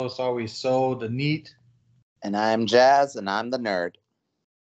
It's 0.00 0.20
always 0.20 0.52
so 0.52 0.94
the 0.94 1.08
neat. 1.08 1.56
And 2.22 2.36
I'm 2.36 2.66
Jazz, 2.66 3.16
and 3.16 3.28
I'm 3.28 3.50
the 3.50 3.58
nerd. 3.58 3.94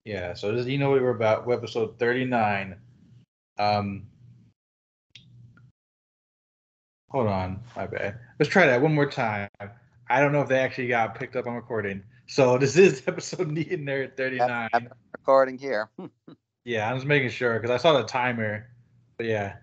Yeah, 0.05 0.35
so 0.35 0.53
this, 0.53 0.67
you 0.67 0.77
know 0.77 0.91
what 0.91 1.01
we're 1.01 1.15
about. 1.15 1.47
We're 1.47 1.55
episode 1.55 2.01
39. 2.01 2.75
Um, 3.57 4.09
hold 7.11 7.29
on, 7.29 7.61
my 7.77 7.87
bad. 7.87 8.19
Let's 8.41 8.51
try 8.51 8.67
that 8.67 8.83
one 8.83 8.93
more 8.93 9.09
time. 9.09 9.49
I 10.09 10.19
don't 10.19 10.33
know 10.33 10.41
if 10.41 10.49
they 10.49 10.59
actually 10.59 10.89
got 10.89 11.15
picked 11.15 11.37
up 11.37 11.47
on 11.47 11.55
recording. 11.55 12.03
So 12.27 12.59
this 12.59 12.77
is 12.77 13.05
episode 13.07 13.49
NEET 13.53 13.71
and 13.71 13.87
Nerd 13.87 14.17
39. 14.17 14.69
I'm 14.73 14.89
recording 15.13 15.59
here. 15.59 15.91
yeah, 16.65 16.91
I'm 16.91 16.97
just 16.97 17.07
making 17.07 17.31
sure 17.31 17.61
because 17.61 17.71
I 17.71 17.77
saw 17.77 17.97
the 17.97 18.03
timer. 18.03 18.67
But 19.17 19.27
yeah, 19.27 19.59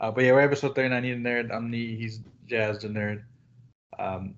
uh, 0.00 0.10
but 0.10 0.24
yeah, 0.24 0.32
we're 0.32 0.40
episode 0.40 0.74
39. 0.74 1.02
NEET 1.02 1.14
and 1.14 1.24
Nerd. 1.24 1.54
I'm 1.54 1.70
Neat. 1.70 2.00
He's 2.00 2.18
Jazz 2.48 2.80
the 2.80 2.88
nerd. 2.88 3.22
Um, 3.96 4.34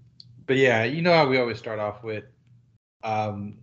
but 0.47 0.57
yeah, 0.57 0.85
you 0.85 1.03
know 1.03 1.13
how 1.13 1.29
we 1.29 1.39
always 1.39 1.59
start 1.59 1.79
off 1.79 2.03
with, 2.03 2.25
um, 3.03 3.59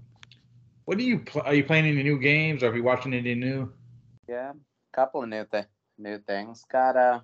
what 0.85 0.97
do 0.97 1.03
you 1.03 1.19
pl- 1.19 1.43
are 1.45 1.53
you 1.53 1.63
playing 1.63 1.85
any 1.85 2.03
new 2.03 2.19
games 2.19 2.63
or 2.63 2.69
are 2.69 2.75
you 2.75 2.83
watching 2.83 3.13
anything 3.13 3.39
new? 3.39 3.71
Yeah, 4.27 4.51
a 4.51 4.95
couple 4.95 5.23
of 5.23 5.29
new 5.29 5.45
th- 5.45 5.65
new 5.97 6.17
things. 6.19 6.63
Got 6.71 6.95
a 6.95 7.23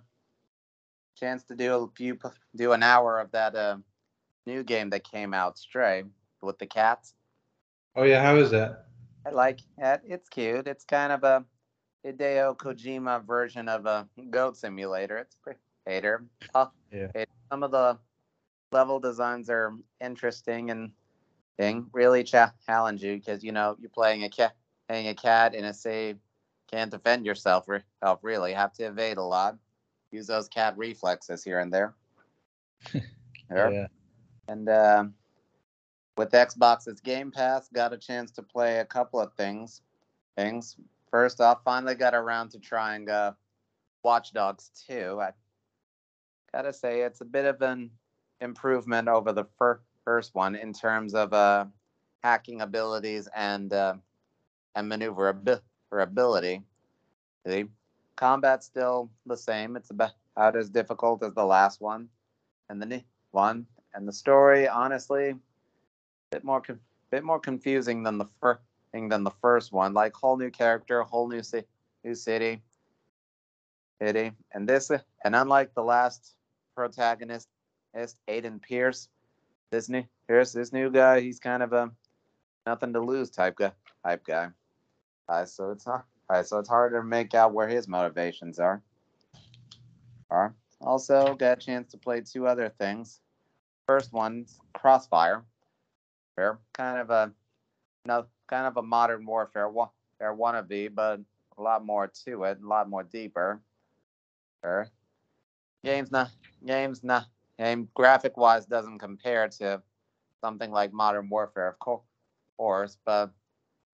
chance 1.17 1.43
to 1.45 1.55
do 1.55 1.73
a 1.75 1.87
few 1.95 2.17
do 2.55 2.71
an 2.71 2.83
hour 2.83 3.19
of 3.19 3.31
that 3.31 3.55
uh, 3.55 3.77
new 4.45 4.63
game 4.63 4.89
that 4.91 5.03
came 5.03 5.33
out, 5.33 5.57
Stray, 5.57 6.03
with 6.41 6.57
the 6.59 6.65
cats. 6.65 7.13
Oh 7.95 8.03
yeah, 8.03 8.21
how 8.21 8.35
is 8.37 8.51
that? 8.51 8.85
I 9.25 9.31
like 9.31 9.59
it. 9.77 10.01
It's 10.05 10.29
cute. 10.29 10.67
It's 10.67 10.85
kind 10.85 11.11
of 11.11 11.23
a 11.23 11.43
Hideo 12.05 12.55
Kojima 12.55 13.25
version 13.25 13.67
of 13.67 13.85
a 13.85 14.07
goat 14.29 14.55
simulator. 14.55 15.17
It's 15.17 15.35
pretty 15.35 15.59
hater. 15.85 16.25
Oh, 16.55 16.71
Yeah. 16.91 17.07
it- 17.13 17.29
some 17.51 17.63
of 17.63 17.71
the 17.71 17.97
level 18.71 18.99
designs 18.99 19.49
are 19.49 19.73
interesting 20.01 20.69
and 20.71 20.91
thing 21.57 21.87
really 21.91 22.23
challenge 22.23 23.03
you 23.03 23.17
because 23.17 23.43
you 23.43 23.51
know 23.51 23.75
you're 23.79 23.89
playing 23.89 24.23
a 24.23 24.29
cat, 24.29 24.55
playing 24.87 25.07
a 25.07 25.13
cat 25.13 25.53
in 25.53 25.65
a 25.65 25.73
save, 25.73 26.17
can't 26.71 26.91
defend 26.91 27.25
yourself 27.25 27.67
re- 27.67 27.81
self 28.01 28.19
really. 28.23 28.53
Have 28.53 28.73
to 28.73 28.83
evade 28.83 29.17
a 29.17 29.23
lot. 29.23 29.57
Use 30.11 30.27
those 30.27 30.47
cat 30.47 30.77
reflexes 30.77 31.43
here 31.43 31.59
and 31.59 31.71
there. 31.71 31.93
There. 33.49 33.71
Yeah. 33.71 33.87
And 34.47 34.69
uh, 34.69 35.05
with 36.17 36.31
Xbox's 36.31 37.01
Game 37.01 37.31
Pass, 37.31 37.67
got 37.69 37.93
a 37.93 37.97
chance 37.97 38.29
to 38.33 38.43
play 38.43 38.77
a 38.77 38.85
couple 38.85 39.19
of 39.19 39.33
things. 39.33 39.81
Things. 40.37 40.75
First 41.09 41.41
off, 41.41 41.63
finally 41.65 41.95
got 41.95 42.13
around 42.13 42.49
to 42.49 42.59
trying 42.59 43.09
uh, 43.09 43.31
Watch 44.03 44.33
Dogs 44.33 44.69
2. 44.87 45.19
I 45.19 45.31
gotta 46.53 46.71
say, 46.71 47.01
it's 47.01 47.21
a 47.21 47.25
bit 47.25 47.45
of 47.45 47.59
an 47.63 47.89
improvement 48.41 49.07
over 49.07 49.33
the 49.33 49.45
fir- 49.57 49.81
first 50.05 50.33
one 50.33 50.55
in 50.55 50.73
terms 50.73 51.13
of 51.13 51.33
uh, 51.33 51.65
hacking 52.23 52.61
abilities 52.61 53.27
and 53.35 53.73
uh, 53.73 53.95
and 54.75 54.87
maneuverability. 54.87 56.63
The 57.45 57.69
combat's 58.15 58.65
still 58.65 59.09
the 59.25 59.37
same. 59.37 59.75
It's 59.75 59.91
about 59.91 60.13
as 60.37 60.69
difficult 60.69 61.23
as 61.23 61.33
the 61.33 61.45
last 61.45 61.81
one, 61.81 62.09
and 62.69 62.81
the 62.81 62.85
new 62.85 63.01
one. 63.31 63.65
And 63.93 64.07
the 64.07 64.13
story, 64.13 64.67
honestly, 64.67 65.35
bit 66.31 66.43
more 66.43 66.61
con- 66.61 66.79
bit 67.11 67.23
more 67.23 67.39
confusing 67.39 68.03
than 68.03 68.17
the 68.17 68.27
first 68.39 68.61
than 68.93 69.23
the 69.23 69.31
first 69.41 69.71
one. 69.71 69.93
Like 69.93 70.13
whole 70.15 70.37
new 70.37 70.51
character, 70.51 71.03
whole 71.03 71.27
new 71.27 71.41
new 72.03 72.15
city, 72.15 72.61
city, 74.01 74.31
and 74.53 74.67
this 74.67 74.91
and 75.23 75.35
unlike 75.35 75.73
the 75.73 75.83
last 75.83 76.35
protagonist, 76.75 77.47
is 77.93 78.15
Aiden 78.27 78.61
Pearce. 78.61 79.09
This 79.71 79.89
new 79.89 80.03
Pierce, 80.27 80.51
this 80.51 80.73
new 80.73 80.89
guy, 80.89 81.21
he's 81.21 81.39
kind 81.39 81.61
of 81.61 81.73
a 81.73 81.91
nothing 82.65 82.93
to 82.93 82.99
lose 82.99 83.29
type 83.29 83.57
guy. 83.57 83.71
Type 84.05 84.25
guy. 84.25 84.49
Uh, 85.27 85.45
so 85.45 85.71
it's 85.71 85.85
hard. 85.85 86.03
Uh, 86.29 86.43
so 86.43 86.59
it's 86.59 86.69
hard 86.69 86.93
to 86.93 87.03
make 87.03 87.33
out 87.33 87.53
where 87.53 87.67
his 87.67 87.87
motivations 87.87 88.59
are. 88.59 88.81
Are 90.29 90.55
also 90.81 91.35
got 91.35 91.57
a 91.57 91.61
chance 91.61 91.91
to 91.91 91.97
play 91.97 92.21
two 92.21 92.47
other 92.47 92.69
things. 92.69 93.21
First 93.85 94.13
one's 94.13 94.59
Crossfire. 94.73 95.43
Fair, 96.35 96.59
kind 96.73 96.99
of 96.99 97.09
a 97.09 97.31
no, 98.05 98.25
kind 98.47 98.65
of 98.65 98.77
a 98.77 98.81
modern 98.81 99.25
warfare 99.25 99.67
wa- 99.67 99.89
wannabe, 100.21 100.93
but 100.93 101.19
a 101.57 101.61
lot 101.61 101.85
more 101.85 102.07
to 102.25 102.43
it, 102.45 102.59
a 102.63 102.67
lot 102.67 102.89
more 102.89 103.03
deeper. 103.03 103.61
Fair. 104.61 104.89
Game's 105.83 106.11
not 106.11 106.29
game's 106.65 107.03
not 107.03 107.25
game 107.59 107.89
graphic 107.93 108.37
wise 108.37 108.65
doesn't 108.65 108.99
compare 108.99 109.47
to 109.49 109.81
something 110.41 110.71
like 110.71 110.93
Modern 110.93 111.29
Warfare, 111.29 111.67
of 111.67 112.01
course, 112.57 112.97
but 113.05 113.31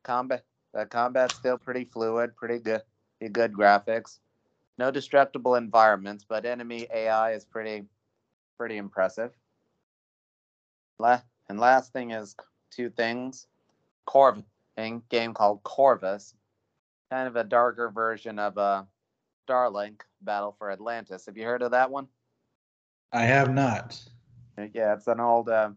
combat 0.03 0.43
the 0.73 0.85
combat's 0.85 1.35
still 1.35 1.57
pretty 1.57 1.85
fluid, 1.85 2.35
pretty 2.35 2.59
good, 2.59 2.81
pretty 3.17 3.31
good 3.31 3.53
graphics. 3.53 4.19
No 4.77 4.91
destructible 4.91 5.55
environments, 5.55 6.25
but 6.27 6.45
enemy 6.45 6.87
AI 6.93 7.31
is 7.31 7.45
pretty 7.45 7.85
pretty 8.57 8.77
impressive. 8.77 9.31
La- 10.99 11.21
and 11.49 11.59
last 11.59 11.91
thing 11.93 12.11
is 12.11 12.35
two 12.71 12.89
things. 12.89 13.47
Corv 14.07 14.43
a 14.77 15.01
game 15.09 15.33
called 15.33 15.63
Corvus, 15.63 16.35
kind 17.09 17.27
of 17.27 17.37
a 17.37 17.43
darker 17.43 17.89
version 17.89 18.37
of 18.37 18.57
uh, 18.57 18.83
Starlink 19.47 20.01
Battle 20.21 20.53
for 20.57 20.69
Atlantis. 20.69 21.25
Have 21.25 21.37
you 21.37 21.45
heard 21.45 21.61
of 21.61 21.71
that 21.71 21.89
one? 21.89 22.07
I 23.11 23.23
have 23.23 23.53
not. 23.53 23.99
Yeah, 24.57 24.93
it's 24.93 25.07
an 25.07 25.19
old 25.19 25.49
uh, 25.49 25.71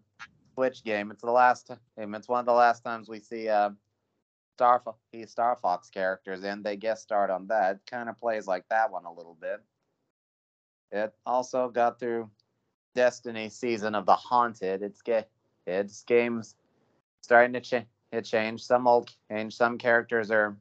Switch 0.54 0.82
game. 0.84 1.10
It's 1.10 1.22
the 1.22 1.30
last 1.30 1.68
time. 1.68 2.14
It's 2.14 2.28
one 2.28 2.40
of 2.40 2.46
the 2.46 2.52
last 2.52 2.82
times 2.82 3.08
we 3.08 3.20
see 3.20 3.48
uh, 3.48 3.70
Star 4.56 4.80
Fo- 4.84 4.96
Star 5.26 5.56
Fox 5.56 5.90
characters 5.90 6.44
in. 6.44 6.62
They 6.62 6.76
guest 6.76 7.02
starred 7.02 7.30
on 7.30 7.46
that. 7.48 7.80
Kind 7.86 8.08
of 8.08 8.18
plays 8.18 8.46
like 8.46 8.64
that 8.70 8.90
one 8.90 9.04
a 9.04 9.12
little 9.12 9.36
bit. 9.40 9.60
It 10.90 11.14
also 11.26 11.68
got 11.68 12.00
through 12.00 12.30
Destiny 12.94 13.48
season 13.48 13.94
of 13.94 14.06
the 14.06 14.16
Haunted. 14.16 14.82
It's 14.82 15.02
get 15.02 15.30
it's 15.66 16.02
games 16.04 16.56
starting 17.20 17.52
to 17.52 17.60
change. 17.60 17.86
It 18.10 18.22
changed. 18.22 18.64
Some 18.64 18.88
old 18.88 19.12
change. 19.30 19.54
Some 19.54 19.78
characters 19.78 20.30
are 20.30 20.56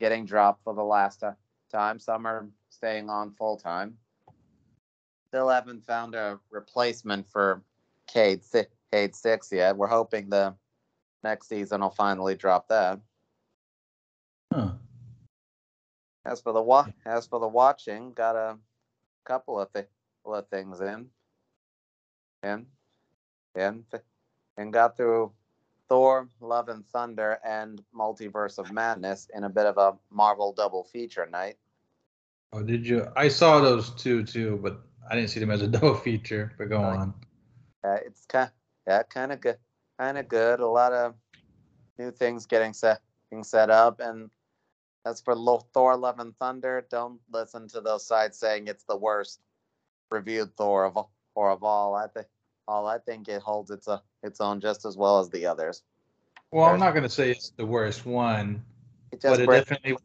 getting 0.00 0.24
dropped 0.24 0.62
for 0.64 0.74
the 0.74 0.84
last 0.84 1.22
time. 1.70 1.98
Some 1.98 2.26
are 2.26 2.48
staying 2.70 3.10
on 3.10 3.32
full 3.32 3.56
time 3.56 3.98
still 5.28 5.48
haven't 5.48 5.84
found 5.84 6.14
a 6.14 6.38
replacement 6.50 7.28
for 7.28 7.62
Cayde, 8.06 8.42
si- 8.42 8.66
Cayde 8.90 9.14
6 9.14 9.52
yet. 9.52 9.76
We're 9.76 9.86
hoping 9.86 10.30
the 10.30 10.54
next 11.22 11.48
season 11.48 11.82
will 11.82 11.90
finally 11.90 12.34
drop 12.34 12.68
that. 12.68 12.98
Huh. 14.52 14.72
As 16.24 16.40
for 16.40 16.52
the 16.52 16.62
wa- 16.62 16.88
as 17.04 17.26
for 17.26 17.38
the 17.38 17.48
watching, 17.48 18.12
got 18.12 18.36
a 18.36 18.58
couple 19.24 19.60
of, 19.60 19.72
th- 19.72 19.86
of 20.24 20.48
things 20.48 20.80
in. 20.80 21.06
And 22.42 22.66
and 23.54 23.84
and 24.56 24.72
got 24.72 24.96
through 24.96 25.32
Thor, 25.88 26.28
Love 26.40 26.68
and 26.68 26.86
Thunder, 26.88 27.40
and 27.44 27.82
Multiverse 27.94 28.58
of 28.58 28.70
Madness 28.72 29.28
in 29.34 29.44
a 29.44 29.48
bit 29.48 29.66
of 29.66 29.76
a 29.76 29.96
Marvel 30.10 30.52
double 30.52 30.84
feature 30.84 31.26
night. 31.26 31.56
Oh, 32.52 32.62
did 32.62 32.86
you? 32.86 33.08
I 33.16 33.28
saw 33.28 33.60
those 33.60 33.90
two 33.90 34.22
too, 34.22 34.60
but 34.62 34.87
I 35.10 35.14
didn't 35.14 35.30
see 35.30 35.40
them 35.40 35.50
as 35.50 35.62
a 35.62 35.66
double 35.68 35.94
feature. 35.94 36.52
But 36.58 36.68
go 36.68 36.82
on. 36.82 37.14
Uh, 37.84 37.96
it's 38.04 38.24
kind 38.26 38.50
yeah, 38.86 39.02
kind 39.04 39.32
of 39.32 39.40
good, 39.40 39.58
kind 39.98 40.18
of 40.18 40.28
good. 40.28 40.60
A 40.60 40.66
lot 40.66 40.92
of 40.92 41.14
new 41.98 42.10
things 42.10 42.46
getting 42.46 42.72
set, 42.72 43.00
being 43.30 43.44
set 43.44 43.70
up, 43.70 44.00
and 44.00 44.30
as 45.06 45.20
for 45.20 45.34
Thor: 45.72 45.96
Love 45.96 46.18
and 46.18 46.36
Thunder, 46.38 46.86
don't 46.90 47.20
listen 47.32 47.68
to 47.68 47.80
those 47.80 48.06
sites 48.06 48.38
saying 48.38 48.66
it's 48.66 48.84
the 48.84 48.96
worst 48.96 49.40
reviewed 50.10 50.56
Thor 50.56 50.84
of 50.84 50.96
all- 50.96 51.12
or 51.34 51.50
of 51.50 51.62
all. 51.62 51.94
I 51.94 52.08
think 52.08 52.26
all 52.66 52.86
I 52.86 52.98
think 52.98 53.28
it 53.28 53.40
holds 53.42 53.70
its 53.70 53.88
uh, 53.88 54.00
its 54.22 54.40
own 54.40 54.60
just 54.60 54.84
as 54.84 54.96
well 54.96 55.20
as 55.20 55.30
the 55.30 55.46
others. 55.46 55.82
Well, 56.50 56.66
I'm 56.66 56.80
not 56.80 56.94
gonna 56.94 57.08
say 57.08 57.30
it's 57.30 57.50
the 57.50 57.66
worst 57.66 58.06
one, 58.06 58.64
It 59.12 59.20
but 59.22 59.40
it 59.40 59.46
breaks 59.46 59.68
definitely. 59.68 59.96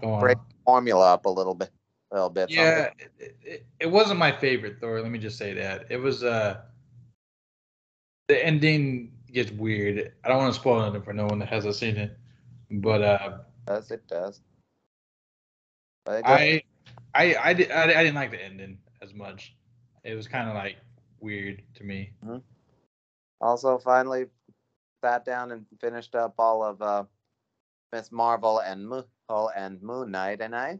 Go 0.00 0.14
on. 0.14 0.20
break- 0.20 0.38
formula 0.64 1.12
up 1.14 1.26
a 1.26 1.30
little 1.30 1.54
bit, 1.54 1.70
a 2.10 2.14
little 2.14 2.30
bit. 2.30 2.50
Yeah, 2.50 2.90
it, 3.18 3.36
it, 3.42 3.66
it 3.80 3.86
wasn't 3.86 4.18
my 4.18 4.32
favorite 4.32 4.78
Thor. 4.80 5.00
Let 5.00 5.10
me 5.10 5.18
just 5.18 5.38
say 5.38 5.52
that 5.54 5.86
it 5.90 5.98
was. 5.98 6.22
Uh, 6.22 6.62
the 8.28 8.44
ending 8.44 9.12
gets 9.32 9.50
weird. 9.52 10.12
I 10.24 10.28
don't 10.28 10.38
want 10.38 10.54
to 10.54 10.60
spoil 10.60 10.94
it 10.94 11.04
for 11.04 11.12
no 11.12 11.26
one 11.26 11.38
that 11.38 11.48
hasn't 11.48 11.74
seen 11.74 11.96
it, 11.96 12.16
but 12.70 13.02
uh, 13.02 13.38
does. 13.66 13.90
It 13.90 14.06
does. 14.08 14.40
It 16.08 16.22
I, 16.24 16.62
I, 17.14 17.36
I, 17.42 17.52
did, 17.52 17.70
I, 17.70 17.84
I 17.84 18.02
didn't 18.04 18.14
like 18.14 18.30
the 18.30 18.42
ending 18.42 18.78
as 19.02 19.12
much. 19.12 19.54
It 20.04 20.14
was 20.14 20.28
kind 20.28 20.48
of 20.48 20.54
like 20.54 20.76
weird 21.20 21.62
to 21.74 21.84
me. 21.84 22.12
Also, 23.40 23.78
finally 23.78 24.26
sat 25.04 25.24
down 25.24 25.52
and 25.52 25.66
finished 25.80 26.14
up 26.14 26.34
all 26.38 26.62
of 26.62 26.80
uh, 26.80 27.04
Miss 27.92 28.10
Marvel 28.12 28.60
and 28.60 28.88
Moon 28.88 29.04
and 29.56 29.82
Moon 29.82 30.10
Knight, 30.10 30.40
and 30.40 30.54
I 30.54 30.78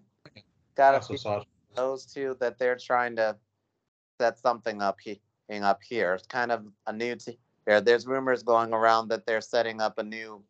got 0.77 0.95
I 0.95 0.99
a 0.99 1.01
also 1.01 1.09
few 1.09 1.19
saw. 1.19 1.43
those 1.75 2.07
two 2.07 2.37
that 2.41 2.59
they're 2.59 2.77
trying 2.79 3.17
to 3.17 3.37
set 4.21 4.39
something 4.39 4.81
up 4.83 4.99
he- 5.01 5.21
up 5.51 5.83
here. 5.83 6.15
It's 6.15 6.27
kind 6.27 6.51
of 6.53 6.67
a 6.87 6.93
new 6.93 7.17
team. 7.17 7.37
Here, 7.67 7.81
there's 7.81 8.07
rumors 8.07 8.43
going 8.43 8.73
around 8.73 9.09
that 9.09 9.27
they're 9.27 9.41
setting 9.41 9.81
up 9.81 9.99
a 9.99 10.03
new 10.03 10.43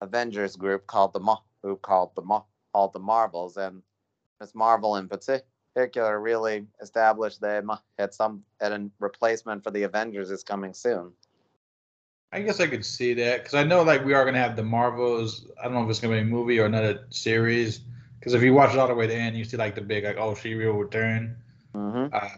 Avengers 0.00 0.56
group 0.56 0.86
called 0.86 1.12
the 1.12 1.20
Mar- 1.20 1.42
who 1.62 1.76
called 1.76 2.14
the 2.14 2.22
Mar- 2.22 2.44
called 2.72 2.92
the 2.92 2.98
Marvels, 2.98 3.56
and 3.56 3.82
Miss 4.40 4.54
Marvel 4.54 4.96
in 4.96 5.08
particular 5.08 6.20
really 6.20 6.66
established 6.80 7.40
that 7.40 7.64
at 7.98 8.14
some 8.14 8.44
at 8.60 8.72
a 8.72 8.90
replacement 8.98 9.62
for 9.64 9.70
the 9.70 9.84
Avengers 9.84 10.30
is 10.30 10.42
coming 10.42 10.74
soon. 10.74 11.12
I 12.32 12.40
guess 12.40 12.60
I 12.60 12.66
could 12.66 12.84
see 12.84 13.12
that 13.14 13.40
because 13.40 13.54
I 13.54 13.62
know 13.64 13.82
like 13.82 14.04
we 14.04 14.14
are 14.14 14.24
gonna 14.24 14.38
have 14.40 14.56
the 14.56 14.62
Marvels. 14.64 15.46
I 15.60 15.64
don't 15.64 15.74
know 15.74 15.84
if 15.84 15.90
it's 15.90 16.00
gonna 16.00 16.14
be 16.14 16.20
a 16.20 16.24
movie 16.24 16.58
or 16.58 16.64
another 16.66 17.06
series. 17.10 17.80
Because 18.22 18.34
if 18.34 18.42
you 18.42 18.54
watch 18.54 18.72
it 18.72 18.78
all 18.78 18.86
the 18.86 18.94
way 18.94 19.08
to 19.08 19.12
the 19.12 19.18
end, 19.18 19.36
you 19.36 19.42
see 19.42 19.56
like 19.56 19.74
the 19.74 19.80
big 19.80 20.04
like 20.04 20.16
oh 20.16 20.36
she 20.36 20.54
will 20.54 20.74
return. 20.74 21.36
Mm-hmm. 21.74 22.14
Uh, 22.14 22.28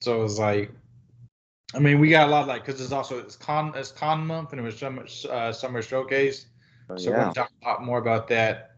so 0.00 0.22
it's 0.22 0.38
like, 0.38 0.70
I 1.74 1.80
mean, 1.80 1.98
we 1.98 2.08
got 2.08 2.28
a 2.28 2.30
lot 2.30 2.46
like 2.46 2.64
because 2.64 2.80
it's 2.80 2.92
also 2.92 3.18
it's 3.18 3.34
con 3.34 3.72
it's 3.74 3.90
con 3.90 4.24
month 4.24 4.52
and 4.52 4.60
it 4.60 4.62
was 4.62 4.78
summer 4.78 5.04
uh, 5.28 5.50
summer 5.50 5.82
showcase. 5.82 6.46
So 6.96 7.10
we're 7.10 7.16
yeah. 7.16 7.22
gonna 7.24 7.34
talk 7.34 7.50
a 7.64 7.68
lot 7.68 7.84
more 7.84 7.98
about 7.98 8.28
that 8.28 8.76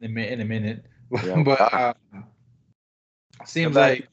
in 0.00 0.16
a, 0.16 0.20
in 0.20 0.40
a 0.40 0.44
minute. 0.44 0.84
Yeah. 1.10 1.42
but 1.44 1.74
um, 1.74 2.24
seems 3.44 3.74
about- 3.74 3.90
like 3.90 4.08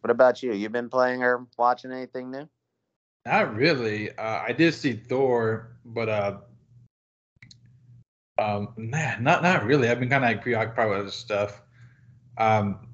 What 0.00 0.10
about 0.10 0.42
you? 0.42 0.52
You 0.52 0.68
been 0.68 0.88
playing 0.88 1.22
or 1.22 1.46
watching 1.56 1.92
anything 1.92 2.32
new? 2.32 2.48
not 3.24 3.54
really. 3.54 4.10
Uh, 4.16 4.42
I 4.46 4.52
did 4.52 4.72
see 4.74 4.94
Thor, 4.94 5.76
but 5.84 6.08
uh, 6.08 6.38
um, 8.38 8.68
nah, 8.76 9.18
not 9.18 9.42
not 9.42 9.64
really. 9.64 9.88
I've 9.88 10.00
been 10.00 10.08
kind 10.08 10.24
of 10.24 10.30
like 10.30 10.42
preoccupied 10.42 10.88
with 10.90 10.98
other 10.98 11.10
stuff. 11.10 11.62
Um, 12.38 12.88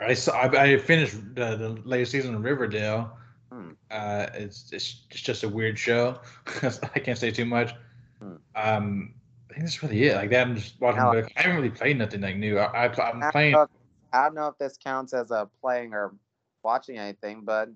I 0.00 0.14
saw 0.14 0.32
I, 0.32 0.62
I 0.62 0.78
finished 0.78 1.16
the, 1.34 1.56
the 1.56 1.68
latest 1.84 2.12
season 2.12 2.34
of 2.34 2.42
Riverdale. 2.42 3.16
Hmm. 3.52 3.70
Uh, 3.90 4.26
it's, 4.34 4.70
it's 4.72 5.06
it's 5.10 5.20
just 5.20 5.44
a 5.44 5.48
weird 5.48 5.78
show. 5.78 6.20
I 6.62 6.98
can't 6.98 7.18
say 7.18 7.30
too 7.30 7.46
much. 7.46 7.72
Hmm. 8.20 8.34
Um, 8.54 9.14
I 9.50 9.54
think 9.54 9.64
that's 9.64 9.82
really 9.82 10.04
it. 10.04 10.16
Like 10.16 10.30
that, 10.30 10.46
I'm 10.46 10.56
just 10.56 10.80
watching. 10.80 11.00
Now- 11.00 11.12
I 11.12 11.24
haven't 11.36 11.56
really 11.56 11.70
played 11.70 11.98
nothing 11.98 12.20
like 12.20 12.36
new. 12.36 12.58
I, 12.58 12.84
I 12.84 12.88
don't 12.88 13.30
playing. 13.30 13.52
know 13.52 13.62
if- 13.62 13.70
I 14.10 14.24
don't 14.24 14.34
know 14.34 14.48
if 14.48 14.56
this 14.56 14.78
counts 14.82 15.12
as 15.12 15.30
a 15.30 15.50
playing 15.60 15.92
or 15.92 16.14
watching 16.62 16.96
anything, 16.96 17.42
but 17.44 17.68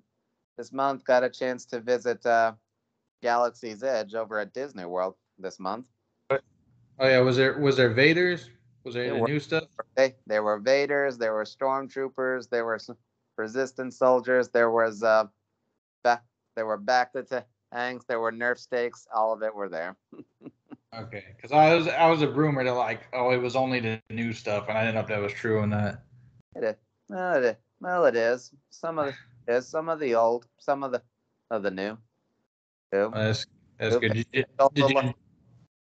this 0.57 0.73
month 0.73 1.05
got 1.05 1.25
a 1.25 1.29
chance 1.29 1.67
to 1.67 1.81
visit 1.81 2.25
uh, 2.25 2.53
Galaxy's 3.23 3.83
Edge 3.83 4.15
over 4.15 4.39
at 4.39 4.55
Disney 4.55 4.87
World 4.87 5.15
this 5.39 5.61
month. 5.61 5.87
Oh 7.03 7.09
yeah, 7.09 7.19
was 7.19 7.37
there 7.37 7.59
was 7.59 7.77
there 7.77 7.91
Vaders? 7.93 8.49
Was 8.85 8.95
there 8.95 9.03
There 9.05 9.13
any 9.15 9.21
were- 9.23 9.29
new 9.29 9.41
stuff? 9.41 9.65
They, 9.97 10.15
there 10.27 10.43
were 10.45 10.61
Vaders, 10.61 11.19
there 11.19 11.35
were 11.35 11.45
stormtroopers, 11.45 12.49
there 12.49 12.65
were 12.65 12.79
some 12.79 12.97
resistance 13.37 13.99
soldiers, 13.99 14.49
there 14.51 14.71
was 14.71 15.03
uh, 15.03 15.25
back, 16.05 16.23
there 16.57 16.65
were 16.67 16.77
back 16.79 17.13
to 17.15 17.45
tanks, 17.73 18.05
there 18.07 18.21
were 18.21 18.31
Nerf 18.33 18.59
stakes, 18.59 19.07
all 19.15 19.33
of 19.33 19.43
it 19.43 19.55
were 19.55 19.69
there. 19.69 19.97
Okay, 20.95 21.25
because 21.35 21.53
I 21.53 21.75
was 21.75 21.89
I 21.89 22.07
was 22.11 22.21
a 22.21 22.31
rumor 22.31 22.63
to 22.65 22.73
like 22.75 23.01
oh 23.15 23.31
it 23.31 23.39
was 23.39 23.57
only 23.57 23.81
the 23.81 23.99
new 24.11 24.35
stuff, 24.35 24.67
and 24.69 24.77
I 24.77 24.83
didn't 24.83 24.97
know 24.97 25.01
if 25.01 25.07
that 25.09 25.23
was 25.23 25.33
true 25.33 25.57
or 25.61 25.67
not. 25.67 26.03
It 26.55 26.65
is. 26.65 26.75
Well, 27.09 27.35
it 27.37 27.45
is. 27.45 27.57
Well, 27.81 28.05
it 28.05 28.15
is. 28.15 28.51
Some 28.69 28.99
of 28.99 29.15
the 29.47 29.55
is 29.57 29.67
some 29.67 29.89
of 29.89 30.01
the 30.01 30.15
old, 30.15 30.47
some 30.59 30.85
of 30.85 30.93
the 30.93 31.01
of 31.51 31.63
the 31.63 31.71
new. 31.71 31.97
Too. 32.93 33.11
Uh, 33.15 33.25
That's 33.25 33.47
that's 33.79 33.97
good. 33.97 34.13
Did, 34.13 34.27
did, 34.33 34.47
did 34.75 34.91
you, 34.91 35.15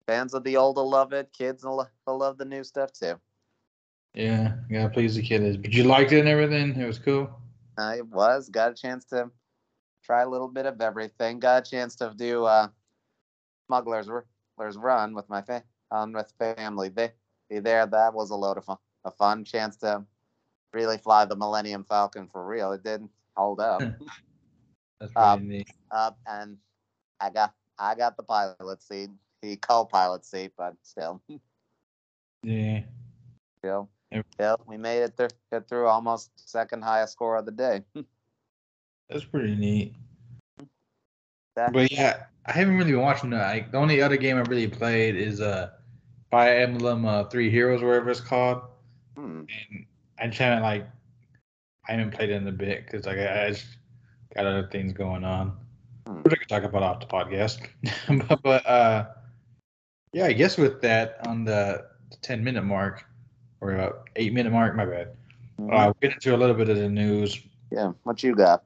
Fans 0.07 0.33
of 0.33 0.43
the 0.43 0.57
old 0.57 0.77
will 0.77 0.89
love 0.89 1.13
it. 1.13 1.31
Kids 1.33 1.63
will, 1.63 1.87
will 2.05 2.17
love 2.17 2.37
the 2.37 2.45
new 2.45 2.63
stuff 2.63 2.91
too. 2.91 3.19
yeah, 4.13 4.55
yeah, 4.69 4.87
please 4.87 5.15
the 5.15 5.21
kid 5.21 5.43
is. 5.43 5.57
But 5.57 5.73
you 5.73 5.83
liked 5.83 6.11
it 6.11 6.19
and 6.19 6.27
everything. 6.29 6.79
It 6.79 6.85
was 6.85 6.99
cool. 6.99 7.29
I 7.77 8.01
was 8.01 8.49
got 8.49 8.71
a 8.71 8.75
chance 8.75 9.05
to 9.05 9.31
try 10.03 10.21
a 10.21 10.29
little 10.29 10.47
bit 10.47 10.65
of 10.65 10.81
everything. 10.81 11.39
Got 11.39 11.67
a 11.67 11.69
chance 11.69 11.95
to 11.97 12.13
do 12.15 12.45
uh, 12.45 12.69
Smuggler's 13.67 14.09
Run 14.77 15.13
with 15.15 15.29
my 15.29 15.41
fa- 15.41 15.63
um, 15.91 16.13
with 16.13 16.33
family. 16.39 16.89
They 16.89 17.13
be 17.49 17.59
there. 17.59 17.85
That 17.85 18.13
was 18.13 18.29
a 18.29 18.35
load 18.35 18.57
of 18.57 18.65
fun. 18.65 18.77
A 19.03 19.11
fun 19.11 19.43
chance 19.43 19.77
to 19.77 20.03
really 20.73 20.97
fly 20.97 21.25
the 21.25 21.35
Millennium 21.35 21.83
Falcon 21.83 22.27
for 22.27 22.45
real. 22.45 22.71
It 22.71 22.83
didn't 22.83 23.11
hold 23.35 23.59
up. 23.59 23.81
That's 24.99 25.13
Um, 25.15 25.47
neat. 25.47 25.67
up 25.91 26.17
and 26.25 26.57
I 27.19 27.29
got 27.29 27.53
I 27.77 27.95
got 27.95 28.17
the 28.17 28.23
pilot 28.23 28.81
seat. 28.81 29.09
Co-pilot 29.61 30.25
seat, 30.25 30.51
but 30.57 30.75
still, 30.81 31.21
Yeah. 32.43 32.81
still, 33.59 33.89
still, 34.33 34.59
we 34.65 34.77
made 34.77 35.03
it 35.03 35.13
through. 35.15 35.29
Get 35.51 35.67
through 35.67 35.87
almost 35.87 36.31
second 36.35 36.83
highest 36.83 37.13
score 37.13 37.35
of 37.37 37.45
the 37.45 37.51
day. 37.51 37.83
That's 39.09 39.23
pretty 39.25 39.55
neat. 39.55 39.93
That- 41.55 41.71
But 41.73 41.91
yeah, 41.91 42.25
I 42.45 42.51
haven't 42.51 42.77
really 42.77 42.91
been 42.91 43.01
watching 43.01 43.29
that. 43.31 43.47
Like, 43.53 43.71
the 43.71 43.77
only 43.77 44.01
other 44.01 44.17
game 44.17 44.37
I 44.37 44.41
really 44.41 44.67
played 44.67 45.15
is 45.15 45.39
uh 45.41 45.71
Fire 46.31 46.55
Emblem 46.57 47.05
uh, 47.05 47.23
Three 47.25 47.49
Heroes, 47.49 47.81
whatever 47.81 48.09
it's 48.09 48.19
called. 48.19 48.61
Hmm. 49.15 49.43
And 49.69 49.85
I 50.19 50.27
just 50.27 50.39
haven't 50.39 50.63
like 50.63 50.87
I 51.87 51.91
haven't 51.93 52.11
played 52.11 52.29
it 52.31 52.33
in 52.41 52.47
a 52.47 52.51
bit 52.51 52.85
because 52.85 53.05
like 53.05 53.17
I, 53.17 53.45
I 53.45 53.49
just 53.51 53.77
got 54.35 54.45
other 54.45 54.67
things 54.71 54.91
going 54.91 55.23
on. 55.23 55.55
Hmm. 56.07 56.21
Which 56.23 56.33
I 56.33 56.37
could 56.37 56.49
talk 56.49 56.63
about 56.63 56.83
off 56.83 56.99
the 56.99 57.05
podcast. 57.05 57.67
but, 58.27 58.41
but 58.43 58.65
uh 58.65 59.05
yeah, 60.15 60.27
I 60.27 60.31
guess 60.31 60.57
with 60.57 60.79
that 60.79 61.17
on 61.27 61.43
the 61.43 61.87
ten 62.21 62.41
minute 62.41 62.63
mark 62.63 63.03
or 63.59 63.73
about 63.73 64.07
eight 64.15 64.31
minute 64.31 64.53
mark, 64.53 64.73
my 64.73 64.85
bad. 64.85 65.09
Mhm. 65.59 65.73
Uh, 65.73 65.85
we'll 65.87 65.97
get 66.01 66.13
into 66.13 66.33
a 66.33 66.37
little 66.37 66.55
bit 66.55 66.69
of 66.69 66.77
the 66.77 66.87
news. 66.87 67.41
yeah, 67.69 67.91
what 68.03 68.23
you 68.23 68.33
got? 68.33 68.63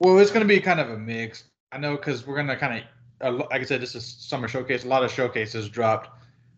Well, 0.00 0.18
it's 0.18 0.32
going 0.32 0.42
to 0.42 0.48
be 0.52 0.58
kind 0.60 0.80
of 0.80 0.90
a 0.90 0.98
mix. 0.98 1.44
I 1.70 1.78
know 1.78 1.96
because 1.96 2.26
we're 2.26 2.34
going 2.34 2.48
to 2.48 2.56
kind 2.56 2.82
of, 3.20 3.42
uh, 3.42 3.46
like 3.48 3.60
I 3.60 3.64
said, 3.64 3.80
this 3.80 3.94
is 3.94 4.04
summer 4.04 4.48
showcase. 4.48 4.84
A 4.84 4.88
lot 4.88 5.04
of 5.04 5.12
showcases 5.12 5.68
dropped 5.68 6.10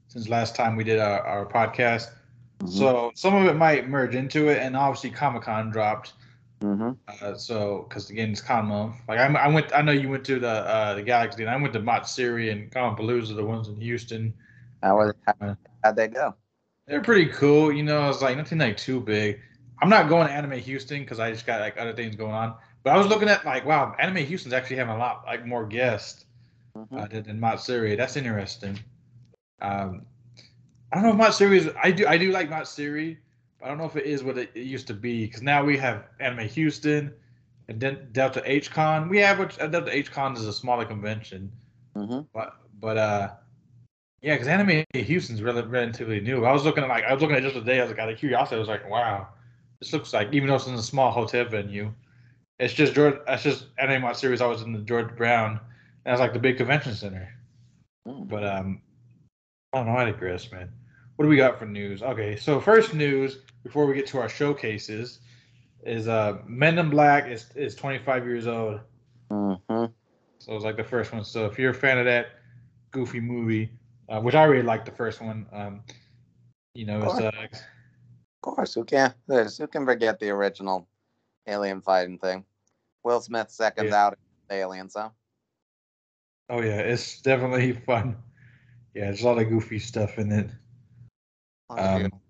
since 0.09 0.31
last 0.31 0.57
time 0.57 0.75
we 0.77 0.85
did 0.85 0.99
our, 0.99 1.21
our 1.21 1.45
podcast. 1.45 2.09
So 2.67 3.13
some 3.15 3.35
of 3.35 3.45
it 3.47 3.57
might 3.57 3.91
merge 3.91 4.15
into 4.15 4.49
it, 4.49 4.59
and 4.63 4.75
obviously 4.75 5.11
Comic 5.11 5.43
Con 5.43 5.71
dropped. 5.71 6.15
Hmm 6.63 6.93
Uh, 7.23 7.35
so 7.37 7.87
because 7.89 8.11
again, 8.11 8.31
it's 8.33 8.41
Con 8.41 8.67
month. 8.67 8.97
Like 9.09 9.19
I, 9.19 9.27
I 9.27 9.49
went, 9.49 9.75
I 9.75 9.83
know 9.83 9.93
you 9.93 10.09
went 10.09 10.25
to 10.25 10.39
the 10.39 10.49
uh, 10.49 10.95
the 10.95 11.03
Galaxy, 11.03 11.43
and 11.43 11.51
I 11.51 11.57
went 11.57 11.73
to 11.75 11.81
Matsuri 11.81 12.51
and 12.51 12.71
Comicpalooza, 12.71 13.37
the 13.37 13.45
ones 13.45 13.69
in 13.69 13.81
Houston. 13.81 14.33
how 14.83 14.97
was 14.97 15.13
how, 15.27 15.57
how'd 15.85 15.97
they 15.97 16.09
go? 16.09 16.35
They're 16.87 17.03
pretty 17.03 17.27
cool. 17.27 17.73
You 17.73 17.83
know, 17.83 18.09
it's 18.09 18.23
like 18.23 18.37
nothing 18.37 18.59
like 18.59 18.77
too 18.77 19.01
big. 19.01 19.41
I'm 19.83 19.91
not 19.91 20.09
going 20.09 20.27
to 20.29 20.33
Anime 20.33 20.59
Houston 20.59 21.01
because 21.01 21.19
I 21.21 21.31
just 21.31 21.47
got 21.47 21.61
like 21.61 21.77
other 21.77 21.93
things 21.93 22.17
going 22.17 22.33
on. 22.33 22.55
But 22.83 22.95
I 22.95 22.97
was 22.97 23.09
looking 23.09 23.29
at 23.29 23.45
like, 23.45 23.67
wow, 23.67 23.95
Anime 23.99 24.25
Houston's 24.25 24.55
actually 24.55 24.77
having 24.77 24.95
a 24.95 24.99
lot 24.99 25.25
like 25.27 25.45
more 25.45 25.67
guests 25.67 26.25
Mhm. 26.77 27.03
uh, 27.03 27.07
than, 27.09 27.25
than 27.25 27.41
Matsuri. 27.41 27.97
That's 27.97 28.17
interesting. 28.17 28.79
Um, 29.61 30.07
I 30.93 30.97
don't 30.97 31.03
know 31.05 31.11
if 31.11 31.17
Matsuri 31.17 31.59
is. 31.59 31.71
I 31.83 31.91
do. 31.91 32.07
I 32.07 32.17
do 32.19 32.31
like 32.31 32.49
Matsuri. 32.49 33.19
I 33.63 33.69
don't 33.69 33.79
know 33.79 33.85
if 33.87 33.97
it 33.97 34.05
is 34.05 34.23
what 34.23 34.39
it, 34.39 34.51
it 34.55 34.65
used 34.67 34.87
to 34.89 34.95
be 34.95 35.27
because 35.27 35.43
now 35.43 35.65
we 35.65 35.77
have 35.79 36.05
Anime 36.21 36.47
Houston 36.49 37.13
and 37.69 37.81
then 37.81 38.09
Delta 38.13 38.43
H 38.45 38.71
Con. 38.71 39.09
We 39.09 39.19
have 39.19 39.39
which 39.39 39.59
uh, 39.59 39.67
Delta 39.67 39.95
H 39.95 40.11
Con 40.13 40.35
is 40.37 40.47
a 40.47 40.53
smaller 40.53 40.85
convention. 40.85 41.53
hmm 41.95 42.21
But 42.33 42.57
but 42.81 42.97
uh, 42.99 43.31
yeah, 44.23 44.35
because 44.35 44.49
Anime 44.49 44.85
Houston's 44.95 45.43
rel- 45.43 45.67
relatively 45.67 46.21
new. 46.21 46.45
I 46.45 46.53
was 46.53 46.65
looking 46.65 46.83
at 46.85 46.89
like 46.89 47.05
I 47.05 47.13
was 47.13 47.23
looking 47.23 47.37
at 47.37 47.43
just 47.43 47.55
today. 47.55 47.79
I 47.79 47.83
was 47.83 47.91
like 47.91 47.99
out 48.01 48.11
of 48.11 48.19
curiosity. 48.19 48.57
I 48.57 48.61
was 48.61 48.69
like, 48.69 48.89
wow, 48.89 49.29
this 49.81 49.93
looks 49.93 50.13
like 50.13 50.33
even 50.33 50.49
though 50.49 50.57
it's 50.57 50.67
in 50.67 50.75
a 50.75 50.83
small 50.83 51.11
hotel 51.11 51.45
venue, 51.45 51.93
it's 52.59 52.75
just 52.75 52.95
George. 52.95 53.17
It's 53.29 53.43
just 53.43 53.67
Anime 53.79 54.03
my 54.03 54.13
series. 54.13 54.41
I 54.41 54.47
was 54.47 54.63
in 54.63 54.73
the 54.73 54.81
George 54.81 55.15
Brown, 55.17 55.61
and 56.05 56.13
it's 56.13 56.21
like 56.21 56.33
the 56.33 56.39
big 56.39 56.57
convention 56.59 56.95
center. 56.95 57.33
But 58.05 58.45
um, 58.45 58.83
I 59.73 59.79
don't 59.79 59.87
know. 59.87 59.97
I 59.97 60.05
digress, 60.05 60.51
man. 60.53 60.71
What 61.17 61.25
do 61.25 61.29
we 61.29 61.37
got 61.37 61.59
for 61.59 61.67
news? 61.67 62.03
Okay, 62.03 62.37
so 62.37 62.61
first 62.61 62.95
news 62.95 63.39
before 63.63 63.87
we 63.87 63.95
get 63.95 64.07
to 64.09 64.19
our 64.19 64.29
showcases 64.29 65.21
is 65.85 66.09
uh 66.09 66.39
Men 66.47 66.79
in 66.79 66.91
Black 66.91 67.29
is 67.29 67.51
is 67.55 67.75
25 67.75 68.27
years 68.27 68.47
old. 68.47 68.81
hmm 69.31 69.85
So 70.39 70.55
it's 70.55 70.65
like 70.65 70.77
the 70.77 70.85
first 70.85 71.13
one. 71.13 71.25
So 71.25 71.47
if 71.47 71.59
you're 71.59 71.71
a 71.71 71.75
fan 71.75 71.99
of 71.99 72.05
that 72.05 72.27
goofy 72.91 73.21
movie, 73.21 73.71
uh, 74.09 74.21
which 74.21 74.35
I 74.35 74.45
really 74.45 74.63
like 74.63 74.85
the 74.85 74.93
first 74.93 75.21
one, 75.21 75.47
um, 75.53 75.81
you 76.75 76.87
know, 76.87 77.03
it's 77.03 77.21
uh, 77.21 77.31
Of 77.31 78.55
course, 78.55 78.75
who 78.75 78.85
can 78.85 79.15
who 79.27 79.67
can 79.69 79.85
forget 79.87 80.19
the 80.21 80.31
original 80.31 80.87
alien 81.47 81.81
fighting 81.81 82.19
thing? 82.19 82.45
Will 83.05 83.21
Smith 83.21 83.51
seconds 83.51 83.91
Yeah. 83.91 83.97
out 83.97 84.19
Alien, 84.51 84.89
so 84.91 85.11
oh 86.51 86.61
yeah, 86.61 86.79
it's 86.79 87.21
definitely 87.23 87.73
fun. 87.87 88.17
Yeah, 88.95 89.07
there's 89.07 89.23
a 89.23 89.27
lot 89.27 89.39
of 89.39 89.49
goofy 89.49 89.79
stuff 89.79 90.19
in 90.19 90.31
it. 90.33 90.51
Long 91.69 91.79
as, 91.85 91.93
you, 91.95 92.09
Um, 92.13 92.21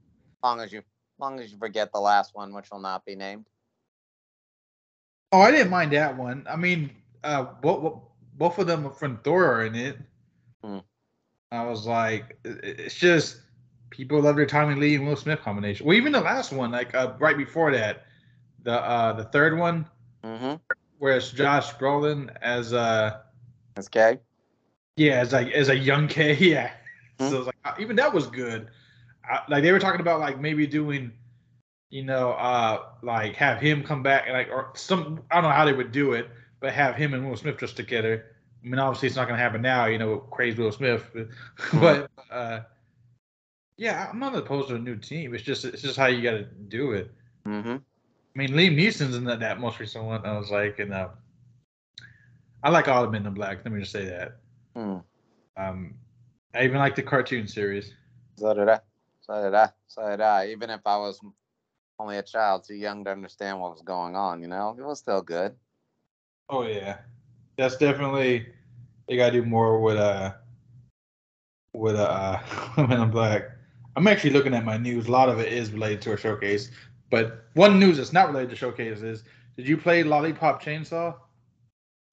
long 0.43 0.61
as 0.61 0.73
you 0.73 0.83
long 1.19 1.41
as 1.41 1.51
you 1.53 1.59
forget 1.59 1.93
the 1.93 2.01
last 2.01 2.35
one, 2.35 2.53
which 2.55 2.71
will 2.71 2.81
not 2.81 3.05
be 3.05 3.15
named. 3.17 3.47
oh, 5.33 5.41
I 5.41 5.51
didn't 5.51 5.71
mind 5.71 5.93
that 5.93 6.17
one. 6.17 6.47
I 6.49 6.57
mean, 6.57 6.91
uh, 7.25 7.45
both 7.61 8.03
both 8.35 8.59
of 8.59 8.67
them 8.67 8.91
from 8.93 9.19
Thor 9.19 9.45
are 9.53 9.65
in 9.65 9.75
it. 9.75 9.99
Hmm. 10.63 10.79
I 11.51 11.65
was 11.65 11.87
like, 11.87 12.39
it's 12.45 12.95
just 12.95 13.41
people 13.91 14.21
love 14.21 14.37
their 14.37 14.47
Tommy 14.47 14.75
Lee 14.75 14.95
and 14.97 15.07
Will 15.07 15.17
Smith 15.17 15.41
combination. 15.41 15.87
Well, 15.87 15.97
even 15.97 16.13
the 16.13 16.21
last 16.21 16.53
one, 16.53 16.71
like 16.71 16.95
uh, 16.95 17.15
right 17.19 17.37
before 17.37 17.73
that, 17.73 18.05
the 18.63 18.73
uh 18.73 19.13
the 19.13 19.25
third 19.25 19.59
one 19.59 19.87
Mm-hmm. 20.25 20.57
where 20.99 21.17
it's 21.17 21.31
Josh 21.31 21.73
Brolin 21.75 22.35
as 22.41 22.73
uh 22.73 23.21
as 23.77 23.89
K. 23.89 24.19
yeah 24.97 25.15
as 25.21 25.33
like 25.33 25.49
as 25.53 25.69
a 25.69 25.77
young 25.77 26.09
K 26.09 26.35
yeah. 26.41 26.73
Hmm. 27.19 27.29
So 27.31 27.37
it's 27.39 27.47
like 27.47 27.57
uh, 27.65 27.75
even 27.81 27.97
that 27.97 28.13
was 28.13 28.27
good. 28.27 28.69
I, 29.31 29.43
like 29.49 29.63
they 29.63 29.73
were 29.73 29.79
talking 29.79 30.01
about 30.01 30.21
like 30.21 30.41
maybe 30.41 30.67
doing, 30.67 31.13
you 31.91 32.05
know, 32.05 32.33
uh 32.33 32.87
like 33.03 33.35
have 33.37 33.61
him 33.61 33.83
come 33.83 34.03
back 34.03 34.25
and 34.27 34.35
like 34.35 34.49
or 34.49 34.71
some 34.75 35.23
I 35.31 35.37
don't 35.37 35.45
know 35.45 35.57
how 35.57 35.65
they 35.65 35.73
would 35.73 35.93
do 35.93 36.13
it, 36.13 36.29
but 36.61 36.73
have 36.73 36.95
him 36.95 37.15
and 37.15 37.29
Will 37.29 37.37
Smith 37.37 37.59
just 37.59 37.77
together. 37.77 38.27
I 38.65 38.69
mean, 38.69 38.79
obviously 38.79 39.09
it's 39.09 39.17
not 39.17 39.29
gonna 39.29 39.41
happen 39.41 39.63
now, 39.63 39.87
you 39.87 39.99
know, 39.99 40.19
crazy 40.19 40.63
Will 40.63 40.73
Smith, 40.73 41.05
but 41.75 42.11
uh 42.31 42.61
yeah, 43.77 44.09
I'm 44.11 44.19
not 44.19 44.35
opposed 44.35 44.69
to 44.69 44.77
a 44.77 44.79
new 44.79 44.97
team. 44.97 45.35
It's 45.35 45.45
just 45.45 45.65
it's 45.65 45.83
just 45.83 45.97
how 45.97 46.07
you 46.07 46.23
got 46.23 46.39
to 46.39 46.45
do 46.45 46.93
it. 46.93 47.11
Mm-hmm. 47.47 47.77
I 47.77 48.39
mean, 48.39 48.51
Liam 48.51 48.77
Neeson's 48.77 49.17
in 49.17 49.25
that, 49.25 49.41
that 49.41 49.61
most 49.61 49.79
recent 49.79 50.05
one. 50.05 50.25
I 50.25 50.37
was 50.37 50.51
like, 50.51 50.79
and 50.79 50.93
uh, 50.93 51.09
I 52.63 52.71
like 52.71 52.89
all 52.89 53.03
the 53.03 53.11
Men 53.11 53.27
in 53.27 53.35
Black. 53.35 53.59
Let 53.65 53.73
me 53.73 53.81
just 53.81 53.93
say 53.93 54.05
that. 54.07 54.37
Hmm. 54.75 54.99
Um, 55.57 55.95
I 56.55 56.65
even 56.65 56.79
like 56.79 56.97
the 56.97 57.03
cartoon 57.03 57.47
series. 57.47 57.93
So 58.37 58.53
did 58.55 58.69
I. 58.69 58.81
So 59.27 59.43
did 59.43 59.55
I. 59.55 59.71
So 59.89 60.09
did 60.09 60.21
I. 60.21 60.49
Even 60.49 60.71
if 60.71 60.81
I 60.87 60.97
was 60.99 61.21
only 61.99 62.19
a 62.19 62.23
child, 62.23 62.65
too 62.65 62.75
young 62.75 63.05
to 63.05 63.11
understand 63.11 63.61
what 63.61 63.73
was 63.73 63.83
going 63.83 64.15
on, 64.15 64.41
you 64.41 64.49
know, 64.49 64.77
it 64.79 64.85
was 64.85 65.01
still 65.01 65.23
good. 65.23 65.57
Oh 66.49 66.63
yeah, 66.63 66.99
that's 67.57 67.77
definitely 67.77 68.47
they 69.09 69.17
gotta 69.17 69.33
do 69.33 69.45
more 69.45 69.81
with 69.81 69.97
uh 69.97 70.35
with 71.73 71.97
uh 71.97 72.39
Men 72.77 73.01
in 73.01 73.11
Black. 73.11 73.51
I'm 73.97 74.07
actually 74.07 74.31
looking 74.31 74.55
at 74.55 74.65
my 74.65 74.77
news. 74.77 75.09
A 75.09 75.11
lot 75.11 75.29
of 75.29 75.41
it 75.41 75.53
is 75.53 75.73
related 75.73 76.03
to 76.03 76.13
a 76.13 76.17
showcase, 76.17 76.71
but 77.11 77.47
one 77.55 77.81
news 77.81 77.97
that's 77.97 78.13
not 78.13 78.29
related 78.29 78.51
to 78.51 78.57
showcase 78.57 79.01
is: 79.01 79.25
Did 79.57 79.67
you 79.67 79.77
play 79.77 80.05
Lollipop 80.05 80.63
Chainsaw? 80.63 81.17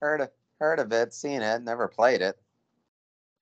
Heard 0.00 0.22
of, 0.22 0.30
heard 0.58 0.80
of 0.80 0.92
it, 0.92 1.14
seen 1.14 1.42
it, 1.42 1.62
never 1.62 1.86
played 1.86 2.22
it. 2.22 2.38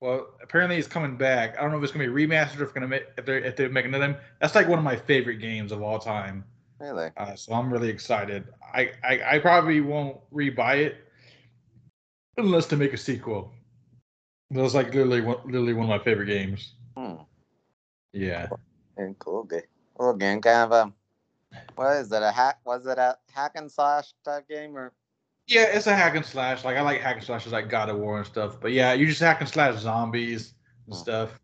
Well, 0.03 0.27
apparently 0.41 0.75
it's 0.75 0.87
coming 0.89 1.15
back. 1.15 1.57
I 1.57 1.61
don't 1.61 1.71
know 1.71 1.77
if 1.77 1.83
it's 1.85 1.93
gonna 1.93 2.11
be 2.11 2.27
remastered 2.27 2.59
or 2.59 2.65
if 2.65 2.73
gonna 2.73 2.89
make 2.89 3.05
if 3.17 3.25
they're 3.25 3.39
if 3.39 3.55
they're 3.55 3.69
making 3.69 3.95
another. 3.95 4.19
That's 4.41 4.53
like 4.53 4.67
one 4.67 4.77
of 4.77 4.83
my 4.83 4.97
favorite 4.97 5.37
games 5.37 5.71
of 5.71 5.81
all 5.81 5.97
time. 5.97 6.43
Really? 6.77 7.11
Uh, 7.15 7.35
so 7.37 7.53
I'm 7.53 7.71
really 7.71 7.87
excited. 7.87 8.49
I, 8.73 8.91
I 9.01 9.35
I 9.35 9.39
probably 9.39 9.79
won't 9.79 10.17
rebuy 10.33 10.87
it 10.87 11.07
unless 12.35 12.65
they 12.65 12.75
make 12.75 12.91
a 12.91 12.97
sequel. 12.97 13.53
That 14.51 14.61
was 14.61 14.75
like 14.75 14.87
literally 14.87 15.21
one, 15.21 15.37
literally 15.45 15.71
one 15.71 15.85
of 15.85 15.89
my 15.89 16.03
favorite 16.03 16.25
games. 16.25 16.73
Hmm. 16.97 17.23
Yeah. 18.11 18.49
And 18.97 19.17
cool 19.19 19.43
game. 19.43 19.61
Cool 19.97 20.15
game. 20.15 20.41
Kind 20.41 20.69
of 20.69 20.71
a. 20.73 20.93
What 21.75 21.95
is 21.95 22.11
it? 22.11 22.21
A 22.21 22.29
hack? 22.33 22.59
Was 22.65 22.85
it 22.87 22.97
a 22.97 23.17
hack 23.33 23.53
and 23.55 23.71
slash 23.71 24.13
type 24.25 24.49
game 24.49 24.75
or? 24.75 24.91
Yeah, 25.47 25.63
it's 25.63 25.87
a 25.87 25.95
hack 25.95 26.15
and 26.15 26.25
slash. 26.25 26.63
Like 26.63 26.77
I 26.77 26.81
like 26.81 27.01
hack 27.01 27.17
and 27.17 27.25
slashes 27.25 27.51
like 27.51 27.69
God 27.69 27.89
of 27.89 27.97
War 27.97 28.17
and 28.17 28.25
stuff. 28.25 28.59
But 28.61 28.71
yeah, 28.71 28.93
you 28.93 29.05
just 29.05 29.19
hack 29.19 29.41
and 29.41 29.49
slash 29.49 29.79
zombies 29.79 30.53
and 30.87 30.95
Hmm. 30.95 31.01
stuff. 31.01 31.39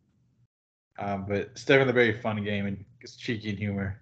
Um, 0.97 1.25
but 1.27 1.37
it's 1.37 1.65
definitely 1.65 1.91
a 1.91 1.93
very 1.93 2.21
fun 2.21 2.43
game 2.43 2.65
and 2.65 2.83
it's 3.01 3.15
cheeky 3.15 3.49
and 3.49 3.57
humor. 3.57 4.01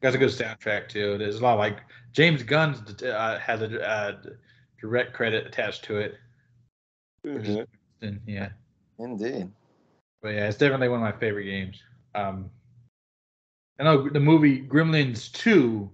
Got 0.00 0.14
a 0.14 0.18
good 0.18 0.30
soundtrack 0.30 0.88
too. 0.88 1.18
There's 1.18 1.40
a 1.40 1.42
lot 1.42 1.54
of 1.54 1.58
like 1.58 1.78
James 2.12 2.42
Gunn 2.42 2.74
uh, 3.04 3.38
has 3.40 3.62
a 3.62 3.80
uh, 3.88 4.16
direct 4.80 5.12
credit 5.14 5.46
attached 5.46 5.84
to 5.84 5.98
it. 5.98 6.14
is- 7.24 7.66
yeah, 8.26 8.50
Indeed. 9.00 9.50
but 10.22 10.28
yeah, 10.28 10.46
it's 10.48 10.56
definitely 10.56 10.88
one 10.88 11.00
of 11.00 11.12
my 11.14 11.18
favorite 11.18 11.44
games. 11.46 11.82
Um, 12.14 12.48
I 13.80 13.84
know 13.84 14.08
the 14.08 14.20
movie 14.20 14.62
Gremlins 14.62 15.32
Two 15.32 15.90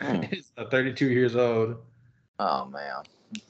Hmm. 0.00 0.22
is 0.32 0.50
uh, 0.58 0.64
32 0.68 1.08
years 1.08 1.36
old. 1.36 1.76
Oh 2.38 2.66
man. 2.66 3.02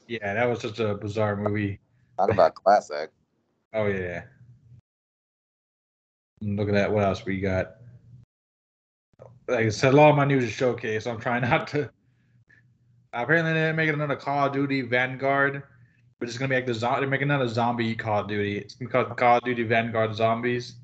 Yeah, 0.07 0.33
that 0.33 0.45
was 0.49 0.61
such 0.61 0.79
a 0.79 0.95
bizarre 0.95 1.35
movie. 1.35 1.79
Talk 2.17 2.31
about 2.31 2.55
classic. 2.55 3.11
Oh 3.73 3.85
yeah. 3.87 4.23
Look 6.41 6.67
at 6.69 6.73
that. 6.73 6.91
What 6.91 7.03
else 7.03 7.25
we 7.25 7.39
got? 7.39 7.75
Like 9.47 9.65
I 9.65 9.69
said, 9.69 9.93
a 9.93 9.97
lot 9.97 10.09
of 10.11 10.15
my 10.15 10.25
news 10.25 10.43
is 10.43 10.51
showcase. 10.51 11.07
I'm 11.07 11.19
trying 11.19 11.41
not 11.49 11.67
to. 11.69 11.89
Apparently, 13.13 13.53
they're 13.53 13.73
making 13.73 13.95
another 13.95 14.15
Call 14.15 14.47
of 14.47 14.53
Duty 14.53 14.81
Vanguard, 14.81 15.63
but 16.19 16.27
it's 16.29 16.37
gonna 16.37 16.49
be 16.49 16.55
like 16.55 16.65
the 16.65 16.73
zo- 16.73 16.97
they're 16.99 17.07
making 17.07 17.29
another 17.29 17.47
zombie 17.47 17.95
Call 17.95 18.21
of 18.21 18.27
Duty. 18.27 18.57
It's 18.57 18.75
gonna 18.75 18.89
be 18.89 18.91
called 18.91 19.17
Call 19.17 19.37
of 19.37 19.43
Duty 19.43 19.63
Vanguard 19.63 20.15
Zombies. 20.15 20.75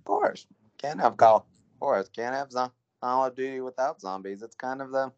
Of 0.00 0.04
course. 0.04 0.46
Can't 0.78 1.00
have 1.00 1.16
Call. 1.16 1.36
Of 1.74 1.80
course. 1.80 2.08
Can't 2.08 2.34
have 2.34 2.50
zo- 2.50 2.72
Call 3.02 3.26
of 3.26 3.34
Duty 3.34 3.60
without 3.60 4.00
zombies. 4.00 4.42
It's 4.42 4.56
kind 4.56 4.80
of 4.80 4.90
the 4.92 5.12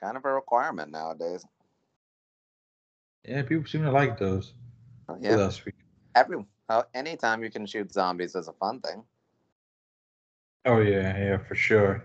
kind 0.00 0.16
of 0.16 0.24
a 0.24 0.32
requirement 0.32 0.90
nowadays. 0.90 1.44
Yeah, 3.26 3.42
people 3.42 3.66
seem 3.66 3.82
to 3.82 3.90
like 3.90 4.18
those. 4.18 4.52
What 5.06 5.22
Yeah. 5.22 5.50
Every 6.14 6.44
uh, 6.68 6.82
anytime 6.94 7.42
you 7.42 7.50
can 7.50 7.66
shoot 7.66 7.92
zombies 7.92 8.34
is 8.34 8.48
a 8.48 8.52
fun 8.54 8.80
thing. 8.80 9.04
Oh 10.64 10.80
yeah, 10.80 11.16
yeah, 11.16 11.38
for 11.38 11.54
sure. 11.54 12.04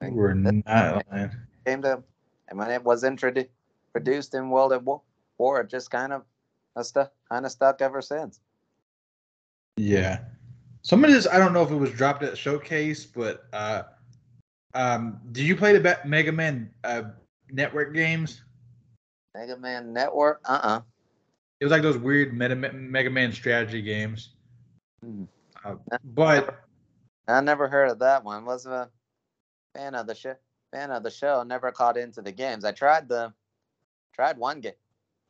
Like, 0.00 0.12
We're 0.12 0.34
not 0.34 1.04
lying. 1.10 1.30
Came 1.64 1.82
to 1.82 2.02
and 2.48 2.58
when 2.58 2.70
it 2.70 2.82
was 2.82 3.04
introduced 3.04 3.48
produced 3.92 4.34
in 4.34 4.50
World 4.50 4.72
at 4.72 4.82
War, 4.82 5.60
it 5.60 5.68
just 5.68 5.90
kind 5.90 6.12
of 6.12 6.22
stuck 6.84 7.12
kind 7.30 7.46
of 7.46 7.52
stuck 7.52 7.80
ever 7.80 8.02
since. 8.02 8.40
Yeah. 9.76 10.20
Some 10.82 11.04
of 11.04 11.10
this, 11.10 11.26
I 11.26 11.38
don't 11.38 11.52
know 11.52 11.62
if 11.62 11.70
it 11.70 11.76
was 11.76 11.90
dropped 11.90 12.22
at 12.22 12.38
Showcase, 12.38 13.06
but 13.06 13.46
uh, 13.52 13.82
um, 14.76 15.20
do 15.32 15.42
you 15.42 15.56
play 15.56 15.76
the 15.76 15.98
Mega 16.04 16.32
Man 16.32 16.70
uh, 16.84 17.02
Network 17.50 17.94
games? 17.94 18.42
Mega 19.34 19.56
Man 19.56 19.92
Network. 19.92 20.40
Uh 20.44 20.60
uh 20.62 20.80
It 21.60 21.64
was 21.64 21.72
like 21.72 21.82
those 21.82 21.98
weird 21.98 22.32
Meta- 22.36 22.54
Mega 22.54 23.10
Man 23.10 23.32
strategy 23.32 23.82
games. 23.82 24.30
Hmm. 25.02 25.24
Uh, 25.64 25.76
but 26.04 26.60
I 27.28 27.40
never 27.40 27.68
heard 27.68 27.90
of 27.90 27.98
that 28.00 28.24
one. 28.24 28.44
Was 28.44 28.66
a 28.66 28.88
fan 29.74 29.94
of 29.94 30.06
the 30.06 30.14
show. 30.14 30.34
Fan 30.72 30.90
of 30.90 31.02
the 31.02 31.10
show. 31.10 31.42
Never 31.42 31.70
caught 31.72 31.96
into 31.96 32.22
the 32.22 32.32
games. 32.32 32.64
I 32.64 32.72
tried 32.72 33.08
the 33.08 33.32
tried 34.14 34.38
one 34.38 34.60
game. 34.60 34.72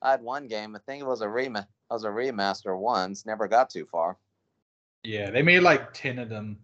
I 0.02 0.10
had 0.12 0.22
one 0.22 0.46
game. 0.46 0.76
I 0.76 0.78
think 0.86 1.02
it 1.02 1.06
was 1.06 1.20
a 1.22 1.28
rema. 1.28 1.60
It 1.60 1.94
was 1.94 2.04
a 2.04 2.08
remaster 2.10 2.78
once. 2.78 3.24
Never 3.26 3.48
got 3.48 3.70
too 3.70 3.86
far. 3.86 4.16
yeah, 5.04 5.30
they 5.30 5.42
made 5.42 5.60
like 5.60 5.92
ten 5.94 6.18
of 6.18 6.28
them, 6.28 6.58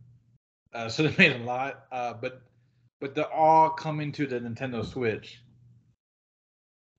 uh, 0.74 0.88
so 0.88 1.02
they 1.08 1.14
made 1.16 1.40
a 1.40 1.44
lot. 1.44 1.86
Uh, 1.92 2.12
but 2.14 2.42
but 3.02 3.16
they're 3.16 3.32
all 3.32 3.68
coming 3.68 4.12
to 4.12 4.26
the 4.28 4.38
Nintendo 4.38 4.86
Switch. 4.86 5.42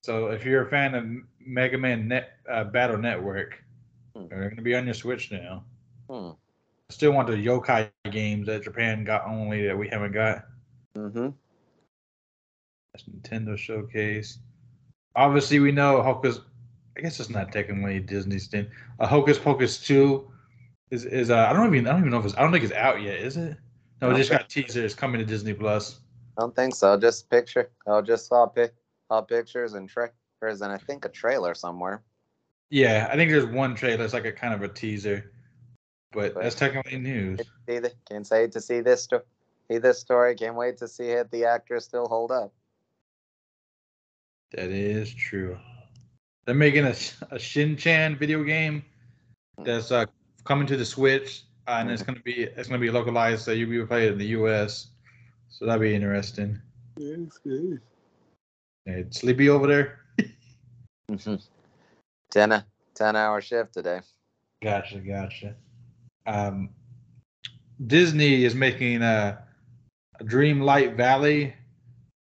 So 0.04 0.28
if 0.28 0.44
you're 0.44 0.68
a 0.68 0.70
fan 0.70 0.96
of 0.96 1.06
Mega 1.40 1.78
Man 1.78 2.10
Net 2.10 2.34
uh, 2.52 2.66
Battle 2.66 2.98
Network, 2.98 3.64
Hmm. 4.16 4.28
they're 4.30 4.44
going 4.44 4.58
to 4.58 4.62
be 4.62 4.76
on 4.76 4.86
your 4.86 4.94
Switch 4.94 5.32
now. 5.32 5.64
Hmm. 6.10 6.32
still 6.90 7.14
want 7.14 7.28
the 7.30 7.34
yokai 7.34 7.90
games 8.12 8.46
that 8.48 8.64
Japan 8.64 9.04
got 9.04 9.26
only 9.26 9.66
that 9.66 9.76
we 9.76 9.88
haven't 9.88 10.12
got. 10.12 10.46
Mm-hmm. 10.96 11.30
That's 12.94 13.06
Nintendo 13.10 13.58
Showcase. 13.58 14.40
Obviously, 15.16 15.60
we 15.60 15.72
know 15.72 16.04
Hocus. 16.04 16.42
I 16.98 17.02
guess 17.02 17.20
it's 17.20 17.30
not 17.30 17.52
technically 17.52 18.00
Disney's 18.02 18.48
thing. 18.48 18.68
Uh, 19.00 19.08
Hocus 19.08 19.40
Pocus 19.40 19.80
two 19.80 20.30
is 20.92 21.06
is 21.06 21.32
uh, 21.32 21.48
I 21.50 21.54
don't 21.54 21.74
even 21.74 21.88
I 21.88 21.92
don't 21.92 22.02
even 22.02 22.12
know 22.12 22.20
if 22.20 22.26
it's 22.26 22.36
I 22.36 22.42
don't 22.42 22.52
think 22.52 22.66
it's 22.66 22.74
out 22.74 23.02
yet. 23.02 23.18
Is 23.20 23.38
it? 23.38 23.58
No, 24.04 24.12
it 24.12 24.18
just 24.18 24.30
got 24.32 24.50
teaser. 24.50 24.84
It's 24.84 24.94
coming 24.94 25.20
to 25.20 25.26
Disney 25.26 25.54
Plus. 25.54 26.02
I 26.38 26.42
don't 26.42 26.54
think 26.54 26.76
so. 26.76 26.98
Just 27.00 27.30
picture. 27.30 27.70
I 27.88 28.02
just 28.02 28.28
saw 28.28 28.46
pic, 28.48 28.74
saw 29.08 29.22
pictures 29.22 29.76
and 29.76 29.90
trailers, 29.90 30.62
and 30.62 30.74
I 30.74 30.78
think 30.78 31.06
a 31.06 31.10
trailer 31.10 31.54
somewhere. 31.54 32.04
Yeah, 32.70 33.08
I 33.10 33.16
think 33.16 33.32
there's 33.32 33.46
one 33.46 33.76
trailer. 33.76 34.04
It's 34.04 34.14
like 34.14 34.26
a 34.26 34.32
kind 34.34 34.54
of 34.54 34.62
a 34.62 34.68
teaser, 34.68 35.32
but 36.12 36.36
Right. 36.36 36.44
that's 36.44 36.56
technically 36.56 36.98
news. 36.98 37.40
Can't 38.10 38.28
say 38.28 38.48
to 38.48 38.60
see 38.60 38.82
this 38.82 39.04
sto- 39.04 39.24
see 39.72 39.78
this 39.78 40.00
story. 40.00 40.36
Can't 40.36 40.56
wait 40.56 40.76
to 40.80 40.88
see 40.90 41.06
it. 41.06 41.32
The 41.32 41.46
actors 41.46 41.86
still 41.86 42.08
hold 42.08 42.32
up. 42.32 42.52
That 44.52 44.70
is 44.70 45.14
true. 45.14 45.58
They're 46.46 46.56
making 46.56 46.86
a, 46.86 46.96
a 47.32 47.40
Shin 47.40 47.78
Chan 47.78 48.18
video 48.18 48.44
game 48.44 48.84
that's 49.60 49.92
uh, 49.94 50.08
coming 50.44 50.68
to 50.68 50.76
the 50.76 50.84
Switch, 50.84 51.44
and 51.68 51.90
it's 51.90 52.04
gonna 52.04 52.20
be 52.20 52.44
it's 52.44 52.68
gonna 52.68 52.80
be 52.80 52.92
localized, 52.92 53.44
so 53.44 53.52
you'll 53.52 53.70
be 53.70 53.76
able 53.78 53.86
to 53.86 53.90
play 53.90 54.08
it 54.08 54.14
in 54.14 54.18
the 54.18 54.28
U.S. 54.28 54.88
So 55.50 55.66
that'd 55.66 55.82
be 55.82 55.96
interesting. 55.96 56.60
Hey, 58.86 59.06
sleepy 59.12 59.50
over 59.50 59.68
there. 59.68 60.00
Mhm. 61.10 61.42
ten 62.32 62.52
a- 62.52 62.66
ten 62.94 63.16
hour 63.16 63.42
shift 63.42 63.74
today. 63.74 64.02
Gotcha, 64.62 65.00
gotcha. 65.00 65.56
Um, 66.26 66.70
Disney 67.88 68.46
is 68.46 68.56
making 68.56 69.02
a, 69.02 69.44
a 70.20 70.24
Dream 70.24 70.62
Light 70.62 70.96
Valley, 70.96 71.54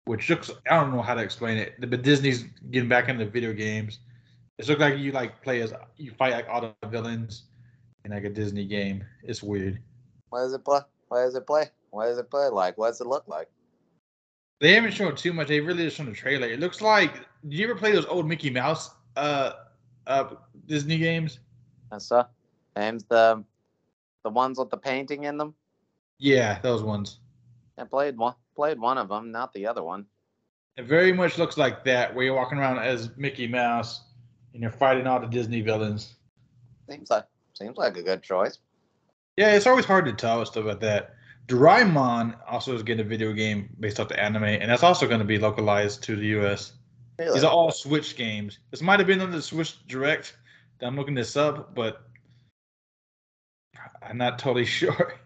which 0.05 0.29
looks 0.29 0.51
I 0.69 0.79
don't 0.79 0.93
know 0.93 1.01
how 1.01 1.13
to 1.13 1.21
explain 1.21 1.57
it, 1.57 1.75
but 1.79 2.01
Disney's 2.01 2.43
getting 2.69 2.89
back 2.89 3.09
into 3.09 3.25
video 3.25 3.53
games. 3.53 3.99
It 4.57 4.67
looks 4.67 4.81
like 4.81 4.97
you 4.97 5.11
like 5.11 5.41
play 5.41 5.61
as 5.61 5.73
you 5.97 6.11
fight 6.11 6.33
like 6.33 6.47
all 6.47 6.61
the 6.81 6.87
villains 6.87 7.43
in 8.05 8.11
like 8.11 8.23
a 8.23 8.29
Disney 8.29 8.65
game. 8.65 9.03
It's 9.23 9.43
weird. 9.43 9.79
What 10.29 10.39
does 10.41 10.53
it 10.53 10.63
play? 10.63 10.81
What 11.09 11.23
does 11.25 11.35
it 11.35 11.45
play? 11.45 11.65
What 11.91 12.05
does 12.05 12.17
it 12.17 12.29
play 12.29 12.47
like? 12.47 12.77
What 12.77 12.87
does 12.87 13.01
it 13.01 13.07
look 13.07 13.27
like? 13.27 13.49
They 14.59 14.73
haven't 14.73 14.93
shown 14.93 15.15
too 15.15 15.33
much. 15.33 15.47
They 15.47 15.59
really 15.59 15.83
just 15.85 15.97
shown 15.97 16.05
the 16.05 16.13
trailer. 16.13 16.47
It 16.47 16.59
looks 16.59 16.81
like. 16.81 17.15
Did 17.47 17.53
you 17.59 17.65
ever 17.65 17.75
play 17.75 17.91
those 17.91 18.05
old 18.05 18.27
Mickey 18.27 18.49
Mouse 18.49 18.91
uh 19.15 19.53
uh 20.07 20.35
Disney 20.67 20.97
games? 20.97 21.39
That's 21.89 22.11
uh, 22.11 22.25
name's 22.75 23.03
the 23.05 23.43
the 24.23 24.29
ones 24.29 24.57
with 24.59 24.69
the 24.69 24.77
painting 24.77 25.23
in 25.23 25.37
them. 25.37 25.55
Yeah, 26.19 26.59
those 26.59 26.83
ones. 26.83 27.19
I 27.77 27.83
played 27.83 28.17
one 28.17 28.35
played 28.55 28.79
one 28.79 28.97
of 28.97 29.09
them, 29.09 29.31
not 29.31 29.53
the 29.53 29.65
other 29.65 29.83
one. 29.83 30.05
It 30.77 30.85
very 30.85 31.11
much 31.11 31.37
looks 31.37 31.57
like 31.57 31.83
that, 31.85 32.13
where 32.15 32.25
you're 32.25 32.35
walking 32.35 32.57
around 32.57 32.79
as 32.79 33.09
Mickey 33.17 33.47
Mouse 33.47 34.03
and 34.53 34.61
you're 34.61 34.71
fighting 34.71 35.07
all 35.07 35.19
the 35.19 35.27
Disney 35.27 35.61
villains. 35.61 36.15
Seems 36.89 37.09
like 37.09 37.25
seems 37.57 37.77
like 37.77 37.97
a 37.97 38.03
good 38.03 38.23
choice. 38.23 38.59
Yeah, 39.37 39.53
it's 39.53 39.67
always 39.67 39.85
hard 39.85 40.05
to 40.05 40.13
tell 40.13 40.45
stuff 40.45 40.65
like 40.65 40.79
that. 40.81 41.15
Doraemon 41.47 42.37
also 42.47 42.75
is 42.75 42.83
getting 42.83 43.05
a 43.05 43.09
video 43.09 43.33
game 43.33 43.69
based 43.79 43.99
off 43.99 44.07
the 44.07 44.19
anime, 44.19 44.43
and 44.43 44.69
that's 44.69 44.83
also 44.83 45.07
going 45.07 45.19
to 45.19 45.25
be 45.25 45.37
localized 45.37 46.03
to 46.03 46.15
the 46.15 46.27
US. 46.39 46.73
Really? 47.19 47.33
These 47.33 47.43
are 47.43 47.51
all 47.51 47.71
Switch 47.71 48.15
games. 48.15 48.59
This 48.71 48.81
might 48.81 48.99
have 48.99 49.07
been 49.07 49.21
on 49.21 49.31
the 49.31 49.41
Switch 49.41 49.85
Direct 49.87 50.37
that 50.79 50.87
I'm 50.87 50.95
looking 50.95 51.15
this 51.15 51.35
up, 51.35 51.75
but 51.75 52.03
I'm 54.01 54.17
not 54.17 54.39
totally 54.39 54.65
sure. 54.79 55.19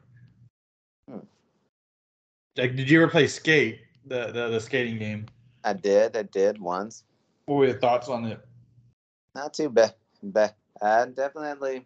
Hmm. 1.10 1.20
Like, 2.58 2.76
did 2.76 2.90
you 2.90 3.02
ever 3.02 3.12
play 3.12 3.28
Skate, 3.28 3.82
the, 4.06 4.32
the 4.32 4.50
the 4.50 4.60
skating 4.60 4.98
game? 4.98 5.28
I 5.64 5.74
did, 5.74 6.16
I 6.16 6.24
did 6.24 6.60
once. 6.60 7.04
What 7.46 7.56
were 7.56 7.66
your 7.66 7.80
thoughts 7.80 8.08
on 8.08 8.26
it? 8.26 8.40
Not 9.34 9.54
too 9.54 9.70
bad. 9.70 9.96
bad. 10.24 10.54
Uh, 10.82 11.06
definitely 11.06 11.86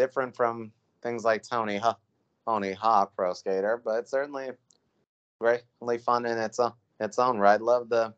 different 0.00 0.34
from 0.34 0.72
things 1.02 1.24
like 1.24 1.42
Tony 1.42 1.76
Hawk, 1.76 2.00
Tony 2.46 2.72
Hawk 2.72 3.12
Pro 3.14 3.34
Skater, 3.34 3.80
but 3.84 4.08
certainly 4.08 4.48
greatly 5.38 5.98
fun 5.98 6.24
in 6.26 6.38
its 6.38 6.58
own 6.58 6.72
its 7.00 7.18
own 7.18 7.38
right. 7.38 7.60
Love 7.60 7.88
the 7.90 8.14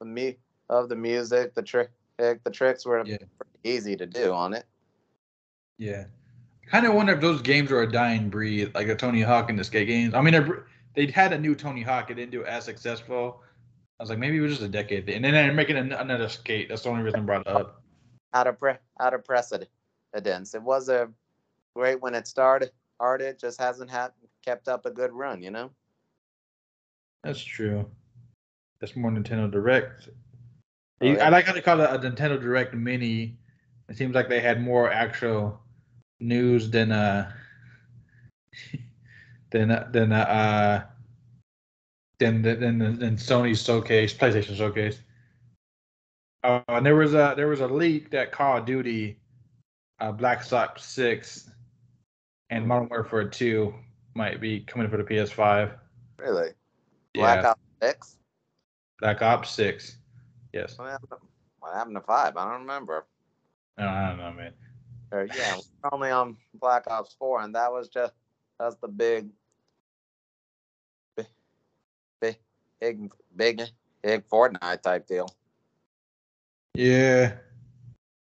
the 0.00 0.04
me 0.06 0.36
of 0.70 0.88
the 0.88 0.96
music, 0.96 1.54
the 1.54 1.62
trick, 1.62 1.90
the 2.18 2.50
tricks 2.52 2.84
were 2.84 3.04
Yeah. 3.06 3.18
pretty 3.38 3.58
easy 3.64 3.96
to 3.96 4.06
do 4.06 4.32
on 4.32 4.54
it. 4.54 4.64
Yeah, 5.78 6.04
kind 6.66 6.84
of 6.86 6.94
wonder 6.94 7.12
if 7.12 7.20
those 7.20 7.42
games 7.42 7.70
are 7.70 7.82
a 7.82 7.90
dying 7.90 8.28
breed, 8.28 8.74
like 8.74 8.88
a 8.88 8.96
Tony 8.96 9.20
Hawk 9.22 9.50
and 9.50 9.58
the 9.58 9.64
skate 9.64 9.86
games. 9.88 10.14
I 10.14 10.20
mean, 10.20 10.32
they're- 10.34 10.66
had 11.12 11.32
a 11.32 11.38
new 11.38 11.54
Tony 11.56 11.82
Hawk, 11.82 12.10
it 12.10 12.14
didn't 12.14 12.30
do 12.32 12.44
as 12.44 12.64
successful. 12.64 13.42
I 13.98 14.02
was 14.02 14.10
like, 14.10 14.18
maybe 14.18 14.36
it 14.36 14.40
was 14.40 14.52
just 14.52 14.62
a 14.62 14.68
decade 14.68 15.06
thing, 15.06 15.16
and 15.16 15.24
then 15.24 15.32
they're 15.34 15.52
making 15.52 15.76
another 15.76 16.28
skate. 16.28 16.68
That's 16.68 16.82
the 16.82 16.88
only 16.90 17.02
reason 17.02 17.20
I 17.20 17.22
brought 17.24 17.42
it 17.42 17.48
up. 17.48 17.82
Out 18.32 18.46
of 18.48 18.58
pre- 18.58 18.78
out 19.00 19.14
of 19.14 19.24
precedence. 20.14 20.54
It 20.54 20.62
was 20.62 20.88
a 20.88 21.08
great 21.74 22.00
when 22.00 22.14
it 22.14 22.26
started. 22.26 22.70
Art 23.00 23.20
it 23.20 23.38
just 23.38 23.60
hasn't 23.60 23.90
had 23.90 24.12
kept 24.44 24.68
up 24.68 24.86
a 24.86 24.90
good 24.90 25.12
run, 25.12 25.42
you 25.42 25.50
know. 25.50 25.70
That's 27.22 27.42
true. 27.42 27.86
That's 28.80 28.94
more 28.94 29.10
Nintendo 29.10 29.50
Direct. 29.50 30.08
Oh, 31.00 31.06
yeah. 31.06 31.26
I 31.26 31.30
like 31.30 31.46
how 31.46 31.52
they 31.52 31.60
call 31.60 31.80
it 31.80 31.90
a 31.90 31.98
Nintendo 31.98 32.40
Direct 32.40 32.74
Mini. 32.74 33.36
It 33.88 33.96
seems 33.96 34.14
like 34.14 34.28
they 34.28 34.40
had 34.40 34.62
more 34.62 34.90
actual 34.90 35.60
news 36.20 36.70
than 36.70 36.92
uh 36.92 37.30
than 39.50 39.70
uh, 39.70 39.88
than 39.90 40.12
uh, 40.12 40.16
uh 40.16 40.82
than 42.18 42.42
than 42.42 42.78
than, 42.78 42.98
than 42.98 43.16
Sony's 43.16 43.62
showcase, 43.62 44.14
PlayStation 44.14 44.56
showcase. 44.56 45.00
Uh, 46.44 46.60
and 46.68 46.86
there 46.86 46.94
was 46.94 47.14
a 47.14 47.34
there 47.36 47.48
was 47.48 47.60
a 47.60 47.66
leak 47.66 48.10
that 48.10 48.30
Call 48.30 48.58
of 48.58 48.66
Duty, 48.66 49.18
uh, 50.00 50.12
Black 50.12 50.52
Ops 50.52 50.84
Six, 50.84 51.50
and 52.50 52.66
Modern 52.66 52.88
Warfare 52.88 53.28
Two 53.28 53.74
might 54.14 54.40
be 54.40 54.60
coming 54.60 54.88
for 54.88 54.96
the 54.96 55.04
PS5. 55.04 55.72
Really. 56.18 56.50
Yeah, 57.14 57.20
Black 57.20 57.44
Ops 57.44 57.60
Six. 57.82 58.16
Black 59.00 59.22
Ops 59.22 59.50
Six. 59.50 59.98
Yes. 60.52 60.78
What 60.78 60.90
happened, 60.90 61.20
what 61.58 61.74
happened 61.74 61.96
to 61.96 62.02
five? 62.02 62.36
I 62.36 62.50
don't 62.50 62.60
remember. 62.60 63.06
No, 63.78 63.88
I 63.88 64.08
don't 64.08 64.18
know, 64.18 64.32
man. 64.32 64.52
Or, 65.10 65.28
yeah, 65.36 65.56
we're 65.82 65.90
only 65.92 66.10
on 66.10 66.36
Black 66.54 66.84
Ops 66.88 67.14
Four, 67.18 67.42
and 67.42 67.54
that 67.54 67.72
was 67.72 67.88
just 67.88 68.12
that's 68.58 68.76
the 68.76 68.88
big, 68.88 69.30
big, 71.16 71.26
big, 72.20 72.38
big, 72.80 73.12
big, 73.36 73.62
big 74.02 74.28
Fortnite 74.28 74.82
type 74.82 75.06
deal. 75.06 75.28
Yeah. 76.74 77.34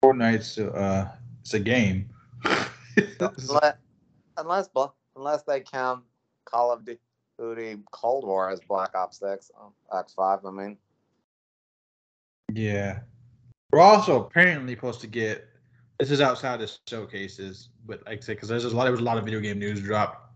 Fortnite's 0.02 0.58
uh 0.58 1.10
it's 1.46 1.54
a 1.54 1.60
game. 1.60 2.08
Unless, 3.20 3.76
unless, 4.36 4.68
Bla- 4.68 4.92
unless 5.14 5.42
they 5.44 5.60
count 5.60 6.02
Call 6.44 6.72
of 6.72 6.84
Duty 7.38 7.76
Cold 7.92 8.26
War 8.26 8.50
as 8.50 8.58
Black 8.60 8.96
Ops 8.96 9.20
6, 9.20 9.52
X 9.96 10.12
Five. 10.14 10.44
I 10.44 10.50
mean, 10.50 10.76
yeah. 12.52 13.00
We're 13.70 13.80
also 13.80 14.24
apparently 14.24 14.74
supposed 14.74 15.00
to 15.02 15.06
get 15.06 15.46
this 16.00 16.10
is 16.10 16.20
outside 16.20 16.60
of 16.62 16.70
showcases, 16.88 17.68
but 17.86 18.04
like 18.06 18.18
I 18.18 18.20
said, 18.22 18.36
because 18.36 18.48
there's 18.48 18.64
a 18.64 18.74
lot 18.76 18.84
there 18.84 18.92
was 18.92 19.00
a 19.00 19.04
lot 19.04 19.18
of 19.18 19.24
video 19.24 19.38
game 19.40 19.58
news 19.60 19.80
dropped 19.80 20.28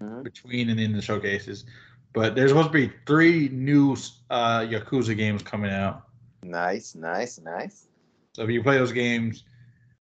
Mhm. 0.00 0.22
between 0.22 0.70
and 0.70 0.80
in 0.80 0.92
the 0.92 1.02
showcases. 1.02 1.66
But 2.14 2.34
there's 2.34 2.52
supposed 2.52 2.68
to 2.68 2.72
be 2.72 2.90
three 3.06 3.48
new 3.50 3.96
uh 4.30 4.60
Yakuza 4.60 5.14
games 5.14 5.42
coming 5.42 5.72
out. 5.72 6.04
nice, 6.42 6.94
nice, 6.94 7.38
nice. 7.40 7.88
So 8.32 8.42
if 8.44 8.50
you 8.50 8.62
play 8.62 8.78
those 8.78 8.92
games, 8.92 9.44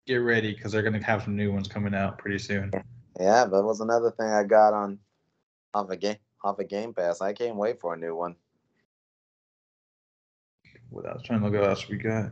get 0.08 0.16
ready 0.16 0.54
because 0.54 0.72
they're 0.72 0.82
gonna 0.82 1.04
have 1.04 1.24
some 1.24 1.36
new 1.36 1.52
ones 1.52 1.68
coming 1.68 1.94
out 1.94 2.18
pretty 2.18 2.40
soon. 2.40 2.72
Yeah, 3.20 3.46
that 3.46 3.64
was 3.64 3.82
another 3.82 4.12
thing 4.12 4.28
I 4.28 4.44
got 4.44 4.74
on 4.74 4.98
off 5.74 5.90
a 5.90 5.98
game 5.98 6.18
off 6.44 6.60
a 6.60 6.64
Game 6.64 6.94
Pass. 6.94 7.22
I 7.22 7.34
can't 7.34 7.58
wait 7.58 7.80
for 7.80 7.94
a 7.94 7.98
new 7.98 8.16
one. 8.16 8.36
What 10.90 11.06
I 11.06 11.14
was 11.14 11.24
trying 11.24 11.40
to 11.40 11.46
look 11.46 11.56
at 11.56 11.62
what 11.62 11.70
else 11.70 11.90
we 11.90 11.98
got. 11.98 12.32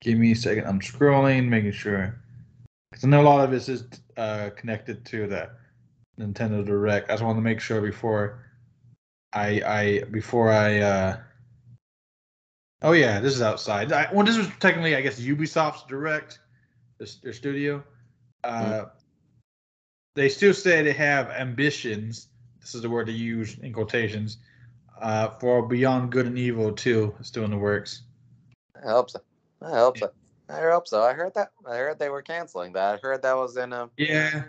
Give 0.00 0.18
me 0.18 0.32
a 0.32 0.36
second. 0.36 0.66
I'm 0.66 0.80
scrolling, 0.80 1.48
making 1.48 1.72
sure. 1.72 2.20
Because 2.90 3.04
I 3.04 3.08
know 3.08 3.22
a 3.22 3.24
lot 3.24 3.44
of 3.44 3.50
this 3.50 3.68
is 3.68 3.84
uh, 4.16 4.50
connected 4.56 5.04
to 5.06 5.26
the 5.26 5.50
Nintendo 6.20 6.64
Direct. 6.64 7.10
I 7.10 7.14
just 7.14 7.24
want 7.24 7.36
to 7.36 7.42
make 7.42 7.60
sure 7.60 7.80
before 7.80 8.44
I 9.32 9.60
I 9.66 10.04
before 10.10 10.52
I 10.52 10.78
uh 10.78 11.16
Oh 12.82 12.92
yeah, 12.92 13.20
this 13.20 13.34
is 13.34 13.42
outside. 13.42 13.92
I, 13.92 14.08
well, 14.12 14.24
this 14.24 14.36
was 14.36 14.48
technically, 14.60 14.94
I 14.96 15.00
guess, 15.00 15.18
Ubisoft's 15.20 15.84
Direct, 15.84 16.40
this, 16.98 17.16
their 17.16 17.32
studio. 17.32 17.82
Uh, 18.44 18.86
They 20.14 20.28
still 20.28 20.54
say 20.54 20.82
they 20.82 20.92
have 20.92 21.30
ambitions. 21.30 22.28
This 22.60 22.74
is 22.74 22.82
the 22.82 22.88
word 22.90 23.08
they 23.08 23.12
use 23.12 23.58
in 23.58 23.72
quotations 23.72 24.38
uh, 25.00 25.28
for 25.28 25.66
Beyond 25.66 26.10
Good 26.10 26.26
and 26.26 26.38
Evil 26.38 26.72
too. 26.72 27.14
It's 27.18 27.28
still 27.28 27.44
in 27.44 27.50
the 27.50 27.58
works. 27.58 28.02
I 28.82 28.90
hope 28.90 29.10
so. 29.10 29.20
I 29.62 29.70
hope 29.70 29.98
so. 29.98 30.10
I 30.48 30.60
hope 30.60 30.86
so. 30.86 31.02
I 31.02 31.12
heard 31.12 31.34
that. 31.34 31.50
I 31.68 31.76
heard 31.76 31.98
they 31.98 32.08
were 32.08 32.22
canceling 32.22 32.72
that. 32.74 32.94
I 32.94 32.96
heard 32.98 33.22
that 33.22 33.36
was 33.36 33.56
in 33.56 33.72
a 33.72 33.90
Yeah, 33.96 34.44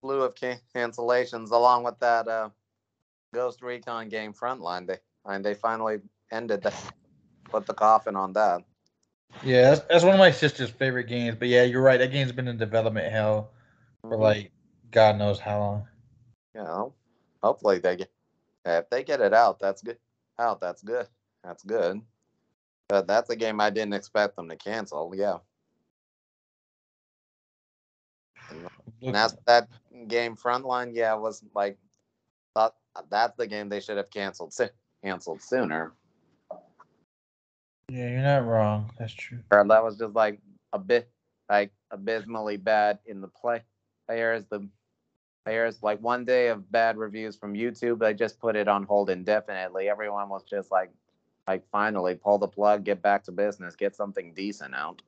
slew 0.00 0.22
of 0.22 0.34
can- 0.34 0.60
cancellations, 0.74 1.50
along 1.50 1.84
with 1.84 1.98
that 2.00 2.26
uh, 2.26 2.48
Ghost 3.34 3.60
Recon 3.62 4.08
game 4.08 4.32
Frontline. 4.32 4.86
They 4.86 4.98
and 5.24 5.44
they 5.44 5.54
finally 5.54 5.98
ended 6.32 6.62
that. 6.62 6.74
Put 7.56 7.64
the 7.64 7.72
coffin 7.72 8.16
on 8.16 8.34
that. 8.34 8.64
yeah, 9.42 9.70
that's, 9.70 9.80
that's 9.88 10.04
one 10.04 10.12
of 10.12 10.18
my 10.18 10.30
sister's 10.30 10.68
favorite 10.68 11.04
games. 11.04 11.36
But 11.38 11.48
yeah, 11.48 11.62
you're 11.62 11.80
right. 11.80 11.96
That 11.96 12.12
game's 12.12 12.32
been 12.32 12.48
in 12.48 12.58
development 12.58 13.10
hell 13.10 13.48
for 14.02 14.10
mm-hmm. 14.10 14.22
like 14.22 14.52
God 14.90 15.16
knows 15.16 15.40
how 15.40 15.58
long. 15.58 15.88
you 16.54 16.60
know, 16.60 16.92
hopefully 17.42 17.78
they 17.78 17.96
get 17.96 18.10
if 18.66 18.90
they 18.90 19.02
get 19.02 19.22
it 19.22 19.32
out, 19.32 19.58
that's 19.58 19.80
good. 19.80 19.96
Out, 20.38 20.60
that's 20.60 20.82
good. 20.82 21.06
That's 21.42 21.62
good. 21.62 22.02
But 22.88 23.06
that's 23.06 23.30
a 23.30 23.36
game 23.36 23.58
I 23.58 23.70
didn't 23.70 23.94
expect 23.94 24.36
them 24.36 24.50
to 24.50 24.56
cancel. 24.56 25.14
Yeah, 25.16 25.38
and 29.00 29.14
that's 29.14 29.34
that 29.46 29.70
game 30.08 30.36
Frontline. 30.36 30.90
Yeah, 30.92 31.14
was 31.14 31.42
like 31.54 31.78
thought 32.52 32.74
that's 33.08 33.34
the 33.38 33.46
game 33.46 33.70
they 33.70 33.80
should 33.80 33.96
have 33.96 34.10
canceled. 34.10 34.54
Canceled 35.02 35.40
sooner. 35.40 35.94
Yeah, 37.88 38.08
you're 38.10 38.22
not 38.22 38.46
wrong. 38.46 38.90
That's 38.98 39.12
true. 39.12 39.38
Or 39.50 39.64
that 39.66 39.84
was 39.84 39.96
just 39.96 40.14
like 40.14 40.40
a 40.72 40.78
bit 40.78 41.08
like 41.48 41.72
abysmally 41.90 42.56
bad 42.56 42.98
in 43.06 43.20
the 43.20 43.28
play 43.28 43.62
There's 44.08 44.44
The 44.46 44.68
there's 45.44 45.80
like 45.80 46.00
one 46.00 46.24
day 46.24 46.48
of 46.48 46.70
bad 46.72 46.98
reviews 46.98 47.36
from 47.36 47.54
YouTube. 47.54 48.00
They 48.00 48.12
just 48.14 48.40
put 48.40 48.56
it 48.56 48.66
on 48.66 48.82
hold 48.82 49.10
indefinitely. 49.10 49.88
Everyone 49.88 50.28
was 50.28 50.42
just 50.42 50.72
like, 50.72 50.90
like 51.46 51.62
finally 51.70 52.16
pull 52.16 52.38
the 52.38 52.48
plug, 52.48 52.82
get 52.82 53.00
back 53.00 53.22
to 53.24 53.32
business, 53.32 53.76
get 53.76 53.94
something 53.94 54.34
decent 54.34 54.74
out. 54.74 55.02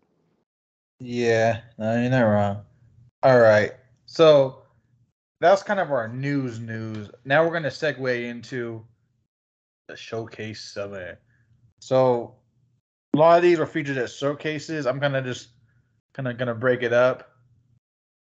Yeah, 1.01 1.63
no, 1.77 2.01
you're 2.01 2.11
not 2.11 2.23
wrong. 2.23 2.63
All 3.25 3.41
right. 3.41 3.73
So 4.07 4.63
that's 5.41 5.65
kind 5.65 5.81
of 5.81 5.91
our 5.91 6.07
news 6.07 6.61
news. 6.61 7.11
Now 7.25 7.45
we're 7.45 7.53
gonna 7.53 7.69
segue 7.69 8.25
into 8.25 8.85
the 9.89 9.97
showcase 9.97 10.63
summit. 10.63 11.21
So 11.81 12.38
a 13.19 13.21
lot 13.21 13.37
of 13.37 13.43
these 13.43 13.59
are 13.59 13.67
featured 13.67 13.97
at 13.97 14.11
showcases. 14.11 14.87
I'm 14.87 15.01
kind 15.01 15.17
of 15.17 15.25
just 15.25 15.49
kind 16.13 16.29
of 16.29 16.39
gonna 16.39 16.55
break 16.55 16.83
it 16.83 16.93
up. 16.93 17.33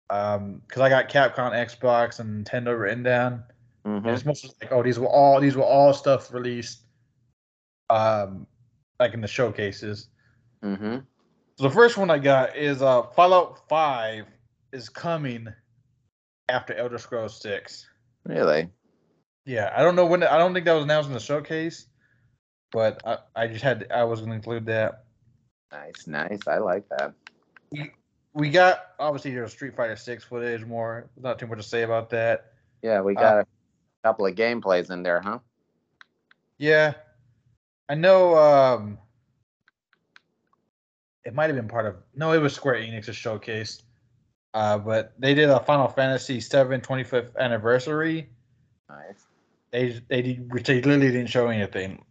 Um, 0.10 0.62
because 0.68 0.82
I 0.82 0.90
got 0.90 1.10
Capcom, 1.10 1.52
Xbox, 1.54 2.20
and 2.20 2.46
Nintendo 2.46 2.80
written 2.80 3.02
down. 3.02 3.44
Mm-hmm. 3.86 4.08
And 4.08 4.16
it's 4.16 4.26
mostly 4.26 4.52
like, 4.62 4.72
oh, 4.72 4.84
these 4.84 5.00
were 5.00 5.08
all 5.08 5.40
these 5.40 5.56
were 5.56 5.64
all 5.64 5.94
stuff 5.94 6.32
released, 6.32 6.82
um, 7.90 8.46
like 9.00 9.14
in 9.14 9.22
the 9.22 9.28
showcases. 9.28 10.10
Mm-hmm. 10.64 11.00
So 11.58 11.64
the 11.64 11.72
first 11.72 11.98
one 11.98 12.12
I 12.12 12.20
got 12.20 12.56
is 12.56 12.82
uh 12.82 13.04
Fallout 13.04 13.68
Five 13.68 14.26
is 14.72 14.90
coming 14.90 15.48
after 16.50 16.76
Elder 16.76 17.00
Scrolls 17.00 17.42
Six. 17.42 17.88
Really? 18.26 18.70
Yeah, 19.46 19.74
I 19.76 19.82
don't 19.82 19.96
know 19.96 20.06
when. 20.06 20.24
I 20.24 20.38
don't 20.38 20.54
think 20.54 20.66
that 20.66 20.74
was 20.74 20.84
announced 20.84 21.08
in 21.08 21.14
the 21.14 21.20
showcase, 21.20 21.88
but 22.74 23.02
I, 23.08 23.18
I 23.36 23.48
just 23.48 23.64
had 23.64 23.88
I 23.92 24.04
was 24.04 24.20
gonna 24.20 24.34
include 24.34 24.66
that. 24.66 25.06
Nice, 25.72 26.08
nice. 26.08 26.40
I 26.48 26.58
like 26.58 26.84
that. 26.90 27.14
We 28.34 28.50
got 28.50 28.88
obviously 29.00 29.32
there's 29.34 29.52
Street 29.54 29.76
Fighter 29.76 29.96
Six 29.96 30.24
footage. 30.24 30.66
More, 30.66 31.10
not 31.22 31.40
too 31.40 31.48
much 31.48 31.60
to 31.60 31.64
say 31.64 31.84
about 31.84 32.10
that. 32.10 32.54
Yeah, 32.82 33.00
we 33.02 33.16
Uh, 33.16 33.22
got 33.22 33.38
a 33.40 33.46
couple 34.04 34.26
of 34.26 34.36
gameplays 34.36 34.92
in 34.92 35.04
there, 35.04 35.22
huh? 35.22 35.40
Yeah, 36.58 36.94
I 37.88 37.96
know. 37.96 38.36
Um, 38.38 38.98
it 41.24 41.34
might 41.34 41.46
have 41.48 41.56
been 41.56 41.68
part 41.68 41.86
of. 41.86 41.96
No, 42.16 42.34
it 42.34 42.40
was 42.40 42.54
Square 42.54 42.76
Enix's 42.82 43.16
showcase. 43.16 43.84
Uh, 44.56 44.78
but 44.78 45.14
they 45.18 45.34
did 45.34 45.50
a 45.50 45.60
Final 45.62 45.88
Fantasy 45.88 46.36
VII 46.40 46.78
25th 46.80 47.36
anniversary. 47.38 48.30
Nice. 48.90 49.26
They 49.72 50.00
they 50.08 50.22
did- 50.22 50.50
they 50.52 50.76
literally 50.82 51.12
didn't 51.12 51.30
show 51.30 51.48
anything. 51.48 52.04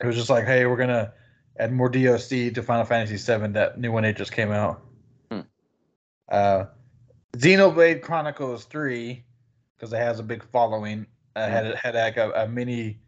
It 0.00 0.06
was 0.06 0.16
just 0.16 0.30
like, 0.30 0.44
hey, 0.44 0.66
we're 0.66 0.76
gonna 0.76 1.12
add 1.58 1.72
more 1.72 1.90
DLC 1.90 2.52
to 2.54 2.62
Final 2.62 2.84
Fantasy 2.84 3.16
VII. 3.16 3.52
That 3.52 3.78
new 3.78 3.92
one 3.92 4.02
that 4.02 4.16
just 4.16 4.32
came 4.32 4.50
out. 4.50 4.82
Hmm. 5.30 5.40
Uh, 6.28 6.64
Xenoblade 7.36 8.02
Chronicles 8.02 8.64
3, 8.64 9.24
because 9.76 9.92
it 9.92 9.98
has 9.98 10.18
a 10.18 10.22
big 10.22 10.44
following, 10.50 11.06
uh, 11.36 11.48
had 11.48 11.74
had 11.74 11.94
like 11.94 12.16
a, 12.16 12.30
a 12.32 12.48
mini 12.48 13.00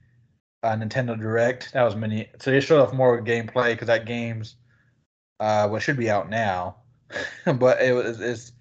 uh, 0.62 0.76
Nintendo 0.76 1.18
Direct. 1.18 1.72
That 1.72 1.82
was 1.82 1.96
mini. 1.96 2.28
So 2.40 2.50
they 2.50 2.60
showed 2.60 2.82
off 2.82 2.92
more 2.92 3.20
gameplay 3.22 3.72
because 3.72 3.86
that 3.86 4.04
game's 4.04 4.56
uh, 5.40 5.68
what 5.68 5.82
should 5.82 5.96
be 5.96 6.10
out 6.10 6.28
now, 6.30 6.76
but 7.44 7.80
it 7.80 7.94
was 7.94 8.20
it's 8.20 8.52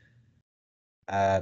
uh 1.08 1.42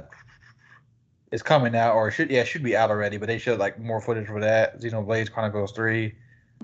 it's 1.32 1.42
coming 1.42 1.74
out 1.74 1.94
or 1.94 2.08
it 2.08 2.12
should 2.12 2.30
yeah 2.30 2.42
it 2.42 2.46
should 2.46 2.62
be 2.62 2.76
out 2.76 2.90
already. 2.90 3.16
But 3.16 3.26
they 3.26 3.38
showed 3.38 3.58
like 3.58 3.78
more 3.78 4.00
footage 4.00 4.26
for 4.26 4.40
that 4.40 4.80
Xenoblade 4.80 5.32
Chronicles 5.32 5.72
3. 5.72 6.14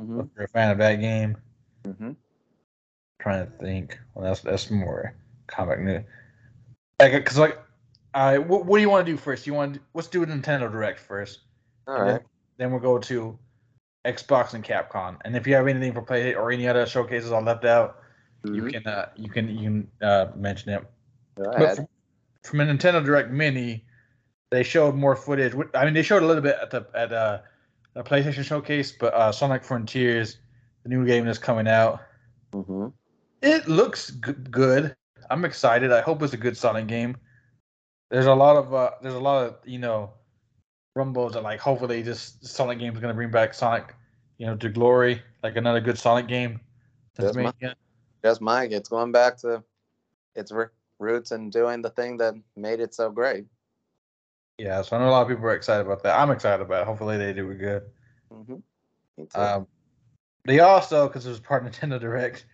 Mm-hmm. 0.01 0.21
If 0.21 0.27
you're 0.37 0.45
a 0.45 0.49
fan 0.49 0.71
of 0.71 0.79
that 0.79 0.97
game, 0.97 1.37
Mm-hmm. 1.87 2.11
trying 3.21 3.47
to 3.47 3.53
think. 3.59 3.99
Well, 4.15 4.25
that's 4.27 4.41
that's 4.41 4.71
more 4.71 5.15
comic 5.47 5.81
news. 5.81 6.05
Like, 7.01 7.25
cause 7.25 7.39
like, 7.39 7.59
uh, 8.13 8.37
what, 8.37 8.67
what 8.67 8.77
do 8.77 8.83
you 8.83 8.91
want 8.91 9.07
to 9.07 9.13
do 9.13 9.17
first? 9.17 9.47
You 9.47 9.55
want 9.55 9.75
to, 9.75 9.81
let's 9.95 10.09
do 10.09 10.23
a 10.23 10.27
Nintendo 10.27 10.71
Direct 10.71 11.01
first. 11.01 11.41
All 11.87 11.95
right. 11.95 12.07
Then, 12.07 12.21
then 12.59 12.71
we'll 12.71 12.81
go 12.81 12.99
to 12.99 13.39
Xbox 14.05 14.53
and 14.53 14.63
Capcom. 14.63 15.17
And 15.25 15.35
if 15.37 15.47
you 15.47 15.55
have 15.55 15.67
anything 15.69 15.95
for 15.95 16.03
Play 16.03 16.35
or 16.35 16.51
any 16.53 16.69
other 16.69 16.85
showcases 16.85 17.33
I 17.33 17.41
left 17.41 17.65
out, 17.65 17.97
you 18.45 18.65
Mhm. 18.65 18.73
can 18.73 18.87
uh, 18.87 19.09
you 19.17 19.31
can 19.31 19.49
you 19.49 19.63
can 19.65 19.91
uh, 20.03 20.27
mention 20.37 20.73
it. 20.73 20.85
Go 21.37 21.51
ahead. 21.51 21.77
from, 21.77 21.89
from 22.43 22.61
a 22.61 22.65
Nintendo 22.67 23.03
Direct 23.05 23.31
Mini, 23.31 23.85
they 24.51 24.63
showed 24.63 24.95
more 24.95 25.17
footage. 25.17 25.55
I 25.75 25.85
mean, 25.87 25.95
they 25.95 26.03
showed 26.03 26.23
a 26.23 26.27
little 26.27 26.43
bit 26.43 26.57
at 26.61 26.71
the 26.71 26.87
at 26.95 27.13
uh, 27.13 27.39
a 27.95 28.03
PlayStation 28.05 28.45
showcase, 28.45 28.93
but 28.93 29.13
uh, 29.15 29.33
Sonic 29.33 29.65
Frontiers, 29.65 30.39
the 30.85 30.89
new 30.89 31.05
game 31.07 31.25
that's 31.25 31.39
coming 31.39 31.69
out, 31.69 32.01
Mm-hmm. 32.53 32.89
it 33.43 33.69
looks 33.69 34.11
g- 34.11 34.33
good. 34.51 34.95
I'm 35.31 35.45
excited. 35.45 35.93
I 35.93 36.01
hope 36.01 36.21
it's 36.23 36.33
a 36.33 36.37
good 36.37 36.57
Sonic 36.57 36.89
game. 36.89 37.17
There's 38.11 38.27
a 38.27 38.35
lot 38.35 38.57
of 38.57 38.75
uh, 38.75 38.91
there's 39.03 39.15
a 39.15 39.21
lot 39.21 39.47
of 39.47 39.57
you 39.65 39.79
know 39.79 40.11
rumbles 40.97 41.35
that 41.35 41.43
like 41.45 41.61
hopefully 41.61 42.03
this 42.03 42.37
Sonic 42.43 42.81
game 42.81 42.93
is 42.93 42.99
gonna 43.01 43.15
bring 43.15 43.31
back 43.31 43.55
Sonic, 43.55 43.95
you 44.39 44.47
know, 44.47 44.57
to 44.57 44.69
glory, 44.69 45.23
like 45.45 45.55
another 45.57 45.81
good 45.81 45.97
Sonic 45.97 46.27
game. 46.27 46.61
That's 47.15 47.29
Tasmania. 47.37 47.77
Just 48.25 48.41
Mike. 48.41 48.73
It's 48.73 48.89
going 48.89 49.13
back 49.13 49.37
to 49.39 49.63
its 50.35 50.53
roots 50.99 51.31
and 51.31 51.53
doing 51.53 51.83
the 51.83 51.91
thing 51.91 52.17
that 52.17 52.35
made 52.57 52.81
it 52.81 52.95
so 52.95 53.11
great. 53.11 53.47
Yeah, 54.61 54.83
so 54.83 54.95
I 54.95 54.99
know 54.99 55.09
a 55.09 55.11
lot 55.11 55.23
of 55.23 55.29
people 55.29 55.47
are 55.47 55.55
excited 55.55 55.87
about 55.87 56.03
that. 56.03 56.19
I'm 56.19 56.31
excited 56.31 56.61
about 56.63 56.83
it. 56.83 56.87
Hopefully 56.87 57.17
they 57.17 57.33
do 57.33 57.51
it 57.51 57.57
good. 57.57 57.83
Mm-hmm. 58.31 58.57
Um, 59.35 59.67
they 60.45 60.61
also, 60.61 61.09
because 61.09 61.25
it 61.25 61.31
was 61.31 61.41
part 61.41 61.65
of 61.65 61.73
Nintendo 61.73 61.99
Direct, 61.99 62.45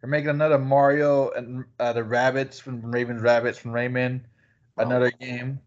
they're 0.00 0.08
making 0.08 0.30
another 0.30 0.56
Mario 0.58 1.28
and 1.32 1.66
uh, 1.78 1.92
the 1.92 2.02
Rabbits 2.02 2.58
from 2.58 2.80
Raving 2.90 3.18
Rabbids 3.18 3.56
from 3.58 3.72
Rayman, 3.72 4.22
Oh. 4.78 4.84
another 4.84 5.10
game. 5.10 5.60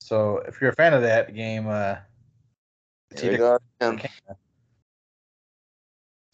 So 0.00 0.38
if 0.38 0.60
you're 0.60 0.70
a 0.70 0.74
fan 0.74 0.92
of 0.92 1.02
that 1.02 1.36
game, 1.36 1.68
uh, 1.68 1.96
Here 3.16 3.30
we 3.30 3.36
go 3.38 3.58
again. 3.80 4.02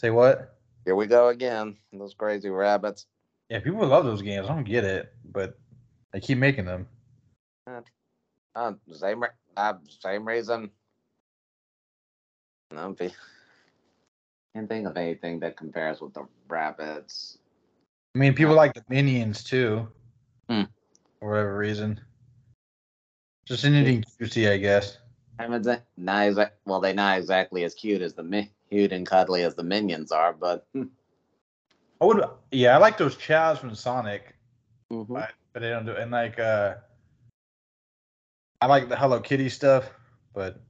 say 0.01 0.09
what? 0.09 0.57
Here 0.87 0.95
we 0.95 1.07
go 1.07 1.29
again. 1.29 1.77
Those 1.93 2.15
crazy 2.15 2.49
rabbits. 2.49 3.05
Yeah, 3.51 3.61
people 3.61 3.87
love 3.87 4.07
those 4.07 4.23
games. 4.23 4.47
I 4.49 4.55
don't 4.55 4.65
get 4.65 4.85
it, 4.85 5.13
but 5.31 5.59
they 6.15 6.21
keep 6.21 6.39
making 6.39 6.65
them. 6.65 6.89
Uh, 8.59 8.73
same, 8.93 9.23
uh, 9.57 9.75
same 10.01 10.27
reason. 10.27 10.69
No, 12.73 12.93
be- 12.93 13.15
can't 14.53 14.69
think 14.69 14.85
of 14.89 14.97
anything 14.97 15.39
that 15.41 15.57
compares 15.57 16.01
with 16.01 16.13
the 16.15 16.27
rabbits. 16.49 17.39
I 18.17 18.19
mean, 18.19 18.35
people 18.35 18.55
like 18.57 18.75
the 18.75 18.83
Minions 18.89 19.45
too, 19.45 19.87
Hmm. 20.51 20.65
for 21.21 21.31
whatever 21.31 21.57
reason. 21.57 22.01
Just 23.47 23.65
anything 23.65 24.03
cutesy, 24.03 24.51
I 24.51 24.57
guess. 24.57 24.99
I 25.39 25.47
mean, 25.47 25.63
they- 25.63 25.81
not 25.97 26.23
exa- 26.27 26.51
well, 26.65 26.81
they're 26.81 26.95
not 26.95 27.19
exactly 27.19 27.63
as 27.63 27.77
cute 27.77 28.03
as 28.03 28.15
the 28.15 28.25
mi- 28.25 28.53
cute 28.71 28.93
and 28.93 29.07
cuddly 29.07 29.45
as 29.45 29.55
the 29.55 29.63
minions 29.63 30.11
are, 30.11 30.33
but 30.33 30.67
I 30.75 32.05
would, 32.05 32.29
yeah, 32.51 32.75
I 32.75 32.79
like 32.79 32.99
those 32.99 33.17
chows 33.17 33.61
from 33.61 33.73
Sonic. 33.77 34.35
Mhm. 34.91 35.07
but, 35.07 35.33
but 35.53 35.61
they 35.61 35.71
don't 35.71 35.87
do 35.87 35.95
and 35.95 36.11
like 36.11 36.41
uh 36.41 36.75
I 38.61 38.67
like 38.67 38.89
the 38.89 38.97
Hello 38.97 39.21
Kitty 39.21 39.49
stuff, 39.49 39.89
but 40.35 40.61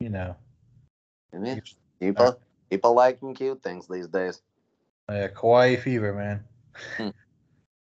you 0.00 0.08
know, 0.08 0.36
I 1.32 1.38
mean, 1.38 1.62
people 2.00 2.40
people 2.70 2.94
liking 2.94 3.34
cute 3.34 3.62
things 3.62 3.86
these 3.86 4.08
days. 4.08 4.42
Yeah, 5.08 5.28
Kawaii 5.28 5.78
Fever, 5.78 6.12
man. 6.12 6.44
Hmm. 6.96 7.08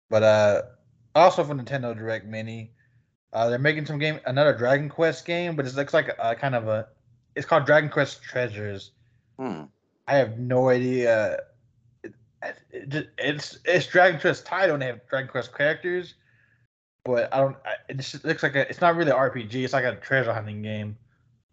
but 0.08 0.22
uh 0.22 0.62
also 1.14 1.44
for 1.44 1.54
Nintendo 1.54 1.96
Direct 1.96 2.26
Mini, 2.26 2.72
uh 3.32 3.48
they're 3.48 3.58
making 3.58 3.86
some 3.86 3.98
game 3.98 4.20
another 4.24 4.56
Dragon 4.56 4.88
Quest 4.88 5.26
game, 5.26 5.56
but 5.56 5.66
it 5.66 5.74
looks 5.74 5.92
like 5.92 6.08
a, 6.08 6.30
a 6.30 6.34
kind 6.34 6.54
of 6.54 6.68
a 6.68 6.88
it's 7.34 7.46
called 7.46 7.66
Dragon 7.66 7.90
Quest 7.90 8.22
Treasures. 8.22 8.92
Hmm. 9.38 9.64
I 10.06 10.14
have 10.14 10.38
no 10.38 10.68
idea. 10.70 11.40
It, 12.02 12.14
it, 12.70 13.08
it's 13.18 13.58
it's 13.64 13.86
Dragon 13.86 14.20
Quest 14.20 14.46
title 14.46 14.74
and 14.74 14.82
they 14.82 14.86
have 14.86 15.06
Dragon 15.08 15.28
Quest 15.28 15.56
characters, 15.56 16.14
but 17.04 17.32
I 17.32 17.38
don't. 17.38 17.56
I, 17.64 17.74
it 17.88 17.96
just 17.96 18.24
looks 18.24 18.42
like 18.42 18.54
a. 18.54 18.68
It's 18.68 18.80
not 18.80 18.96
really 18.96 19.10
an 19.10 19.16
RPG. 19.16 19.64
It's 19.64 19.72
like 19.72 19.84
a 19.84 19.96
treasure 19.96 20.32
hunting 20.32 20.62
game. 20.62 20.96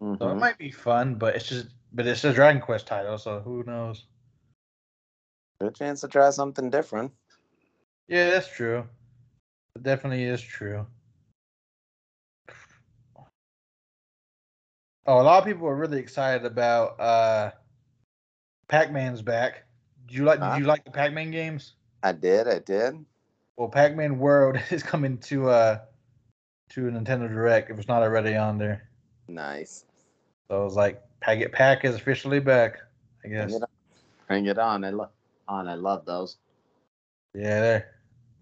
So 0.00 0.28
it 0.30 0.34
Mhm. 0.34 0.40
might 0.40 0.58
be 0.58 0.70
fun, 0.70 1.14
but 1.16 1.36
it's 1.36 1.48
just. 1.48 1.68
But 1.92 2.06
it's 2.06 2.24
a 2.24 2.32
Dragon 2.32 2.60
Quest 2.60 2.86
title, 2.86 3.16
so 3.16 3.40
who 3.40 3.64
knows? 3.64 4.04
Good 5.60 5.74
chance 5.74 6.02
to 6.02 6.08
try 6.08 6.28
something 6.30 6.68
different. 6.68 7.12
Yeah, 8.08 8.30
that's 8.30 8.48
true. 8.48 8.86
It 9.74 9.82
definitely 9.82 10.24
is 10.24 10.42
true. 10.42 10.86
Oh, 15.06 15.20
a 15.20 15.22
lot 15.22 15.38
of 15.38 15.44
people 15.44 15.68
are 15.68 15.76
really 15.76 16.00
excited 16.00 16.44
about 16.44 17.00
uh 17.00 17.52
Pac-Man's 18.68 19.22
back. 19.22 19.64
Do 20.06 20.16
you 20.16 20.24
like? 20.24 20.40
Huh? 20.40 20.54
Did 20.54 20.60
you 20.60 20.66
like 20.66 20.84
the 20.84 20.90
Pac-Man 20.90 21.30
games? 21.30 21.74
I 22.02 22.12
did, 22.12 22.48
I 22.48 22.58
did. 22.58 23.04
Well, 23.56 23.68
Pac-Man 23.68 24.18
World 24.18 24.58
is 24.70 24.82
coming 24.82 25.18
to 25.18 25.48
uh 25.50 25.78
to 26.70 26.80
Nintendo 26.82 27.28
Direct 27.28 27.70
if 27.70 27.78
it's 27.78 27.88
not 27.88 28.02
already 28.02 28.36
on 28.36 28.58
there. 28.58 28.88
Nice. 29.28 29.84
So 30.48 30.60
it 30.60 30.64
was 30.64 30.76
like 30.76 31.02
Pack 31.20 31.38
It 31.38 31.52
Pack 31.52 31.84
is 31.84 31.94
officially 31.94 32.40
back. 32.40 32.78
I 33.24 33.28
Bring 33.28 33.32
guess. 33.32 33.54
it 33.54 33.62
on. 33.62 33.68
Bring 34.28 34.46
it 34.46 34.58
on. 34.58 34.84
I 34.84 34.90
love 34.90 35.10
on. 35.48 35.68
I 35.68 35.74
love 35.74 36.04
those. 36.04 36.36
Yeah, 37.34 37.60
they're 37.60 37.94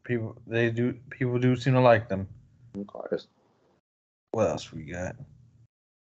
people 0.05 0.37
they 0.47 0.71
do 0.71 0.95
people 1.11 1.39
do 1.39 1.57
seem 1.57 1.75
to 1.75 1.81
like 1.81 2.09
them. 2.09 2.29
Of 2.79 2.87
course. 2.87 3.27
What 4.33 4.51
else 4.51 4.73
we 4.73 4.83
got? 4.83 5.17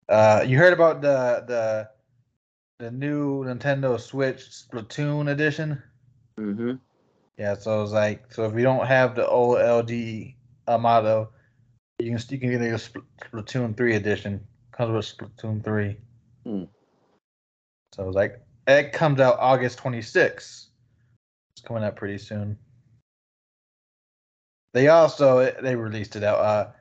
Uh 0.07 0.43
you 0.45 0.57
heard 0.57 0.73
about 0.73 1.01
the 1.01 1.43
the 1.47 1.89
the 2.79 2.91
new 2.91 3.43
Nintendo 3.43 3.99
Switch 3.99 4.39
Splatoon 4.49 5.29
edition? 5.29 5.81
Mm-hmm. 6.39 6.75
Yeah, 7.39 7.55
so 7.55 7.81
it's 7.81 7.93
like 7.93 8.33
so 8.33 8.43
if 8.43 8.53
you 8.53 8.63
don't 8.63 8.85
have 8.85 9.15
the 9.15 9.25
OLED 9.25 10.35
model, 10.67 11.31
you 11.97 12.13
can 12.13 12.21
you 12.29 12.37
can 12.37 12.51
get 12.51 12.61
a 12.61 12.75
Spl- 12.75 13.03
Splatoon 13.23 13.77
three 13.77 13.95
edition. 13.95 14.45
Comes 14.73 14.91
with 14.91 15.17
Splatoon 15.17 15.63
three. 15.63 15.95
Hmm. 16.43 16.65
So 17.93 18.07
it's 18.07 18.15
like 18.15 18.41
it 18.67 18.91
comes 18.91 19.21
out 19.21 19.37
August 19.39 19.77
twenty 19.77 20.01
sixth. 20.01 20.67
It's 21.53 21.65
coming 21.65 21.81
out 21.81 21.95
pretty 21.95 22.17
soon. 22.17 22.57
They 24.73 24.89
also 24.89 25.49
they 25.61 25.77
released 25.77 26.17
it 26.17 26.25
out. 26.25 26.39
Uh, 26.39 26.71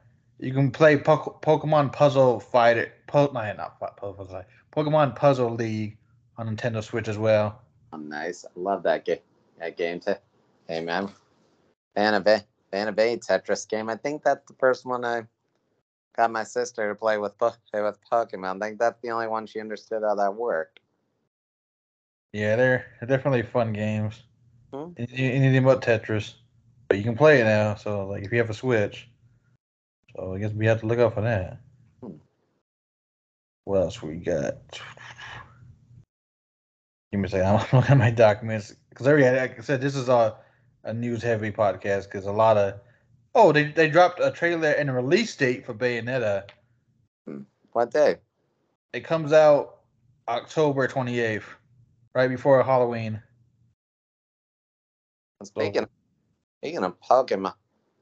you 0.41 0.53
can 0.53 0.73
play 0.73 0.97
po- 0.97 1.39
Pokemon 1.41 1.93
Puzzle 1.93 2.41
Fighter 2.41 2.93
po- 3.07 3.31
no, 3.33 3.53
not 3.55 3.79
po- 3.79 4.45
Pokemon 4.75 5.15
Puzzle 5.15 5.55
League 5.55 5.99
on 6.37 6.49
Nintendo 6.55 6.83
Switch 6.83 7.07
as 7.07 7.17
well. 7.17 7.63
Oh, 7.93 7.97
nice. 7.97 8.45
I 8.45 8.51
love 8.57 8.83
that 8.83 9.05
game. 9.05 9.19
That 9.61 9.77
game. 9.77 10.01
T- 10.01 10.15
hey 10.69 10.81
man, 10.81 11.11
fan 11.95 12.15
of 12.15 12.27
a 12.27 12.45
fan 12.71 12.89
of 12.89 12.99
a 12.99 13.17
Tetris 13.17 13.69
game. 13.69 13.89
I 13.89 13.97
think 13.97 14.23
that's 14.23 14.47
the 14.47 14.57
first 14.61 14.85
one 14.85 15.05
I 15.05 15.25
got 16.17 16.31
my 16.31 16.45
sister 16.45 16.89
to 16.89 16.95
play 16.95 17.19
with 17.19 17.37
po- 17.39 17.55
play 17.73 17.83
with 17.83 17.99
Pokemon. 18.11 18.63
I 18.63 18.69
think 18.69 18.79
that's 18.79 19.01
the 19.03 19.11
only 19.11 19.27
one 19.27 19.47
she 19.47 19.61
understood 19.61 20.03
how 20.03 20.15
that 20.15 20.35
worked. 20.35 20.81
Yeah, 22.33 22.57
they're, 22.57 22.87
they're 23.01 23.17
definitely 23.17 23.43
fun 23.43 23.73
games. 23.73 24.23
Hmm. 24.73 24.91
Anything 24.99 25.65
but 25.65 25.81
Tetris, 25.81 26.35
but 26.89 26.99
you 26.99 27.05
can 27.05 27.17
play 27.17 27.41
it 27.41 27.45
now. 27.45 27.75
So 27.75 28.07
like, 28.07 28.23
if 28.23 28.33
you 28.33 28.39
have 28.39 28.51
a 28.51 28.55
Switch, 28.55 29.09
so 30.15 30.35
I 30.35 30.39
guess 30.39 30.53
we 30.53 30.67
have 30.67 30.81
to 30.81 30.87
look 30.87 30.99
out 30.99 31.15
for 31.15 31.23
that. 31.23 31.59
Hmm. 32.03 32.17
What 33.65 33.81
else 33.81 34.03
we 34.03 34.17
got? 34.17 34.57
Give 37.11 37.21
me 37.21 37.27
a 37.27 37.31
second. 37.31 37.47
I'm 37.73 37.79
looking 37.79 37.93
at 37.93 37.97
my 37.97 38.11
documents 38.11 38.75
because 38.91 39.07
every 39.07 39.25
like 39.25 39.59
I 39.59 39.63
said, 39.63 39.81
this 39.81 39.97
is 39.97 40.11
a 40.11 40.37
a 40.89 40.95
news 40.95 41.23
heavy 41.23 41.53
podcast 41.53 42.05
because 42.05 42.25
a 42.25 42.33
lot 42.33 42.57
of 42.57 42.75
oh 43.35 43.53
they 43.53 43.65
they 43.65 43.89
dropped 43.89 44.21
a 44.21 44.31
trailer 44.31 44.71
and 44.71 44.89
a 44.89 44.93
release 44.93 45.37
date 45.37 45.65
for 45.65 45.75
Bayonetta. 45.75 46.45
Hmm, 47.27 47.43
what 47.73 47.93
day? 47.93 48.17
It 48.95 49.05
comes 49.05 49.33
out 49.33 49.81
October 50.27 50.89
28th, 50.89 51.43
right 52.15 52.29
before 52.29 52.63
Halloween. 52.63 53.23
Speaking 55.45 55.83
of, 55.85 55.91
speaking 56.61 56.83
of 56.83 56.99
Pokemon, 57.01 57.53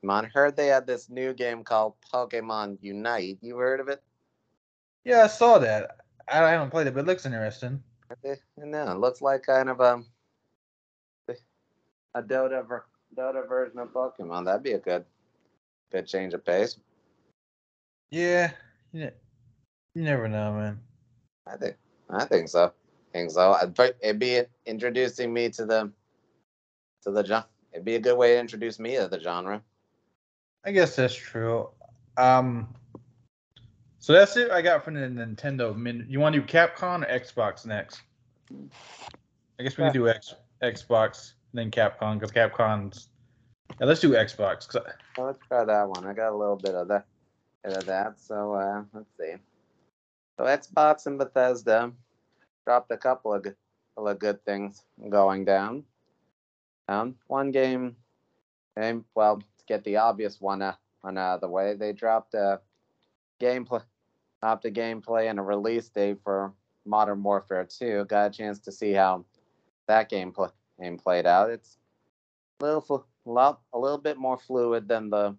I 0.08 0.24
heard 0.32 0.56
they 0.56 0.68
had 0.68 0.86
this 0.86 1.10
new 1.10 1.34
game 1.34 1.64
called 1.64 1.94
Pokemon 2.14 2.78
Unite. 2.80 3.38
You 3.42 3.58
heard 3.58 3.80
of 3.80 3.88
it? 3.88 4.02
Yeah, 5.04 5.24
I 5.24 5.26
saw 5.26 5.58
that. 5.58 5.96
I 6.28 6.44
I 6.44 6.50
haven't 6.50 6.70
played 6.70 6.86
it, 6.86 6.94
but 6.94 7.00
it 7.00 7.06
looks 7.06 7.26
interesting. 7.26 7.82
No, 8.56 8.92
it 8.92 8.98
looks 8.98 9.20
like 9.20 9.42
kind 9.42 9.68
of 9.68 9.80
a 9.80 10.02
a 12.16 12.22
Dota 12.22 12.66
ver- 12.66 12.86
Dota 13.16 13.46
version 13.46 13.78
of 13.78 13.92
Pokemon. 13.92 14.46
That'd 14.46 14.62
be 14.62 14.72
a 14.72 14.78
good 14.78 15.04
good 15.92 16.06
change 16.06 16.34
of 16.34 16.44
pace. 16.44 16.78
Yeah, 18.10 18.50
you, 18.92 19.00
ne- 19.04 19.12
you 19.94 20.02
never 20.02 20.26
know, 20.28 20.54
man. 20.54 20.80
I 21.46 21.56
think 21.56 21.76
I 22.08 22.24
think 22.24 22.48
so. 22.48 22.64
I 22.66 23.18
think 23.18 23.30
so. 23.30 23.52
I'd 23.52 23.78
It'd 24.00 24.18
be 24.18 24.42
introducing 24.64 25.32
me 25.32 25.50
to 25.50 25.66
the 25.66 25.92
to 27.02 27.10
the 27.10 27.24
genre. 27.24 27.46
It'd 27.72 27.84
be 27.84 27.96
a 27.96 28.00
good 28.00 28.16
way 28.16 28.34
to 28.34 28.40
introduce 28.40 28.78
me 28.78 28.96
to 28.96 29.08
the 29.08 29.20
genre. 29.20 29.62
I 30.64 30.72
guess 30.72 30.96
that's 30.96 31.14
true. 31.14 31.68
Um, 32.16 32.74
so 33.98 34.12
that's 34.14 34.36
it. 34.36 34.50
I 34.50 34.62
got 34.62 34.84
from 34.84 34.94
the 34.94 35.00
Nintendo. 35.00 35.76
Min- 35.76 36.06
You 36.08 36.18
want 36.20 36.34
to 36.34 36.40
do 36.40 36.46
Capcom 36.46 37.02
or 37.02 37.20
Xbox 37.20 37.66
next? 37.66 38.00
I 39.58 39.62
guess 39.62 39.76
we 39.76 39.84
can 39.84 39.92
do 39.92 40.08
X 40.08 40.34
Xbox 40.62 41.32
then 41.56 41.70
Capcom 41.70 42.14
because 42.18 42.32
Capcom's. 42.32 43.08
Yeah, 43.80 43.86
let's 43.86 44.00
do 44.00 44.10
Xbox. 44.10 44.68
I- 44.76 44.92
So 45.16 45.24
let's 45.24 45.38
try 45.48 45.64
that 45.64 45.88
one. 45.88 46.06
I 46.06 46.12
got 46.12 46.32
a 46.32 46.36
little 46.36 46.56
bit 46.56 46.74
of 46.74 46.88
that, 46.88 47.06
bit 47.64 47.76
of 47.76 47.86
that. 47.86 48.20
So 48.20 48.54
uh, 48.54 48.84
let's 48.92 49.10
see. 49.18 49.34
So 50.38 50.44
Xbox 50.44 51.06
and 51.06 51.18
Bethesda 51.18 51.92
dropped 52.64 52.90
a 52.90 52.96
couple 52.96 53.32
of 53.34 53.42
good, 53.42 53.56
of 53.96 54.18
good 54.18 54.44
things 54.44 54.84
going 55.08 55.44
down. 55.44 55.84
Um, 56.88 57.16
one 57.26 57.50
game, 57.50 57.96
game. 58.78 59.04
Well, 59.14 59.38
to 59.38 59.64
get 59.66 59.82
the 59.84 59.96
obvious 59.96 60.40
one 60.40 60.62
uh, 60.62 60.74
out 61.04 61.16
of 61.16 61.40
the 61.40 61.48
way, 61.48 61.74
they 61.74 61.92
dropped 61.92 62.34
a 62.34 62.60
gameplay, 63.40 63.82
dropped 64.42 64.64
a 64.66 64.70
gameplay 64.70 65.28
and 65.30 65.38
a 65.38 65.42
release 65.42 65.88
date 65.88 66.18
for 66.22 66.52
Modern 66.84 67.22
Warfare 67.22 67.66
2. 67.68 68.04
Got 68.04 68.26
a 68.26 68.30
chance 68.36 68.60
to 68.60 68.72
see 68.72 68.92
how 68.92 69.24
that 69.88 70.08
game, 70.08 70.32
play, 70.32 70.48
game 70.80 70.98
played 70.98 71.26
out. 71.26 71.50
It's 71.50 71.78
a 72.60 72.64
little 72.64 73.06
a 73.72 73.78
little 73.78 73.98
bit 73.98 74.16
more 74.16 74.38
fluid 74.38 74.88
than 74.88 75.10
the 75.10 75.36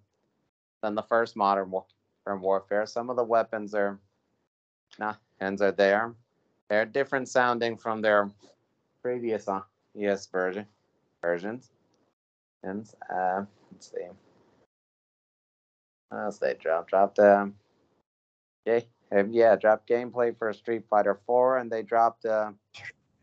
than 0.82 0.96
the 0.96 1.04
first 1.04 1.36
Modern 1.36 1.70
Modern 1.70 2.42
Warfare. 2.42 2.86
Some 2.86 3.10
of 3.10 3.16
the 3.16 3.24
weapons 3.24 3.74
are 3.74 4.00
not 5.00 5.20
hands 5.40 5.62
are 5.62 5.72
there. 5.72 6.14
They're 6.70 6.86
different 6.86 7.30
sounding 7.30 7.78
from 7.78 8.02
their 8.02 8.30
previous 9.02 9.48
uh, 9.48 9.62
ES 10.00 10.28
version 10.28 10.66
versions. 11.22 11.72
And 12.64 12.88
uh, 13.14 13.44
let's 13.72 13.92
see. 13.92 14.08
Else 16.12 16.38
they 16.40 16.54
Drop 16.54 16.90
Dropped 16.90 17.20
um, 17.20 17.56
yeah, 18.66 18.80
yeah, 19.30 19.56
dropped 19.56 19.90
gameplay 19.90 20.38
for 20.38 20.52
Street 20.54 20.84
Fighter 20.90 21.20
4, 21.26 21.60
and 21.60 21.72
they 21.72 21.82
dropped 21.82 22.26
uh, 22.26 22.52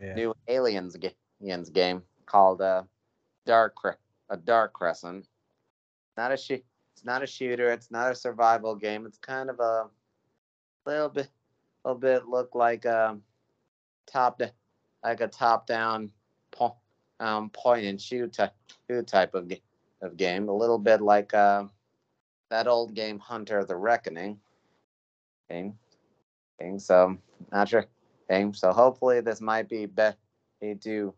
yeah. 0.01 0.15
new 0.15 0.35
Aliens, 0.49 0.97
ga- 0.97 1.15
Aliens 1.45 1.69
game 1.69 2.03
called 2.25 2.63
uh, 2.63 2.85
Dark 3.45 3.77
a 4.31 4.37
Dark 4.37 4.79
Descent. 4.81 5.27
Not 6.17 6.33
a 6.33 6.37
shoot. 6.37 6.65
It's 6.95 7.05
not 7.05 7.23
a 7.23 7.27
shooter. 7.27 7.71
It's 7.71 7.91
not 7.91 8.13
a 8.13 8.15
survival 8.15 8.75
game. 8.75 9.05
It's 9.05 9.19
kind 9.19 9.51
of 9.51 9.61
a 9.61 9.89
little 10.87 11.11
bit, 11.11 11.29
little 11.85 11.99
bit 11.99 12.27
look 12.27 12.55
like 12.55 12.87
a 12.87 13.19
top, 14.07 14.41
like 15.03 15.21
a 15.21 15.29
top 15.29 15.67
down 15.67 16.11
um, 17.21 17.51
point 17.51 17.85
and 17.85 18.01
shoot 18.01 18.33
type, 18.33 18.55
shoot 18.89 19.07
type 19.07 19.35
of 19.35 19.53
of 20.01 20.17
game. 20.17 20.49
A 20.49 20.57
little 20.57 20.79
bit 20.79 21.03
like 21.03 21.35
uh, 21.35 21.65
that 22.49 22.69
old 22.69 22.95
game 22.95 23.19
Hunter 23.19 23.65
the 23.65 23.77
Reckoning. 23.77 24.39
Game, 25.51 25.75
game. 26.59 26.79
So 26.79 27.19
not 27.53 27.69
sure. 27.69 27.85
Game. 28.31 28.55
So 28.55 28.73
hopefully 28.73 29.21
this 29.21 29.43
might 29.43 29.69
be 29.69 29.85
better. 29.85 30.17
Do 30.81 31.13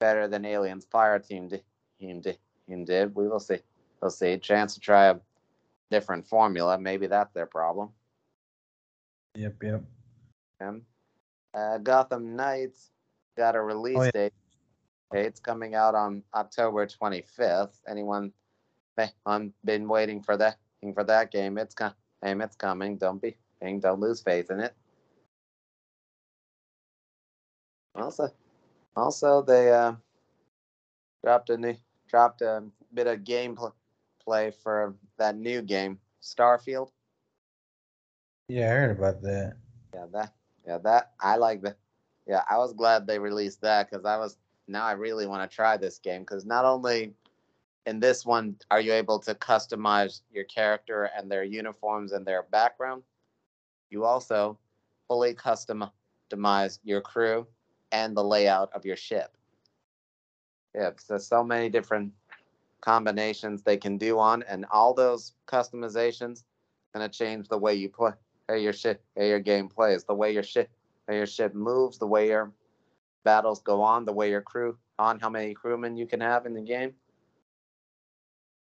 better 0.00 0.26
than 0.26 0.44
Aliens 0.44 0.86
Fire 0.90 1.18
Team 1.20 1.46
did. 1.48 1.62
Team 2.00 2.20
did. 2.20 2.38
Team 2.66 2.84
did. 2.84 3.14
We 3.14 3.28
will 3.28 3.38
see. 3.38 3.58
We'll 4.00 4.10
see. 4.10 4.36
Chance 4.38 4.74
to 4.74 4.80
try 4.80 5.06
a 5.10 5.16
different 5.90 6.26
formula. 6.26 6.78
Maybe 6.78 7.06
that's 7.06 7.32
their 7.32 7.46
problem. 7.46 7.90
Yep, 9.36 9.62
yep. 9.62 9.82
Um, 10.60 10.82
uh, 11.54 11.78
Gotham 11.78 12.34
Knights 12.34 12.90
got 13.36 13.54
a 13.54 13.62
release 13.62 13.96
Oh, 13.98 14.04
yeah. 14.04 14.10
date. 14.12 14.32
Okay, 15.12 15.26
it's 15.26 15.40
coming 15.40 15.74
out 15.74 15.94
on 15.94 16.22
October 16.34 16.86
25th. 16.86 17.80
Anyone 17.88 18.32
hey, 18.96 19.10
I'm 19.26 19.52
been 19.64 19.88
waiting 19.88 20.22
for 20.22 20.36
that 20.36 20.58
for 20.94 21.04
that 21.04 21.30
game? 21.30 21.58
It's 21.58 21.74
com- 21.74 21.94
game. 22.22 22.40
It's 22.40 22.56
coming. 22.56 22.96
Don't 22.96 23.20
be 23.20 23.36
don't 23.60 24.00
lose 24.00 24.20
faith 24.20 24.50
in 24.50 24.60
it. 24.60 24.74
Also, 27.96 28.28
also 28.96 29.42
they 29.42 29.72
uh, 29.72 29.94
dropped 31.22 31.50
a 31.50 31.56
new 31.56 31.76
dropped 32.08 32.42
a 32.42 32.64
bit 32.92 33.06
of 33.06 33.20
gameplay 33.20 33.72
play 34.22 34.50
for 34.50 34.94
that 35.18 35.36
new 35.36 35.62
game, 35.62 35.98
Starfield. 36.22 36.90
Yeah, 38.48 38.66
I 38.66 38.74
heard 38.74 38.98
about 38.98 39.22
that. 39.22 39.56
Yeah, 39.94 40.06
that 40.12 40.32
yeah 40.66 40.78
that 40.78 41.12
I 41.20 41.36
like 41.36 41.62
that. 41.62 41.76
Yeah, 42.26 42.42
I 42.48 42.58
was 42.58 42.72
glad 42.72 43.06
they 43.06 43.18
released 43.18 43.60
that 43.62 43.90
because 43.90 44.04
I 44.04 44.16
was 44.16 44.36
now 44.68 44.84
I 44.84 44.92
really 44.92 45.26
want 45.26 45.48
to 45.48 45.54
try 45.54 45.76
this 45.76 45.98
game 45.98 46.22
because 46.22 46.44
not 46.44 46.64
only 46.64 47.14
in 47.86 47.98
this 47.98 48.26
one 48.26 48.56
are 48.70 48.80
you 48.80 48.92
able 48.92 49.18
to 49.20 49.34
customize 49.34 50.20
your 50.30 50.44
character 50.44 51.10
and 51.16 51.30
their 51.30 51.44
uniforms 51.44 52.12
and 52.12 52.26
their 52.26 52.44
background, 52.44 53.02
you 53.90 54.04
also 54.04 54.58
fully 55.08 55.34
customize 55.34 56.78
your 56.84 57.00
crew 57.00 57.46
and 57.92 58.16
the 58.16 58.24
layout 58.24 58.72
of 58.74 58.84
your 58.84 58.96
ship. 58.96 59.36
Yeah, 60.74 60.90
so 60.98 61.18
so 61.18 61.42
many 61.42 61.68
different 61.68 62.12
combinations 62.80 63.62
they 63.62 63.76
can 63.76 63.98
do 63.98 64.18
on, 64.18 64.42
and 64.44 64.64
all 64.70 64.94
those 64.94 65.34
customizations 65.46 66.44
gonna 66.94 67.08
change 67.08 67.48
the 67.48 67.58
way 67.58 67.74
you 67.74 67.88
play, 67.88 68.12
your 68.48 68.72
ship, 68.72 69.02
your 69.16 69.40
game 69.40 69.68
plays, 69.68 70.04
the 70.04 70.14
way 70.14 70.32
your 70.32 70.42
ship, 70.42 70.70
your 71.08 71.26
ship 71.26 71.54
moves, 71.54 71.98
the 71.98 72.06
way 72.06 72.28
your 72.28 72.52
battles 73.24 73.60
go 73.62 73.82
on, 73.82 74.04
the 74.04 74.12
way 74.12 74.30
your 74.30 74.40
crew 74.40 74.76
on, 74.98 75.18
how 75.18 75.28
many 75.28 75.54
crewmen 75.54 75.96
you 75.96 76.06
can 76.06 76.20
have 76.20 76.46
in 76.46 76.54
the 76.54 76.60
game. 76.60 76.94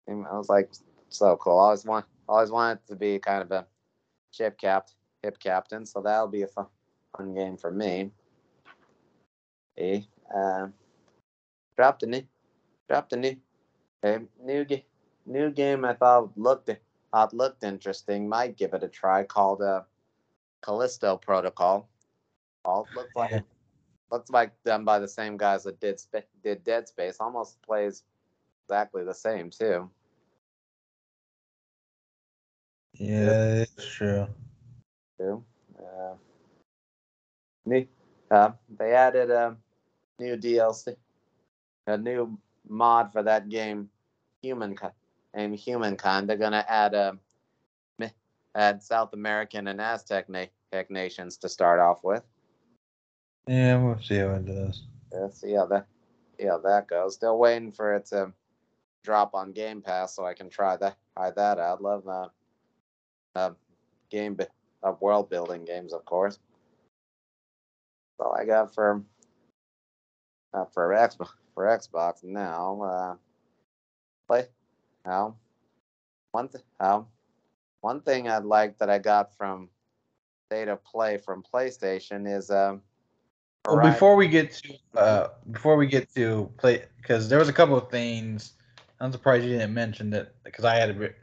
And 0.07 0.27
I 0.27 0.37
was 0.37 0.48
like, 0.48 0.70
so 1.09 1.37
cool. 1.37 1.59
I 1.59 1.64
always 1.64 1.85
want, 1.85 2.07
always 2.29 2.50
wanted 2.50 2.87
to 2.88 2.96
be 2.96 3.18
kind 3.18 3.42
of 3.42 3.50
a 3.53 3.66
ship 4.33 4.59
cap, 4.59 4.88
hip 5.22 5.38
captain, 5.38 5.87
so 5.87 6.00
that'll 6.00 6.29
be 6.29 6.42
a 6.42 6.46
fun, 6.46 6.66
fun 7.16 7.35
game 7.35 7.57
for 7.57 7.70
me. 7.70 8.11
Hey, 9.76 10.06
uh, 10.34 10.68
a 12.02 12.06
new, 12.06 12.22
dropped 12.88 13.12
a 13.12 13.16
new, 13.16 13.37
a 14.02 14.20
new 14.40 14.64
game, 14.64 14.82
new 15.26 15.50
game. 15.50 15.84
I 15.84 15.94
thought 15.94 16.37
looked 16.37 16.70
thought 17.12 17.32
looked 17.32 17.64
interesting. 17.64 18.28
Might 18.28 18.56
give 18.56 18.74
it 18.74 18.84
a 18.84 18.88
try. 18.88 19.24
Called 19.24 19.62
uh, 19.62 19.82
Callisto 20.62 21.16
Protocol. 21.16 21.88
All 22.64 22.88
looks 22.94 23.14
like 23.16 23.44
looks 24.10 24.30
like 24.30 24.52
done 24.64 24.84
by 24.84 24.98
the 24.98 25.08
same 25.08 25.37
guys 25.37 25.64
that 25.64 25.80
did 25.80 25.98
Sp- 25.98 26.30
did 26.42 26.62
Dead 26.64 26.88
Space. 26.88 27.18
Almost 27.20 27.60
plays 27.62 28.04
exactly 28.66 29.04
the 29.04 29.14
same 29.14 29.50
too. 29.50 29.90
Yeah, 32.94 33.62
it's 33.62 33.87
true. 33.87 34.28
too. 35.18 35.44
Uh, 35.78 36.14
Uh, 37.66 37.88
uh, 38.30 38.52
they 38.78 38.92
added 38.92 39.30
a 39.30 39.56
new 40.18 40.37
DLC, 40.37 40.96
a 41.87 41.96
new 41.96 42.38
mod 42.68 43.12
for 43.12 43.22
that 43.22 43.48
game, 43.48 43.90
Humankind. 44.42 44.92
And 45.33 45.55
Humankind, 45.55 46.29
they're 46.29 46.37
gonna 46.37 46.64
add 46.68 46.94
a 46.94 47.18
add 48.55 48.83
South 48.83 49.12
American 49.12 49.68
and 49.68 49.81
Aztec 49.81 50.29
na- 50.29 50.46
nations 50.88 51.37
to 51.38 51.48
start 51.48 51.81
off 51.81 52.05
with. 52.05 52.22
Yeah, 53.46 53.83
we'll 53.83 54.00
see 54.00 54.18
how 54.18 54.35
it 54.35 54.46
does. 54.46 54.83
Yeah, 55.12 55.29
see 55.31 55.53
how 55.55 55.66
that 55.66 55.87
see 56.38 56.46
how 56.46 56.59
that 56.59 56.88
goes. 56.88 57.14
Still 57.14 57.38
waiting 57.38 57.72
for 57.72 57.94
it 57.94 58.07
to 58.07 58.33
drop 59.03 59.35
on 59.35 59.53
Game 59.53 59.83
Pass 59.83 60.16
so 60.16 60.24
I 60.24 60.35
can 60.35 60.48
try 60.48 60.77
that 60.77 60.96
try 61.16 61.31
that 61.31 61.59
out. 61.59 61.83
Love 61.83 62.09
uh, 62.09 62.29
uh 63.35 63.50
game 64.11 64.38
of 64.83 65.00
world 65.00 65.29
building 65.29 65.64
games, 65.64 65.92
of 65.92 66.05
course. 66.05 66.38
That's 68.18 68.27
all 68.27 68.37
I 68.38 68.44
got 68.44 68.74
for 68.74 69.03
uh, 70.54 70.64
for 70.72 70.90
Xbox 70.90 71.30
for 71.54 71.64
Xbox 71.64 72.24
now. 72.24 72.82
Uh, 72.82 73.14
play 74.26 74.46
now. 75.04 75.36
One 76.32 76.48
th- 76.48 76.64
um, 76.80 77.06
one 77.80 78.00
thing 78.00 78.28
I'd 78.28 78.44
like 78.44 78.78
that 78.78 78.88
I 78.88 78.98
got 78.98 79.36
from 79.36 79.68
of 80.62 80.84
Play 80.84 81.18
from 81.18 81.42
PlayStation 81.42 82.32
is 82.32 82.50
um. 82.50 82.80
Well, 83.66 83.80
before 83.80 84.14
we 84.14 84.28
get 84.28 84.52
to 84.52 84.98
uh, 84.98 85.28
before 85.50 85.76
we 85.76 85.86
get 85.86 86.14
to 86.14 86.50
play, 86.58 86.84
because 86.98 87.28
there 87.28 87.38
was 87.38 87.48
a 87.48 87.52
couple 87.52 87.76
of 87.76 87.90
things. 87.90 88.52
I'm 89.00 89.10
surprised 89.10 89.44
you 89.44 89.50
didn't 89.50 89.74
mention 89.74 90.10
that 90.10 90.34
because 90.44 90.64
I 90.64 90.76
had 90.76 90.90
a 90.90 90.94
bit, 90.94 91.16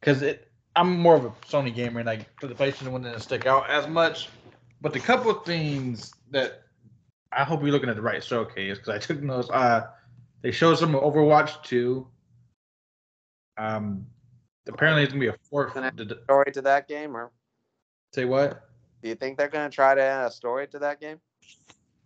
because 0.00 0.22
it. 0.22 0.50
I'm 0.74 0.98
more 0.98 1.16
of 1.16 1.24
a 1.24 1.30
Sony 1.48 1.74
gamer, 1.74 2.00
and 2.00 2.06
like 2.06 2.28
for 2.40 2.48
the 2.48 2.54
PlayStation 2.54 2.88
one 2.88 3.02
didn't 3.02 3.20
stick 3.20 3.46
out 3.46 3.70
as 3.70 3.86
much. 3.86 4.28
But 4.80 4.92
the 4.92 5.00
couple 5.00 5.30
of 5.30 5.44
things 5.44 6.12
that 6.30 6.65
I 7.36 7.44
hope 7.44 7.60
you're 7.62 7.70
looking 7.70 7.90
at 7.90 7.96
the 7.96 8.02
right 8.02 8.24
showcase 8.24 8.78
because 8.78 8.88
I 8.88 8.98
took 8.98 9.22
notes. 9.22 9.50
Uh, 9.50 9.88
they 10.40 10.50
showed 10.50 10.76
some 10.76 10.94
Overwatch 10.94 11.62
2. 11.64 12.06
Um, 13.58 14.06
apparently 14.66 15.02
it's 15.02 15.12
gonna 15.12 15.20
be 15.20 15.28
a 15.28 15.36
fourth. 15.50 15.74
Gonna- 15.74 15.90
d- 15.92 16.06
d- 16.06 16.14
story 16.24 16.50
to 16.52 16.62
that 16.62 16.88
game, 16.88 17.16
or 17.16 17.30
Say 18.14 18.24
what? 18.24 18.62
do 19.02 19.10
you 19.10 19.14
think 19.14 19.36
they're 19.36 19.48
gonna 19.48 19.70
try 19.70 19.94
to 19.94 20.00
add 20.00 20.26
a 20.26 20.30
story 20.30 20.66
to 20.68 20.78
that 20.78 21.00
game? 21.00 21.20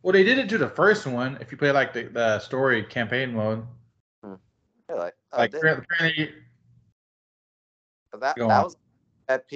Well, 0.02 0.12
they 0.12 0.24
did 0.24 0.38
it 0.38 0.48
to 0.48 0.58
the 0.58 0.68
first 0.68 1.06
one. 1.06 1.38
If 1.40 1.52
you 1.52 1.58
play 1.58 1.70
like 1.70 1.92
the, 1.92 2.04
the 2.04 2.40
story 2.40 2.82
campaign 2.82 3.32
mode, 3.32 3.64
Really? 4.22 5.10
Oh, 5.32 5.38
like 5.38 5.54
apparently 5.54 6.34
that 8.12 8.34
that 8.36 8.36
was 8.36 8.76
pet 9.28 9.46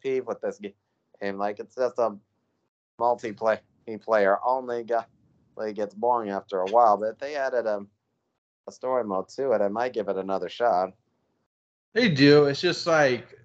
peeve 0.00 0.26
with 0.26 0.40
this 0.40 0.60
game. 0.60 1.36
Like 1.36 1.58
it's 1.58 1.74
just 1.74 1.98
a 1.98 2.16
multiplayer 3.00 3.58
player 3.96 4.38
only 4.44 4.84
guy. 4.84 5.04
Like 5.56 5.74
gets 5.74 5.94
boring 5.94 6.30
after 6.30 6.60
a 6.60 6.66
while. 6.66 6.96
But 6.96 7.12
if 7.12 7.18
they 7.18 7.34
added 7.34 7.66
a 7.66 7.84
a 8.68 8.72
story 8.72 9.02
mode 9.04 9.28
to 9.30 9.52
it, 9.52 9.62
I 9.62 9.68
might 9.68 9.92
give 9.92 10.08
it 10.08 10.16
another 10.16 10.48
shot. 10.48 10.92
They 11.94 12.08
do. 12.08 12.44
It's 12.44 12.60
just 12.60 12.86
like 12.86 13.38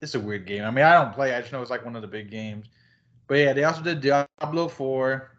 it's 0.00 0.14
a 0.14 0.20
weird 0.20 0.46
game. 0.46 0.64
I 0.64 0.70
mean, 0.70 0.84
I 0.84 0.94
don't 0.94 1.14
play. 1.14 1.34
I 1.34 1.40
just 1.40 1.52
know 1.52 1.62
it's 1.62 1.70
like 1.70 1.84
one 1.84 1.96
of 1.96 2.02
the 2.02 2.08
big 2.08 2.30
games. 2.30 2.66
But 3.26 3.36
yeah, 3.36 3.52
they 3.52 3.64
also 3.64 3.82
did 3.82 4.00
Diablo 4.00 4.68
4. 4.68 5.30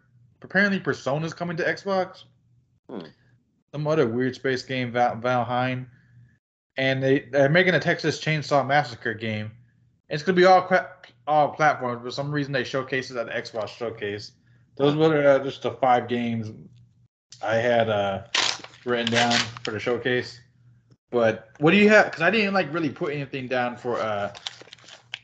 Apparently, 0.42 0.80
Persona's 0.80 1.32
coming 1.32 1.56
to 1.56 1.64
Xbox. 1.64 2.24
Hmm. 2.90 3.06
Some 3.72 3.86
other 3.86 4.06
weird 4.06 4.34
space 4.34 4.62
game, 4.62 4.92
Val- 4.92 5.16
Valheim. 5.16 5.86
And 6.76 7.02
they 7.02 7.20
they're 7.30 7.48
making 7.48 7.74
a 7.74 7.80
Texas 7.80 8.20
Chainsaw 8.20 8.66
Massacre 8.66 9.14
game. 9.14 9.52
It's 10.08 10.22
gonna 10.22 10.36
be 10.36 10.44
all 10.44 10.62
cra- 10.62 10.90
all 11.26 11.48
platforms. 11.50 12.02
For 12.02 12.10
some 12.10 12.30
reason, 12.30 12.52
they 12.52 12.64
showcase 12.64 13.10
it 13.10 13.16
at 13.16 13.26
the 13.26 13.32
Xbox 13.32 13.68
showcase. 13.68 14.32
Those 14.76 14.96
were 14.96 15.26
uh, 15.26 15.38
just 15.40 15.62
the 15.62 15.70
five 15.72 16.08
games 16.08 16.50
I 17.42 17.56
had 17.56 17.88
uh, 17.88 18.24
written 18.84 19.10
down 19.10 19.32
for 19.62 19.70
the 19.70 19.78
showcase. 19.78 20.40
But 21.10 21.50
what 21.58 21.70
do 21.70 21.76
you 21.76 21.88
have? 21.90 22.06
Because 22.06 22.22
I 22.22 22.30
didn't 22.30 22.54
like 22.54 22.72
really 22.72 22.90
put 22.90 23.12
anything 23.12 23.46
down 23.46 23.76
for 23.76 24.00
uh 24.00 24.34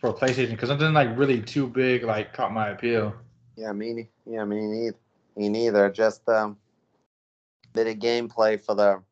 for 0.00 0.14
PlayStation 0.14 0.50
because 0.50 0.68
something 0.68 0.92
like 0.92 1.16
really 1.16 1.42
too 1.42 1.66
big 1.66 2.04
like 2.04 2.32
caught 2.32 2.52
my 2.52 2.68
appeal. 2.68 3.14
Yeah, 3.56 3.72
me, 3.72 4.08
yeah, 4.24 4.44
me 4.44 4.66
neither. 4.66 4.96
Me 5.36 5.48
neither. 5.48 5.90
Just 5.90 6.26
um, 6.28 6.56
bit 7.72 7.86
of 7.86 7.96
gameplay 7.96 8.60
for 8.60 8.74
the 8.74 9.02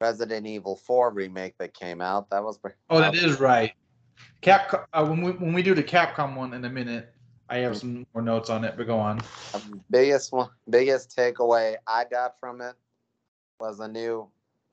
Resident 0.00 0.46
Evil 0.46 0.76
4 0.76 1.10
remake 1.10 1.58
that 1.58 1.74
came 1.74 2.00
out. 2.00 2.30
That 2.30 2.42
was 2.42 2.58
pretty. 2.58 2.76
Oh, 2.88 2.98
that 2.98 3.14
is 3.14 3.38
right. 3.38 3.72
Cap 4.40 4.88
uh, 4.92 5.06
when 5.06 5.22
we 5.22 5.32
when 5.32 5.52
we 5.52 5.62
do 5.62 5.74
the 5.74 5.82
Capcom 5.82 6.34
one 6.34 6.52
in 6.54 6.64
a 6.64 6.70
minute, 6.70 7.14
I 7.48 7.58
have 7.58 7.76
some 7.76 8.04
more 8.12 8.22
notes 8.22 8.50
on 8.50 8.64
it. 8.64 8.74
But 8.76 8.86
go 8.86 8.98
on. 8.98 9.20
Um, 9.54 9.82
biggest 9.90 10.32
one, 10.32 10.48
biggest 10.68 11.16
takeaway 11.16 11.76
I 11.86 12.04
got 12.04 12.38
from 12.40 12.60
it 12.60 12.74
was 13.60 13.80
a 13.80 13.86
new, 13.86 14.28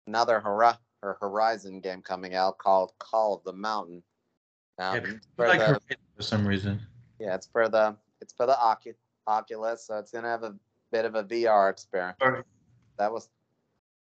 another 0.08 0.40
Hori- 0.40 0.74
or 1.04 1.18
Horizon 1.22 1.80
game 1.82 2.02
coming 2.02 2.34
out 2.34 2.58
called 2.58 2.94
Call 2.98 3.36
of 3.36 3.44
the 3.44 3.54
Mountain. 3.54 4.02
Now, 4.80 4.96
Yeah, 4.96 5.02
it's 5.04 5.28
for 5.36 5.48
like 5.48 5.60
the- 5.60 5.80
for 6.16 6.24
some 6.24 6.48
reason. 6.48 6.82
yeah, 7.20 7.36
it's 7.36 7.48
for 7.48 7.70
the 7.70 7.96
it's 8.22 8.34
for 8.34 8.46
the 8.46 8.54
Ocu- 8.54 8.96
Oculus, 9.28 9.86
so 9.86 9.98
it's 10.00 10.12
gonna 10.12 10.28
have 10.28 10.44
a 10.44 10.56
bit 10.92 11.06
of 11.06 11.14
a 11.16 11.24
VR 11.24 11.70
experience. 11.70 12.18
That 12.98 13.12
was 13.12 13.30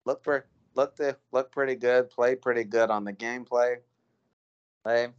look 0.06 0.24
for 0.24 0.48
looked 0.76 1.02
looked 1.32 1.52
pretty 1.52 1.76
good, 1.76 2.10
played 2.10 2.42
pretty 2.42 2.64
good 2.64 2.90
on 2.90 3.04
the 3.04 3.12
gameplay. 3.14 3.78
Hey, 4.86 5.10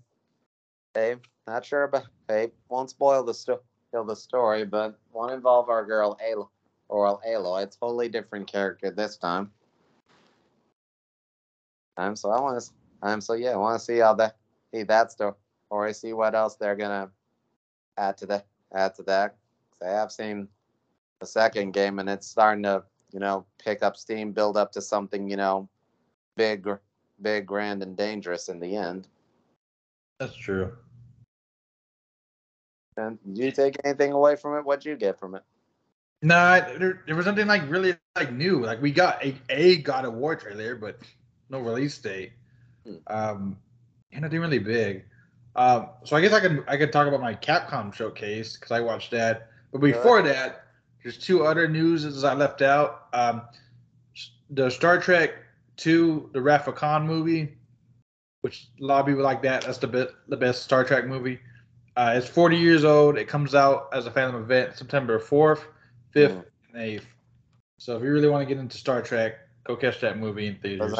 hey, 0.94 1.16
not 1.46 1.64
sure 1.64 1.84
about 1.84 2.06
hey, 2.28 2.50
won't 2.68 2.90
spoil 2.90 3.22
the 3.24 3.34
sto- 3.34 3.60
spoil 3.88 4.04
the 4.04 4.16
story, 4.16 4.64
but 4.64 4.98
won't 5.12 5.32
involve 5.32 5.68
our 5.68 5.84
girl 5.84 6.18
Aloy 6.26 6.48
or 6.88 7.20
Aloy. 7.26 7.62
It's 7.62 7.76
a 7.76 7.80
totally 7.80 8.08
different 8.08 8.46
character 8.46 8.90
this 8.90 9.16
time. 9.16 9.50
Um, 11.96 12.14
so 12.14 12.30
I 12.30 12.40
want 12.40 12.62
to, 12.62 12.70
um, 13.02 13.20
so 13.20 13.34
yeah, 13.34 13.50
I 13.50 13.56
want 13.56 13.78
to 13.78 13.84
see 13.84 13.98
how 13.98 14.14
that 14.14 14.36
see 14.72 14.84
that 14.84 15.12
story, 15.12 15.34
or 15.70 15.86
I 15.86 15.92
see 15.92 16.12
what 16.12 16.34
else 16.34 16.56
they're 16.56 16.76
gonna 16.76 17.10
add 17.96 18.16
to 18.18 18.26
that 18.26 18.46
add 18.74 18.94
to 18.96 19.02
that. 19.04 19.36
I 19.82 19.90
have 19.90 20.12
seen 20.12 20.48
the 21.20 21.26
second 21.26 21.72
game, 21.72 21.98
and 21.98 22.08
it's 22.08 22.26
starting 22.26 22.62
to 22.64 22.84
you 23.12 23.20
know, 23.20 23.44
pick 23.62 23.82
up 23.82 23.96
steam, 23.96 24.32
build 24.32 24.56
up 24.56 24.72
to 24.72 24.82
something, 24.82 25.28
you 25.28 25.36
know, 25.36 25.68
big, 26.36 26.68
big, 27.22 27.46
grand, 27.46 27.82
and 27.82 27.96
dangerous 27.96 28.48
in 28.48 28.60
the 28.60 28.76
end. 28.76 29.08
That's 30.18 30.34
true. 30.34 30.72
And 32.96 33.18
did 33.34 33.44
you 33.44 33.52
take 33.52 33.76
anything 33.84 34.12
away 34.12 34.36
from 34.36 34.58
it? 34.58 34.64
What'd 34.64 34.84
you 34.84 34.96
get 34.96 35.18
from 35.18 35.34
it? 35.36 35.42
Nah, 36.20 36.60
there, 36.78 37.02
there 37.06 37.14
was 37.14 37.24
something 37.24 37.46
like 37.46 37.68
really 37.70 37.96
like 38.16 38.32
new. 38.32 38.64
Like 38.64 38.82
we 38.82 38.90
got 38.90 39.24
a, 39.24 39.36
a 39.50 39.76
God 39.76 40.04
of 40.04 40.14
War 40.14 40.34
trailer, 40.34 40.74
but 40.74 40.98
no 41.48 41.60
release 41.60 41.96
date. 41.98 42.32
Hmm. 42.84 42.96
Um, 43.06 43.56
and 44.10 44.22
nothing 44.22 44.40
really 44.40 44.58
big. 44.58 45.04
Um, 45.54 45.90
so 46.04 46.16
I 46.16 46.20
guess 46.20 46.32
I 46.32 46.40
can 46.40 46.64
I 46.66 46.76
could 46.76 46.92
talk 46.92 47.06
about 47.06 47.20
my 47.20 47.34
Capcom 47.34 47.94
showcase 47.94 48.56
because 48.56 48.72
I 48.72 48.80
watched 48.80 49.12
that. 49.12 49.50
But 49.70 49.80
before 49.80 50.22
that, 50.22 50.64
there's 51.02 51.18
two 51.18 51.44
other 51.44 51.68
news 51.68 52.04
as 52.04 52.24
I 52.24 52.34
left 52.34 52.62
out. 52.62 53.06
Um, 53.12 53.42
the 54.50 54.70
Star 54.70 55.00
Trek 55.00 55.34
Two, 55.76 56.30
the 56.32 56.40
of 56.40 56.74
Khan 56.74 57.06
movie, 57.06 57.57
which 58.48 58.68
a 58.80 58.84
lot 58.84 59.00
of 59.00 59.06
people 59.06 59.22
like 59.22 59.42
that. 59.42 59.64
That's 59.64 59.76
the 59.76 59.86
best 59.86 60.14
the 60.28 60.36
best 60.36 60.62
Star 60.62 60.82
Trek 60.82 61.04
movie. 61.06 61.38
Uh, 61.96 62.14
it's 62.16 62.26
40 62.26 62.56
years 62.56 62.82
old. 62.82 63.18
It 63.18 63.26
comes 63.28 63.54
out 63.54 63.88
as 63.92 64.06
a 64.06 64.10
fan 64.10 64.34
event 64.34 64.74
September 64.74 65.18
4th, 65.18 65.64
5th, 66.14 66.30
Mm. 66.32 66.44
and 66.72 66.82
8th. 66.82 67.06
So 67.78 67.96
if 67.96 68.02
you 68.02 68.10
really 68.10 68.28
want 68.28 68.48
to 68.48 68.54
get 68.54 68.58
into 68.58 68.78
Star 68.78 69.02
Trek, 69.02 69.34
go 69.64 69.76
catch 69.76 70.00
that 70.00 70.16
movie 70.18 70.46
in 70.46 70.56
theaters. 70.60 70.98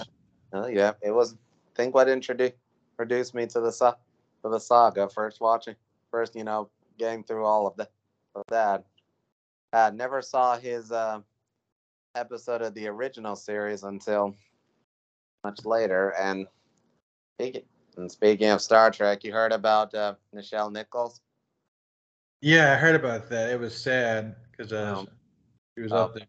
Oh 0.52 0.66
yeah, 0.66 0.92
it 1.00 1.10
was. 1.10 1.32
I 1.34 1.36
think 1.74 1.94
what 1.94 2.08
introduced 2.08 2.54
introduced 2.92 3.34
me 3.34 3.46
to 3.46 3.60
the 3.60 3.70
to 4.42 4.48
the 4.50 4.58
saga. 4.58 5.08
First 5.08 5.40
watching, 5.40 5.76
first 6.10 6.36
you 6.36 6.44
know, 6.44 6.68
getting 6.98 7.24
through 7.24 7.46
all 7.46 7.66
of 7.66 7.76
that. 7.76 7.90
Of 8.34 8.44
that, 8.50 8.84
I 9.72 9.90
never 9.90 10.20
saw 10.20 10.58
his 10.58 10.92
uh, 10.92 11.20
episode 12.14 12.60
of 12.60 12.74
the 12.74 12.86
original 12.88 13.34
series 13.34 13.84
until 13.84 14.36
much 15.42 15.64
later. 15.64 16.10
And 16.10 16.46
speaking 17.38 17.62
and 17.96 18.10
speaking 18.10 18.48
of 18.48 18.60
Star 18.60 18.90
Trek, 18.90 19.22
you 19.24 19.32
heard 19.32 19.52
about 19.52 19.94
uh, 19.94 20.14
Nichelle 20.34 20.72
Nichols? 20.72 21.20
Yeah, 22.40 22.72
I 22.72 22.76
heard 22.76 22.94
about 22.96 23.28
that. 23.30 23.50
It 23.50 23.58
was 23.60 23.76
sad 23.76 24.34
because 24.50 24.72
uh, 24.72 25.04
she 25.76 25.82
was 25.82 25.92
Oh. 25.92 25.98
up 25.98 26.14
there. 26.14 26.26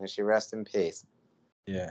May 0.00 0.06
she 0.06 0.22
rest 0.22 0.52
in 0.54 0.64
peace. 0.64 1.04
Yeah. 1.66 1.90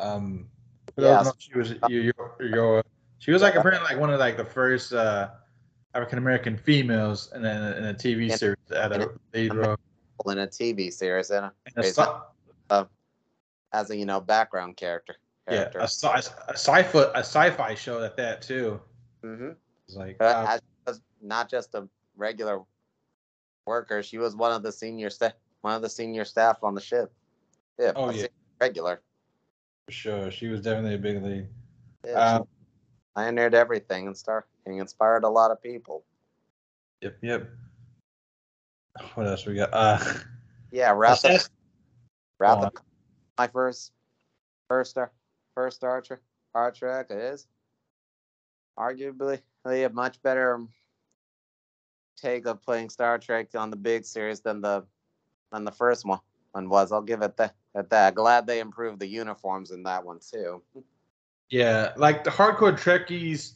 Um. 0.00 0.48
Yeah. 0.96 1.22
those 1.22 1.24
who 1.24 1.24
don't 1.24 1.24
know, 1.24 1.32
She 1.38 1.58
was 1.58 1.70
you, 1.88 2.00
you, 2.00 2.12
you, 2.40 2.82
she 3.18 3.30
was 3.30 3.42
like 3.42 3.54
apparently 3.54 3.88
like 3.88 4.00
one 4.00 4.10
of 4.10 4.18
like 4.20 4.36
the 4.36 4.44
first 4.44 4.92
uh, 4.92 5.30
African 5.94 6.18
American 6.18 6.56
females 6.56 7.32
in 7.34 7.44
a, 7.44 7.74
in 7.78 7.84
a 7.86 7.94
TV 7.94 8.36
series 8.36 8.56
at 8.74 8.92
a 8.92 9.10
lead 9.32 9.54
role. 9.54 9.76
In 10.26 10.38
a 10.38 10.46
TV 10.46 10.92
series 10.92 11.30
and 11.30 11.46
And 11.46 11.52
a 11.76 11.80
Wait, 11.80 11.94
sci- 11.94 12.84
as 13.72 13.90
a 13.90 13.96
you 13.96 14.06
know 14.06 14.20
background 14.20 14.76
character. 14.76 15.16
Yeah, 15.50 15.70
a, 15.74 15.88
sci- 15.88 16.30
a 16.48 16.52
sci-fi 16.54 17.02
a 17.14 17.18
sci-fi 17.24 17.74
show 17.74 18.02
at 18.02 18.16
that 18.16 18.42
too. 18.42 18.80
hmm 19.22 19.50
It's 19.86 19.96
like 19.96 20.16
Uh, 20.20 20.58
uh, 20.86 20.92
not 21.22 21.48
just 21.50 21.74
a 21.74 21.88
regular 22.16 22.62
worker. 23.66 24.02
She 24.02 24.18
was 24.18 24.34
one 24.36 24.52
of 24.52 24.62
the 24.62 24.72
senior 24.72 25.10
staff, 25.10 25.32
one 25.60 25.74
of 25.74 25.82
the 25.82 25.88
senior 25.88 26.24
staff 26.24 26.62
on 26.62 26.74
the 26.74 26.80
ship. 26.80 27.12
Yeah, 27.78 27.92
Oh, 27.96 28.10
yeah. 28.10 28.26
regular. 28.60 29.00
For 29.86 29.92
sure. 29.92 30.30
She 30.30 30.48
was 30.48 30.60
definitely 30.62 30.94
a 30.94 30.98
big 30.98 31.22
lead. 31.22 31.48
Yeah, 32.04 32.12
Um, 32.36 32.48
pioneered 33.14 33.54
everything 33.54 34.06
and 34.06 34.16
start 34.16 34.48
and 34.66 34.78
inspired 34.80 35.24
a 35.24 35.28
lot 35.28 35.50
of 35.50 35.62
people. 35.62 36.04
Yep, 37.02 37.18
yep. 37.22 37.48
What 39.14 39.26
else 39.26 39.46
we 39.46 39.54
got? 39.54 39.70
Uh, 39.72 39.98
Yeah, 40.72 40.92
Wrath 40.92 41.24
Wrath 42.38 42.72
my 43.38 43.46
first 43.46 43.92
first 44.68 44.90
Star 44.90 45.10
first 45.58 45.78
Star 45.78 46.00
Trek 46.00 46.20
Star 46.50 46.70
Trek 46.70 47.06
is 47.10 47.48
arguably 48.78 49.40
a 49.66 49.88
much 49.88 50.22
better 50.22 50.54
um, 50.54 50.68
take 52.16 52.46
of 52.46 52.62
playing 52.62 52.90
Star 52.90 53.18
Trek 53.18 53.48
on 53.56 53.68
the 53.70 53.76
big 53.76 54.04
series 54.04 54.38
than 54.38 54.60
the 54.60 54.84
than 55.50 55.64
the 55.64 55.72
first 55.72 56.04
one 56.04 56.20
one 56.52 56.68
was. 56.68 56.92
I'll 56.92 57.02
give 57.02 57.22
it 57.22 57.36
that 57.38 57.56
at 57.74 57.90
that. 57.90 58.14
Glad 58.14 58.46
they 58.46 58.60
improved 58.60 59.00
the 59.00 59.08
uniforms 59.08 59.72
in 59.72 59.82
that 59.82 60.04
one 60.04 60.20
too. 60.20 60.62
yeah, 61.50 61.92
like 61.96 62.22
the 62.22 62.30
hardcore 62.30 62.78
Trekkies, 62.78 63.54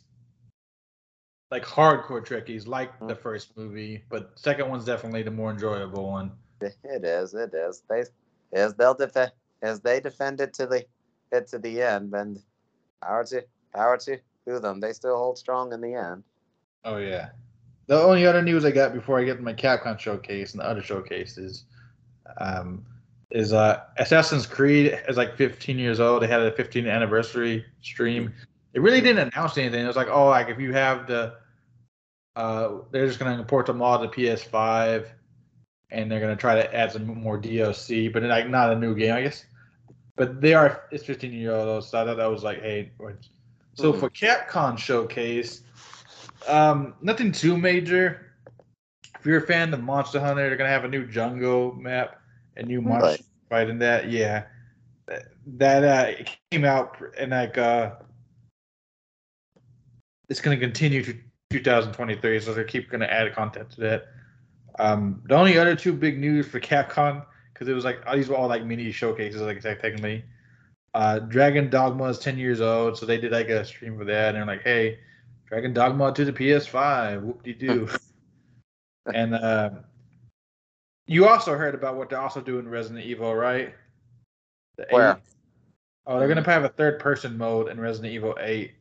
like 1.53 1.65
hardcore 1.65 2.27
Trekkies, 2.27 2.67
like 2.67 2.99
mm. 2.99 3.07
the 3.07 3.15
first 3.15 3.57
movie, 3.57 4.03
but 4.09 4.33
second 4.35 4.69
one's 4.69 4.85
definitely 4.85 5.23
the 5.23 5.31
more 5.31 5.53
enjoyable 5.53 6.11
one. 6.11 6.33
It 6.61 7.05
is. 7.05 7.35
It 7.35 7.55
is. 7.55 7.85
They 7.89 8.03
as 8.53 8.75
they'll 8.75 8.93
defend 8.93 9.31
as 9.63 9.81
they 9.81 10.01
defend 10.01 10.41
it 10.41 10.53
to 10.55 10.67
the 10.67 10.85
it 11.33 11.49
to 11.49 11.59
the 11.59 11.83
end. 11.83 12.15
And 12.15 12.41
power 13.03 13.25
to 13.25 13.45
power 13.75 13.97
to 13.99 14.19
to 14.47 14.61
them. 14.61 14.81
They 14.81 14.93
still 14.93 15.17
hold 15.17 15.39
strong 15.39 15.73
in 15.73 15.81
the 15.81 15.95
end. 15.95 16.23
Oh 16.85 16.97
yeah. 16.97 17.31
The 17.87 18.01
only 18.01 18.27
other 18.27 18.43
news 18.43 18.65
I 18.65 18.71
got 18.71 18.95
before 18.95 19.19
I 19.19 19.25
get 19.25 19.37
to 19.37 19.43
my 19.43 19.55
Capcom 19.55 19.99
showcase 19.99 20.53
and 20.53 20.61
the 20.61 20.67
other 20.67 20.83
showcases, 20.83 21.65
um, 22.39 22.85
is 23.31 23.53
uh 23.53 23.81
Assassin's 23.99 24.47
Creed 24.47 24.99
is 25.09 25.17
like 25.17 25.37
15 25.37 25.79
years 25.79 26.01
old. 26.01 26.23
They 26.23 26.27
had 26.27 26.41
a 26.41 26.53
15th 26.53 26.91
anniversary 26.91 27.65
stream. 27.81 28.33
It 28.75 28.81
really 28.81 29.01
didn't 29.01 29.33
announce 29.33 29.59
anything. 29.59 29.85
It 29.85 29.87
was 29.87 29.97
like, 29.97 30.09
oh, 30.09 30.29
like 30.29 30.49
if 30.49 30.59
you 30.59 30.73
have 30.73 31.07
the, 31.07 31.35
uh, 32.37 32.79
they're 32.91 33.07
just 33.07 33.19
gonna 33.19 33.39
import 33.39 33.67
them 33.67 33.83
all 33.83 33.99
to 33.99 34.09
PS5, 34.09 35.07
and 35.91 36.11
they're 36.11 36.21
gonna 36.21 36.37
try 36.37 36.55
to 36.55 36.75
add 36.75 36.93
some 36.93 37.07
more 37.07 37.39
DLC, 37.39 38.13
but 38.13 38.23
like 38.23 38.49
not 38.49 38.73
a 38.73 38.77
new 38.77 38.95
game, 38.95 39.15
I 39.15 39.23
guess. 39.23 39.45
But 40.17 40.41
they 40.41 40.55
are 40.55 40.83
it's 40.91 41.05
15 41.05 41.33
year 41.33 41.53
old, 41.53 41.85
so 41.85 42.03
I 42.03 42.05
thought 42.05 42.17
that 42.17 42.27
was 42.27 42.43
like, 42.43 42.61
hey. 42.61 42.93
So 43.75 43.93
Hmm. 43.93 43.99
for 43.99 44.11
Capcom 44.11 44.79
showcase, 44.79 45.63
um, 46.47 46.95
nothing 47.01 47.33
too 47.33 47.57
major. 47.57 48.33
If 49.19 49.27
you're 49.27 49.39
a 49.39 49.47
fan 49.47 49.73
of 49.73 49.83
Monster 49.83 50.21
Hunter, 50.21 50.49
they're 50.49 50.57
gonna 50.57 50.69
have 50.71 50.85
a 50.85 50.89
new 50.89 51.07
jungle 51.07 51.73
map, 51.75 52.21
a 52.57 52.63
new 52.63 52.83
monster 52.83 53.23
Really? 53.23 53.25
fight 53.49 53.71
in 53.71 53.79
that. 53.79 54.11
Yeah, 54.11 54.45
that, 55.47 55.85
uh, 55.85 56.11
it 56.11 56.37
came 56.51 56.65
out 56.65 56.97
and 57.19 57.31
like 57.31 57.57
uh, 57.57 57.93
it's 60.29 60.41
gonna 60.41 60.59
continue 60.59 61.03
to 61.05 61.15
2023, 61.51 62.41
so 62.41 62.53
they 62.55 62.65
keep 62.65 62.91
gonna 62.91 63.07
add 63.07 63.33
content 63.35 63.71
to 63.71 63.81
that. 63.81 64.09
Um, 64.79 65.23
the 65.27 65.35
only 65.37 65.59
other 65.59 65.77
two 65.77 65.93
big 65.93 66.19
news 66.19 66.47
for 66.49 66.61
Capcom, 66.61 67.25
because 67.63 67.71
it 67.71 67.75
was 67.75 67.85
like 67.85 68.01
these 68.13 68.29
were 68.29 68.35
all 68.35 68.49
like 68.49 68.65
mini 68.65 68.91
showcases, 68.91 69.41
like 69.41 69.61
technically. 69.61 70.25
Uh, 70.95 71.21
Dragon 71.21 71.71
Dogma 71.71 72.05
is 72.05 72.19
10 72.19 72.37
years 72.37 72.61
old, 72.61 72.99
so 72.99 73.07
they 73.07 73.19
did 73.19 73.33
like 73.33 73.49
a 73.49 73.65
stream 73.65 73.97
for 73.97 74.05
that, 74.05 74.35
and 74.35 74.37
they're 74.37 74.45
like, 74.45 74.63
hey, 74.63 74.99
Dragon 75.47 75.73
Dogma 75.73 76.13
to 76.13 76.25
the 76.25 76.33
PS5, 76.33 77.23
whoop 77.23 77.43
de 77.45 77.55
doo. 77.55 77.89
and 79.15 79.35
uh, 79.35 79.71
you 81.07 81.27
also 81.29 81.55
heard 81.55 81.75
about 81.75 81.97
what 81.97 82.11
they're 82.11 82.21
also 82.21 82.41
doing 82.41 82.67
in 82.67 82.69
Resident 82.69 83.07
Evil, 83.07 83.35
right? 83.35 83.75
The 84.77 84.87
Where? 84.91 85.13
8. 85.13 85.17
Oh, 86.07 86.19
they're 86.19 86.29
gonna 86.29 86.43
have 86.43 86.65
a 86.65 86.69
third 86.69 86.99
person 86.99 87.39
mode 87.39 87.69
in 87.69 87.81
Resident 87.81 88.13
Evil 88.13 88.37
8, 88.41 88.73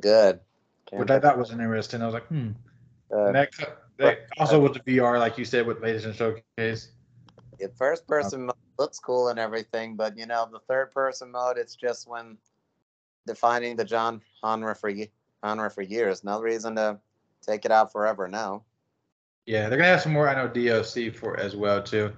Good. 0.00 0.40
Can't 0.86 1.00
which 1.00 1.10
I 1.10 1.20
thought 1.20 1.38
was 1.38 1.50
interesting. 1.50 2.02
I 2.02 2.06
was 2.06 2.14
like, 2.14 2.26
hmm. 2.26 2.50
uh, 3.14 3.30
that, 3.30 3.56
co- 3.56 3.72
that 3.98 4.26
also 4.38 4.60
with 4.60 4.74
the 4.74 4.80
VR, 4.80 5.18
like 5.18 5.38
you 5.38 5.44
said, 5.44 5.66
with 5.66 5.80
latest 5.82 6.06
and 6.06 6.14
showcase. 6.14 6.92
the 7.58 7.68
first 7.76 8.06
person 8.06 8.46
mode 8.46 8.56
looks 8.78 8.98
cool 8.98 9.28
and 9.28 9.38
everything, 9.38 9.96
but 9.96 10.16
you 10.18 10.26
know 10.26 10.48
the 10.50 10.58
third 10.60 10.90
person 10.92 11.30
mode, 11.30 11.58
it's 11.58 11.76
just 11.76 12.08
when 12.08 12.36
defining 13.26 13.76
the 13.76 13.84
John 13.84 14.20
genre 14.44 14.74
for 14.74 14.88
ye- 14.88 15.10
genre 15.44 15.70
for 15.70 15.82
years. 15.82 16.24
No 16.24 16.40
reason 16.40 16.76
to 16.76 16.98
take 17.40 17.64
it 17.64 17.70
out 17.70 17.92
forever 17.92 18.26
now. 18.28 18.64
Yeah, 19.46 19.68
they're 19.68 19.78
gonna 19.78 19.90
have 19.90 20.02
some 20.02 20.12
more. 20.12 20.28
I 20.28 20.34
know 20.34 20.48
DLC 20.48 21.14
for 21.14 21.38
as 21.38 21.54
well 21.54 21.82
too, 21.82 22.12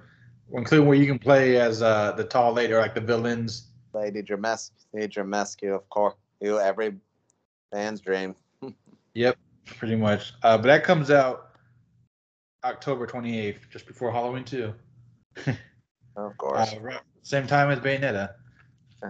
including 0.53 0.87
where 0.87 0.97
you 0.97 1.05
can 1.05 1.19
play 1.19 1.59
as 1.59 1.81
uh, 1.81 2.13
the 2.13 2.23
tall 2.23 2.53
lady 2.53 2.73
or 2.73 2.79
like 2.79 2.95
the 2.95 3.01
villains. 3.01 3.67
Lady 3.93 4.21
Drames- 4.21 4.71
Lady 4.93 5.07
Dramescu, 5.07 5.73
of 5.75 5.87
course. 5.89 6.15
You 6.39 6.59
every 6.59 6.95
fan's 7.71 8.01
dream. 8.01 8.35
Yep, 9.13 9.35
pretty 9.65 9.95
much. 9.95 10.33
Uh, 10.43 10.57
but 10.57 10.67
that 10.67 10.83
comes 10.83 11.09
out 11.09 11.46
October 12.63 13.07
28th, 13.07 13.69
just 13.71 13.87
before 13.87 14.11
Halloween 14.11 14.43
too. 14.43 14.73
Of 16.17 16.35
course. 16.37 16.73
Uh, 16.73 16.97
same 17.21 17.45
time 17.45 17.69
as 17.69 17.79
Bayonetta. 17.79 18.33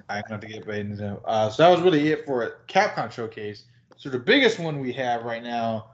I'm 0.10 0.22
have 0.30 0.42
to 0.42 0.48
get 0.48 0.66
Bayonetta. 0.66 1.22
Uh, 1.24 1.50
so 1.50 1.64
that 1.64 1.70
was 1.70 1.82
really 1.82 2.10
it 2.10 2.26
for 2.26 2.44
it. 2.44 2.56
Capcom 2.68 3.10
showcase. 3.12 3.64
So 3.96 4.10
the 4.10 4.20
biggest 4.20 4.60
one 4.60 4.80
we 4.80 4.92
have 4.94 5.24
right 5.24 5.42
now, 5.42 5.92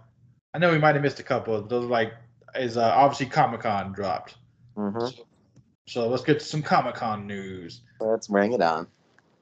I 0.54 0.58
know 0.58 0.72
we 0.72 0.80
might 0.80 0.96
have 0.96 1.04
missed 1.04 1.20
a 1.20 1.24
couple. 1.24 1.62
Those 1.62 1.86
like 1.86 2.14
is 2.56 2.78
uh, 2.78 2.92
obviously 2.96 3.28
Comic 3.28 3.62
Con 3.62 3.94
dropped. 3.94 4.36
hmm 4.76 4.98
So, 5.00 5.28
so 5.88 6.08
let's 6.10 6.24
get 6.24 6.40
to 6.40 6.46
some 6.46 6.64
Comic 6.64 6.96
Con 6.96 7.28
news. 7.28 7.82
Let's 8.00 8.28
bring 8.28 8.54
it 8.54 8.62
on. 8.62 8.88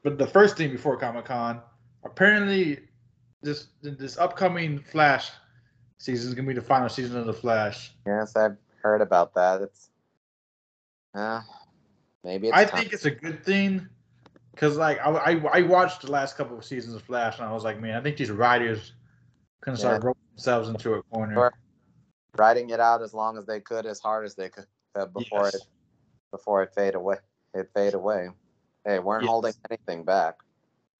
But 0.03 0.17
the 0.17 0.27
first 0.27 0.57
thing 0.57 0.71
before 0.71 0.97
Comic 0.97 1.25
Con, 1.25 1.61
apparently, 2.03 2.79
this 3.41 3.67
this 3.81 4.17
upcoming 4.17 4.79
Flash 4.79 5.31
season 6.01 6.29
is 6.29 6.33
gonna 6.33 6.47
be 6.47 6.53
the 6.55 6.61
final 6.61 6.89
season 6.89 7.17
of 7.17 7.27
the 7.27 7.33
Flash. 7.33 7.93
Yes, 8.07 8.35
I've 8.35 8.57
heard 8.81 9.01
about 9.01 9.35
that. 9.35 9.61
It's 9.61 9.89
uh, 11.13 11.41
maybe 12.23 12.47
it's 12.47 12.57
I 12.57 12.65
time. 12.65 12.79
think 12.81 12.93
it's 12.93 13.05
a 13.05 13.11
good 13.11 13.43
thing, 13.45 13.87
cause 14.55 14.77
like 14.77 14.99
I, 14.99 15.11
I 15.11 15.31
I 15.59 15.61
watched 15.61 16.01
the 16.01 16.11
last 16.11 16.35
couple 16.35 16.57
of 16.57 16.65
seasons 16.65 16.95
of 16.95 17.03
Flash 17.03 17.37
and 17.37 17.47
I 17.47 17.53
was 17.53 17.63
like, 17.63 17.79
man, 17.79 17.95
I 17.95 18.01
think 18.01 18.17
these 18.17 18.31
writers 18.31 18.93
start 19.61 19.77
Yeah. 19.79 19.89
rolling 20.01 20.15
themselves 20.35 20.69
into 20.69 20.95
a 20.95 21.03
corner. 21.03 21.35
Sure. 21.35 21.53
writing 22.37 22.69
it 22.71 22.79
out 22.79 23.01
as 23.01 23.13
long 23.13 23.37
as 23.37 23.45
they 23.45 23.59
could, 23.59 23.85
as 23.85 23.99
hard 23.99 24.25
as 24.25 24.35
they 24.35 24.49
could, 24.49 24.65
uh, 24.95 25.05
before 25.05 25.43
Yes. 25.45 25.55
it 25.55 25.61
before 26.31 26.63
it 26.63 26.73
fade 26.73 26.95
away. 26.95 27.17
It 27.53 27.69
fade 27.75 27.93
away. 27.93 28.29
Hey, 28.85 28.97
weren't 28.99 29.23
Yes. 29.23 29.29
holding 29.29 29.53
anything 29.69 30.03
back. 30.03 30.39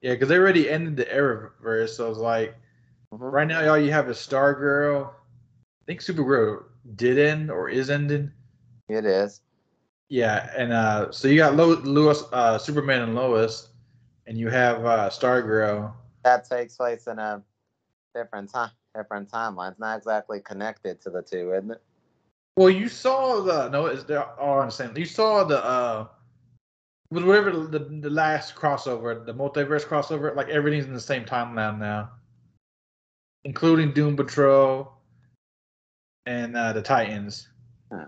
Yeah, 0.02 0.12
because 0.14 0.30
they 0.30 0.38
already 0.38 0.70
ended 0.70 0.98
the 0.98 1.06
Arrowverse, 1.06 1.90
so 1.90 2.10
it's 2.10 2.20
like 2.20 2.56
Mhm. 3.14 3.32
right 3.32 3.48
now 3.48 3.70
all 3.70 3.78
you 3.78 3.92
have 3.92 4.10
is 4.10 4.18
Stargirl. 4.18 5.10
I 5.10 5.84
think 5.86 6.02
Supergirl 6.02 6.64
did 6.96 7.18
end 7.18 7.52
or 7.52 7.70
is 7.70 7.90
ending. 7.90 8.32
It 8.88 9.06
is. 9.06 9.42
Yeah, 10.10 10.52
and 10.58 10.74
uh, 10.74 11.12
so 11.12 11.28
you 11.28 11.38
got 11.38 11.56
Lo- 11.56 11.82
Lewis, 11.84 12.24
uh, 12.34 12.58
Superman 12.58 13.02
and 13.02 13.16
Lois, 13.16 13.70
and 14.28 14.38
you 14.38 14.50
have 14.50 14.86
uh, 14.86 15.10
Stargirl. 15.10 15.94
That 16.24 16.48
takes 16.50 16.76
place 16.76 17.08
in 17.08 17.18
a 17.18 17.42
different 18.14 18.52
time, 18.52 18.72
different 18.96 19.32
timeline. 19.32 19.72
It's 19.72 19.80
not 19.80 19.98
exactly 19.98 20.40
connected 20.42 21.02
to 21.02 21.10
the 21.10 21.22
two, 21.22 21.54
isn't 21.54 21.72
it? 21.72 21.82
Well, 22.58 22.70
you 22.70 22.90
saw 22.90 23.42
the 23.42 23.70
no, 23.70 23.86
it's 23.86 24.04
they're 24.04 24.26
all 24.40 24.60
on 24.60 24.68
the 24.68 24.72
same. 24.72 24.96
You 24.98 25.06
saw 25.06 25.46
the 25.46 25.64
uh, 25.64 26.08
with 27.10 27.24
whatever 27.24 27.52
the 27.52 27.80
the 27.80 28.10
last 28.10 28.56
crossover, 28.56 29.26
the 29.26 29.34
multiverse 29.34 29.86
crossover, 29.86 30.36
like 30.36 30.50
everything's 30.50 30.86
in 30.86 30.94
the 30.94 31.00
same 31.00 31.24
timeline 31.24 31.80
now, 31.80 32.12
including 33.44 33.92
Doom 33.92 34.16
Patrol 34.16 34.92
and 36.26 36.56
uh, 36.56 36.74
the 36.74 36.82
Titans. 36.82 37.48
Huh. 37.92 38.06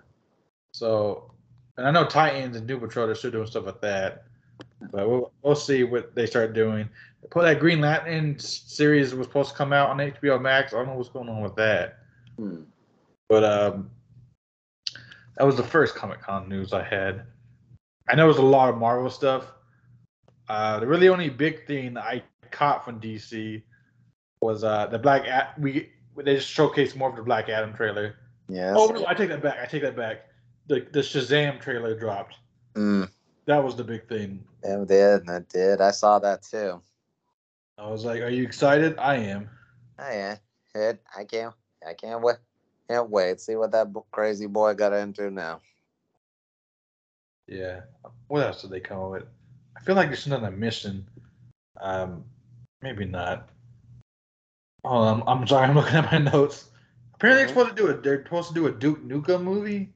So, 0.73 1.31
and 1.77 1.88
I 1.88 1.91
know 1.91 2.05
Titans 2.05 2.57
and 2.57 2.67
Doom 2.67 2.79
Patrol 2.79 3.07
they're 3.07 3.15
still 3.15 3.31
doing 3.31 3.47
stuff 3.47 3.65
like 3.65 3.81
that, 3.81 4.25
but 4.91 5.09
we'll 5.09 5.31
we'll 5.41 5.55
see 5.55 5.84
what 5.84 6.15
they 6.15 6.25
start 6.25 6.53
doing. 6.53 6.89
Put 7.29 7.43
that 7.43 7.59
Green 7.59 7.81
Lantern 7.81 8.38
series 8.38 9.15
was 9.15 9.27
supposed 9.27 9.51
to 9.51 9.55
come 9.55 9.73
out 9.73 9.89
on 9.89 9.97
HBO 9.97 10.41
Max. 10.41 10.73
I 10.73 10.77
don't 10.77 10.88
know 10.88 10.95
what's 10.95 11.09
going 11.09 11.29
on 11.29 11.41
with 11.41 11.55
that. 11.55 11.99
Hmm. 12.38 12.63
But 13.29 13.43
um, 13.43 13.89
that 15.38 15.45
was 15.45 15.55
the 15.55 15.63
first 15.63 15.95
Comic 15.95 16.21
Con 16.21 16.49
news 16.49 16.73
I 16.73 16.84
had. 16.84 17.23
I 18.09 18.15
know 18.15 18.25
it 18.25 18.27
was 18.27 18.38
a 18.38 18.41
lot 18.41 18.69
of 18.69 18.77
Marvel 18.77 19.09
stuff. 19.09 19.51
Uh, 20.49 20.79
the 20.79 20.88
really 20.88 21.07
only 21.07 21.29
big 21.29 21.65
thing 21.65 21.93
that 21.93 22.03
I 22.03 22.21
caught 22.51 22.84
from 22.84 22.99
DC 22.99 23.63
was 24.43 24.63
uh 24.63 24.87
the 24.87 24.99
Black 24.99 25.25
Ad- 25.27 25.49
we 25.57 25.89
they 26.17 26.35
just 26.35 26.55
showcased 26.55 26.95
more 26.95 27.09
of 27.09 27.15
the 27.15 27.23
Black 27.23 27.49
Adam 27.49 27.73
trailer. 27.73 28.15
Yes. 28.49 28.75
Oh 28.77 28.87
no, 28.87 29.05
I 29.07 29.13
take 29.13 29.29
that 29.29 29.41
back. 29.41 29.57
I 29.61 29.65
take 29.65 29.81
that 29.83 29.95
back. 29.95 30.27
The 30.67 30.85
the 30.91 30.99
Shazam 30.99 31.59
trailer 31.61 31.97
dropped. 31.97 32.35
Mm, 32.75 33.09
That 33.45 33.63
was 33.63 33.75
the 33.75 33.83
big 33.83 34.07
thing. 34.07 34.43
it 34.63 34.87
did. 34.87 35.27
It 35.29 35.49
did. 35.49 35.81
I 35.81 35.91
saw 35.91 36.19
that 36.19 36.43
too. 36.43 36.81
I 37.77 37.87
was 37.87 38.05
like, 38.05 38.21
"Are 38.21 38.29
you 38.29 38.43
excited?" 38.43 38.97
I 38.97 39.15
am. 39.15 39.49
I 39.97 40.13
yeah. 40.13 40.35
It. 40.75 41.01
I 41.15 41.23
can't. 41.23 41.53
I 41.87 41.93
can't 41.93 42.21
wait. 42.21 42.37
Can't 42.89 43.09
wait. 43.09 43.39
See 43.39 43.55
what 43.55 43.71
that 43.71 43.87
crazy 44.11 44.47
boy 44.47 44.73
got 44.73 44.93
into 44.93 45.29
now. 45.31 45.61
Yeah. 47.47 47.81
What 48.27 48.43
else 48.45 48.61
did 48.61 48.71
they 48.71 48.79
come 48.79 48.99
up 48.99 49.11
with? 49.11 49.23
I 49.77 49.81
feel 49.81 49.95
like 49.95 50.07
there's 50.07 50.27
another 50.27 50.51
mission. 50.51 51.05
Um, 51.81 52.23
maybe 52.81 53.05
not. 53.05 53.49
Oh, 54.84 55.03
I'm, 55.03 55.23
I'm 55.27 55.47
sorry. 55.47 55.67
I'm 55.67 55.75
looking 55.75 55.95
at 55.95 56.11
my 56.11 56.17
notes. 56.17 56.69
Apparently, 57.15 57.45
they're 57.45 57.53
supposed 57.53 57.75
to 57.77 57.81
do 57.81 57.88
it. 57.89 58.03
They're 58.03 58.23
supposed 58.23 58.49
to 58.49 58.53
do 58.53 58.67
a 58.67 58.71
Duke 58.71 59.03
Nukem 59.03 59.43
movie. 59.43 59.93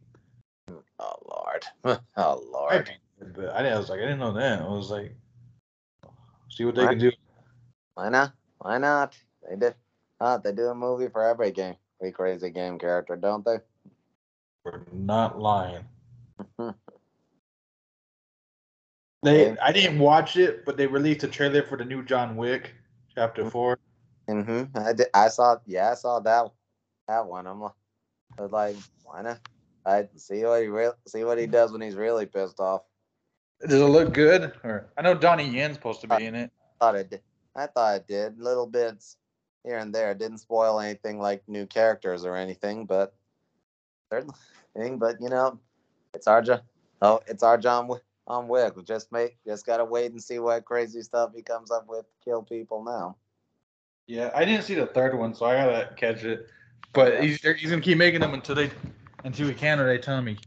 Oh 1.00 1.16
Lord. 1.30 1.66
oh 2.18 2.44
Lord. 2.52 2.90
But 3.36 3.50
I, 3.50 3.68
I 3.68 3.78
was 3.78 3.90
like, 3.90 4.00
I 4.00 4.04
didn't 4.04 4.20
know 4.20 4.34
that. 4.34 4.62
I 4.62 4.68
was 4.68 4.90
like, 4.90 5.16
see 6.50 6.66
what 6.66 6.76
they 6.76 6.84
Right. 6.84 6.92
can 6.92 7.00
do. 7.00 7.12
Why 7.96 8.10
not? 8.10 8.34
Why 8.60 8.78
not? 8.78 9.18
They 9.48 9.56
did. 9.58 9.76
Uh, 10.20 10.38
they 10.38 10.52
do 10.52 10.68
a 10.68 10.76
movie 10.76 11.10
for 11.10 11.24
every 11.24 11.52
game. 11.52 11.76
Every 12.02 12.12
crazy 12.12 12.50
game 12.50 12.80
character, 12.80 13.16
don't 13.16 13.44
they? 13.44 13.58
We're 14.64 14.82
not 14.92 15.40
lying. 15.40 15.86
they, 19.24 19.58
I 19.58 19.72
didn't 19.72 20.00
watch 20.00 20.38
it, 20.38 20.66
but 20.66 20.78
they 20.78 20.88
released 20.88 21.24
a 21.24 21.28
trailer 21.28 21.64
for 21.64 21.78
the 21.78 21.86
new 21.86 22.04
John 22.04 22.36
Wick, 22.36 22.74
Chapter 23.14 23.50
Four. 23.50 23.80
Mm-hmm. 24.30 24.78
I 24.78 24.94
did. 24.94 25.08
I 25.14 25.28
saw. 25.30 25.58
Yeah, 25.66 25.92
I 25.92 25.96
saw 25.96 26.20
that. 26.20 26.52
That 27.08 27.26
one. 27.26 27.48
I'm. 27.48 27.62
li- 27.62 27.70
I 28.38 28.42
was 28.42 28.52
like, 28.52 28.76
why 29.04 29.22
not? 29.22 29.40
I 29.86 30.08
see 30.16 30.44
what 30.44 30.62
he 30.62 30.68
real. 30.68 30.94
See 31.08 31.24
what 31.24 31.38
he 31.38 31.48
does 31.48 31.72
when 31.72 31.82
he's 31.82 31.96
really 31.96 32.26
pissed 32.26 32.60
off. 32.60 32.82
Does 33.62 33.82
it 33.82 33.86
look 33.86 34.14
good? 34.14 34.54
Or 34.64 34.88
I 34.98 35.02
know 35.02 35.16
Donnie 35.16 35.48
Yen's 35.48 35.76
supposed 35.76 36.02
to 36.02 36.08
be 36.08 36.26
in 36.26 36.36
it. 36.36 36.52
Thought 36.80 36.96
it. 36.96 37.10
Did. 37.10 37.22
I 37.56 37.68
thought 37.68 37.96
it 37.96 38.08
did. 38.08 38.40
Little 38.40 38.68
bits 38.68 39.18
here 39.64 39.78
and 39.78 39.96
there. 39.96 40.12
It 40.12 40.20
didn't 40.20 40.40
spoil 40.40 40.80
anything 40.80 41.20
like 41.20 41.42
new 41.48 41.66
characters 41.66 42.26
or 42.26 42.36
anything, 42.36 42.86
but 42.86 43.16
certain 44.12 44.32
thing. 44.76 45.00
But 45.00 45.22
you 45.22 45.30
know, 45.30 45.60
it's 46.14 46.28
our 46.28 46.42
job. 46.42 46.62
Oh, 47.02 47.22
it's 47.28 47.44
our 47.44 47.58
John. 47.58 47.90
On 48.28 48.50
Wick. 48.50 48.76
We 48.76 48.84
just 48.84 49.10
make. 49.12 49.38
Just 49.48 49.66
gotta 49.66 49.86
wait 49.86 50.12
and 50.12 50.22
see 50.22 50.38
what 50.40 50.66
crazy 50.66 51.02
stuff 51.02 51.32
he 51.34 51.42
comes 51.42 51.72
up 51.72 51.86
with. 51.88 52.04
to 52.04 52.26
Kill 52.26 52.44
people 52.44 52.84
now. 52.84 53.16
Yeah, 54.08 54.32
I 54.34 54.46
didn't 54.46 54.64
see 54.64 54.76
the 54.76 54.88
third 54.88 55.18
one, 55.18 55.36
so 55.36 55.46
I 55.46 55.56
gotta 55.56 55.94
catch 55.96 56.24
it. 56.24 56.48
But 56.94 57.22
he's 57.22 57.42
he's 57.42 57.70
gonna 57.70 57.82
keep 57.82 57.98
making 57.98 58.22
them 58.22 58.34
until 58.34 58.56
they 58.56 58.72
until 59.24 59.48
we 59.48 59.54
can 59.54 59.80
or 59.80 59.88
they 59.88 59.98
tell 59.98 60.22
me. 60.22 60.38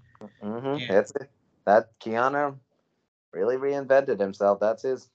Mm-hmm. 0.42 0.80
Yeah. 0.80 0.98
It's 0.98 1.12
that 1.66 1.90
Keanu 2.00 2.56
really 3.32 3.56
reinvented 3.56 4.18
himself. 4.18 4.60
That's 4.60 4.82
his 4.82 5.08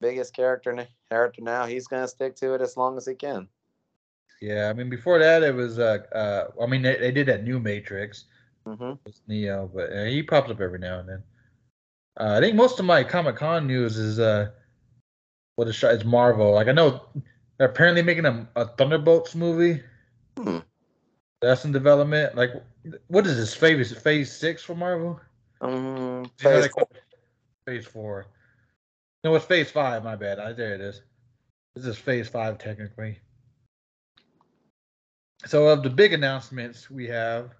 biggest 0.00 0.34
character 0.34 0.86
character 1.08 1.42
now. 1.42 1.66
He's 1.66 1.86
gonna 1.86 2.08
stick 2.08 2.36
to 2.36 2.54
it 2.54 2.60
as 2.60 2.76
long 2.76 2.96
as 2.96 3.06
he 3.06 3.14
can. 3.14 3.48
Yeah, 4.42 4.68
I 4.68 4.72
mean 4.72 4.90
before 4.90 5.18
that 5.20 5.42
it 5.42 5.54
was 5.54 5.78
uh 5.78 5.98
uh 6.12 6.62
I 6.62 6.66
mean 6.66 6.82
they, 6.82 6.96
they 6.98 7.12
did 7.12 7.28
that 7.28 7.44
new 7.44 7.60
Matrix 7.60 8.24
Mm-hmm. 8.66 8.92
with 9.04 9.20
Neo, 9.28 9.70
but 9.74 9.92
uh, 9.92 10.04
he 10.04 10.22
pops 10.22 10.50
up 10.50 10.60
every 10.60 10.78
now 10.78 10.98
and 10.98 11.08
then. 11.08 11.22
Uh, 12.18 12.38
I 12.38 12.40
think 12.40 12.56
most 12.56 12.78
of 12.80 12.86
my 12.86 13.04
Comic 13.04 13.36
Con 13.36 13.66
news 13.66 13.96
is 13.98 14.18
uh 14.18 14.50
what 15.56 15.68
is 15.68 15.82
it's 15.82 16.04
Marvel. 16.04 16.52
Like 16.52 16.68
I 16.68 16.72
know 16.72 17.02
they're 17.58 17.68
apparently 17.68 18.02
making 18.02 18.26
a, 18.26 18.48
a 18.56 18.66
Thunderbolts 18.66 19.34
movie. 19.34 19.82
Hmm. 20.36 20.58
That's 21.40 21.64
in 21.64 21.72
development. 21.72 22.34
Like 22.36 22.50
what 23.08 23.26
is 23.26 23.36
this 23.36 23.54
phase 23.54 23.92
phase 23.92 24.32
six 24.32 24.62
for 24.62 24.74
Marvel? 24.74 25.20
Um, 25.60 26.30
phase 26.38 26.68
call 26.68 26.88
it 26.90 27.02
phase 27.66 27.86
four. 27.86 28.26
No, 29.22 29.34
it's 29.34 29.44
phase 29.44 29.70
five. 29.70 30.04
My 30.04 30.16
bad. 30.16 30.38
I, 30.38 30.52
there 30.52 30.74
it 30.74 30.80
is. 30.80 31.02
This 31.74 31.86
is 31.86 31.98
phase 31.98 32.28
five 32.28 32.58
technically. 32.58 33.18
So 35.46 35.68
of 35.68 35.82
the 35.82 35.90
big 35.90 36.12
announcements 36.12 36.90
we 36.90 37.06
have 37.08 37.50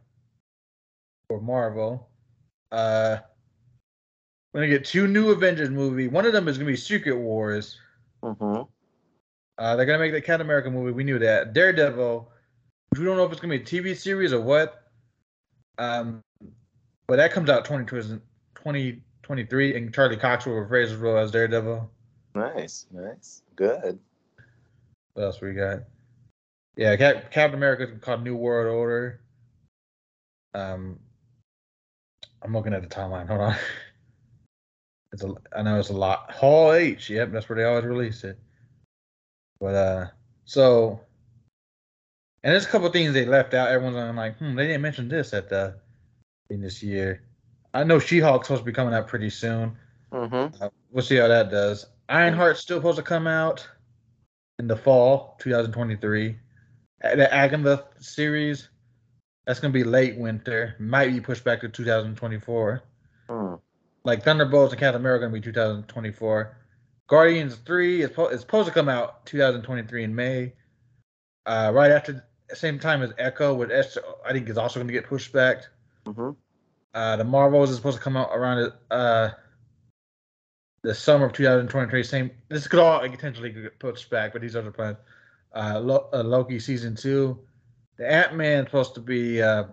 for 1.28 1.40
Marvel, 1.40 2.08
uh, 2.72 3.18
we're 4.52 4.60
gonna 4.60 4.72
get 4.72 4.84
two 4.84 5.06
new 5.06 5.30
Avengers 5.30 5.70
movie. 5.70 6.08
One 6.08 6.24
of 6.24 6.32
them 6.32 6.48
is 6.48 6.56
gonna 6.56 6.70
be 6.70 6.76
Secret 6.76 7.18
Wars. 7.18 7.78
hmm 8.22 8.62
Uh, 9.58 9.76
they're 9.76 9.86
gonna 9.86 9.98
make 9.98 10.12
the 10.12 10.20
Captain 10.20 10.46
America 10.46 10.70
movie. 10.70 10.92
We 10.92 11.04
knew 11.04 11.18
that. 11.20 11.52
Daredevil. 11.52 12.30
We 12.96 13.04
don't 13.04 13.16
know 13.16 13.24
if 13.24 13.32
it's 13.32 13.40
gonna 13.40 13.56
be 13.56 13.62
a 13.62 13.64
TV 13.64 13.96
series 13.96 14.32
or 14.32 14.40
what. 14.40 14.82
Um, 15.78 16.22
but 17.06 17.16
that 17.16 17.32
comes 17.32 17.50
out 17.50 17.64
2020 17.64 18.20
2023, 19.24 19.76
and 19.76 19.92
Charlie 19.92 20.16
Cox 20.16 20.46
will 20.46 20.54
rephrase 20.54 20.88
his 20.88 20.96
role 20.96 21.16
as 21.16 21.30
Daredevil. 21.30 21.90
Nice, 22.34 22.86
nice, 22.92 23.42
good. 23.56 23.98
What 25.14 25.24
else 25.24 25.40
we 25.40 25.54
got? 25.54 25.80
Yeah, 26.76 26.96
Cap- 26.96 27.30
Captain 27.30 27.56
America 27.56 27.84
is 27.84 28.00
called 28.00 28.22
New 28.22 28.36
World 28.36 28.74
Order. 28.74 29.20
Um, 30.54 30.98
I'm 32.42 32.52
looking 32.52 32.74
at 32.74 32.82
the 32.82 32.88
timeline. 32.88 33.28
Hold 33.28 33.40
on. 33.40 33.56
It's 35.12 35.22
a, 35.22 35.32
I 35.56 35.62
know 35.62 35.78
it's 35.78 35.90
a 35.90 35.92
lot. 35.92 36.32
Hall 36.32 36.72
H. 36.72 37.08
Yep, 37.08 37.30
that's 37.30 37.48
where 37.48 37.54
they 37.54 37.62
always 37.62 37.84
release 37.84 38.24
it. 38.24 38.36
But 39.64 39.74
uh, 39.76 40.06
so, 40.44 41.00
and 42.42 42.52
there's 42.52 42.66
a 42.66 42.68
couple 42.68 42.90
things 42.90 43.14
they 43.14 43.24
left 43.24 43.54
out. 43.54 43.70
Everyone's 43.70 44.14
like, 44.14 44.36
hmm, 44.36 44.54
they 44.54 44.66
didn't 44.66 44.82
mention 44.82 45.08
this 45.08 45.32
at 45.32 45.48
the 45.48 45.76
in 46.50 46.60
this 46.60 46.82
year. 46.82 47.22
I 47.72 47.82
know 47.82 47.98
She-Hulk's 47.98 48.48
supposed 48.48 48.60
to 48.60 48.66
be 48.66 48.74
coming 48.74 48.92
out 48.92 49.08
pretty 49.08 49.30
soon. 49.30 49.74
Mm-hmm. 50.12 50.62
Uh, 50.62 50.68
we'll 50.90 51.02
see 51.02 51.16
how 51.16 51.28
that 51.28 51.50
does. 51.50 51.86
Ironheart's 52.10 52.60
still 52.60 52.76
supposed 52.76 52.98
to 52.98 53.02
come 53.02 53.26
out 53.26 53.66
in 54.58 54.66
the 54.66 54.76
fall 54.76 55.34
2023. 55.38 56.36
Uh, 57.02 57.16
The 57.16 57.32
Agatha 57.32 57.86
series, 58.00 58.68
that's 59.46 59.60
gonna 59.60 59.72
be 59.72 59.82
late 59.82 60.18
winter. 60.18 60.76
Might 60.78 61.10
be 61.10 61.22
pushed 61.22 61.42
back 61.42 61.62
to 61.62 61.70
2024. 61.70 62.82
Hmm. 63.30 63.54
Like 64.04 64.24
Thunderbolts 64.24 64.74
and 64.74 64.80
Captain 64.80 65.00
America 65.00 65.24
gonna 65.24 65.32
be 65.32 65.40
2024. 65.40 66.54
Guardians 67.08 67.56
3 67.56 68.02
is, 68.02 68.10
po- 68.10 68.28
is 68.28 68.40
supposed 68.40 68.68
to 68.68 68.74
come 68.74 68.88
out 68.88 69.26
2023 69.26 70.04
in 70.04 70.14
May. 70.14 70.52
Uh, 71.46 71.70
right 71.74 71.90
after 71.90 72.24
same 72.52 72.78
time 72.78 73.02
as 73.02 73.12
Echo, 73.18 73.54
with 73.54 73.70
S, 73.70 73.98
I 74.24 74.32
think 74.32 74.48
is 74.48 74.58
also 74.58 74.80
gonna 74.80 74.92
get 74.92 75.06
pushed 75.06 75.32
back. 75.32 75.64
Mm-hmm. 76.06 76.30
Uh, 76.94 77.16
the 77.16 77.24
Marvels 77.24 77.70
is 77.70 77.76
supposed 77.76 77.98
to 77.98 78.02
come 78.02 78.16
out 78.16 78.30
around 78.32 78.72
uh, 78.90 79.30
the 80.82 80.94
summer 80.94 81.26
of 81.26 81.32
2023. 81.32 82.02
Same. 82.02 82.30
This 82.48 82.68
could 82.68 82.78
all 82.78 83.00
potentially 83.00 83.50
get 83.50 83.78
pushed 83.78 84.08
back, 84.10 84.32
but 84.32 84.42
these 84.42 84.54
are 84.54 84.62
the 84.62 84.70
plans. 84.70 84.98
Uh, 85.54 85.80
Lo- 85.82 86.08
uh, 86.12 86.22
Loki 86.22 86.58
season 86.58 86.94
two. 86.94 87.38
The 87.96 88.10
Ant 88.10 88.34
Man 88.34 88.64
supposed 88.66 88.94
to 88.94 89.00
be 89.00 89.42
uh, 89.42 89.64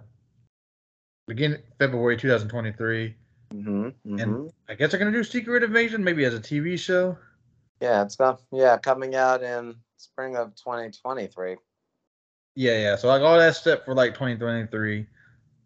begin 1.28 1.62
February 1.80 2.18
2023. 2.18 3.16
Mm-hmm. 3.54 4.16
Mm-hmm. 4.16 4.48
I 4.70 4.76
guess 4.76 4.92
they're 4.92 5.00
gonna 5.00 5.12
do 5.12 5.24
Secret 5.24 5.64
Invasion 5.64 6.04
maybe 6.04 6.26
as 6.26 6.34
a 6.34 6.40
TV 6.40 6.80
show. 6.80 7.18
Yeah, 7.82 8.04
it's 8.04 8.16
got 8.16 8.42
yeah 8.52 8.78
coming 8.78 9.16
out 9.16 9.44
in 9.44 9.76
spring 9.98 10.36
of 10.38 10.56
2023. 10.56 11.58
Yeah, 12.56 12.78
yeah. 12.78 12.96
So 12.96 13.08
like 13.08 13.22
all 13.22 13.38
that 13.38 13.56
stuff 13.56 13.86
for 13.86 13.94
like 13.94 14.14
2023. 14.14 15.06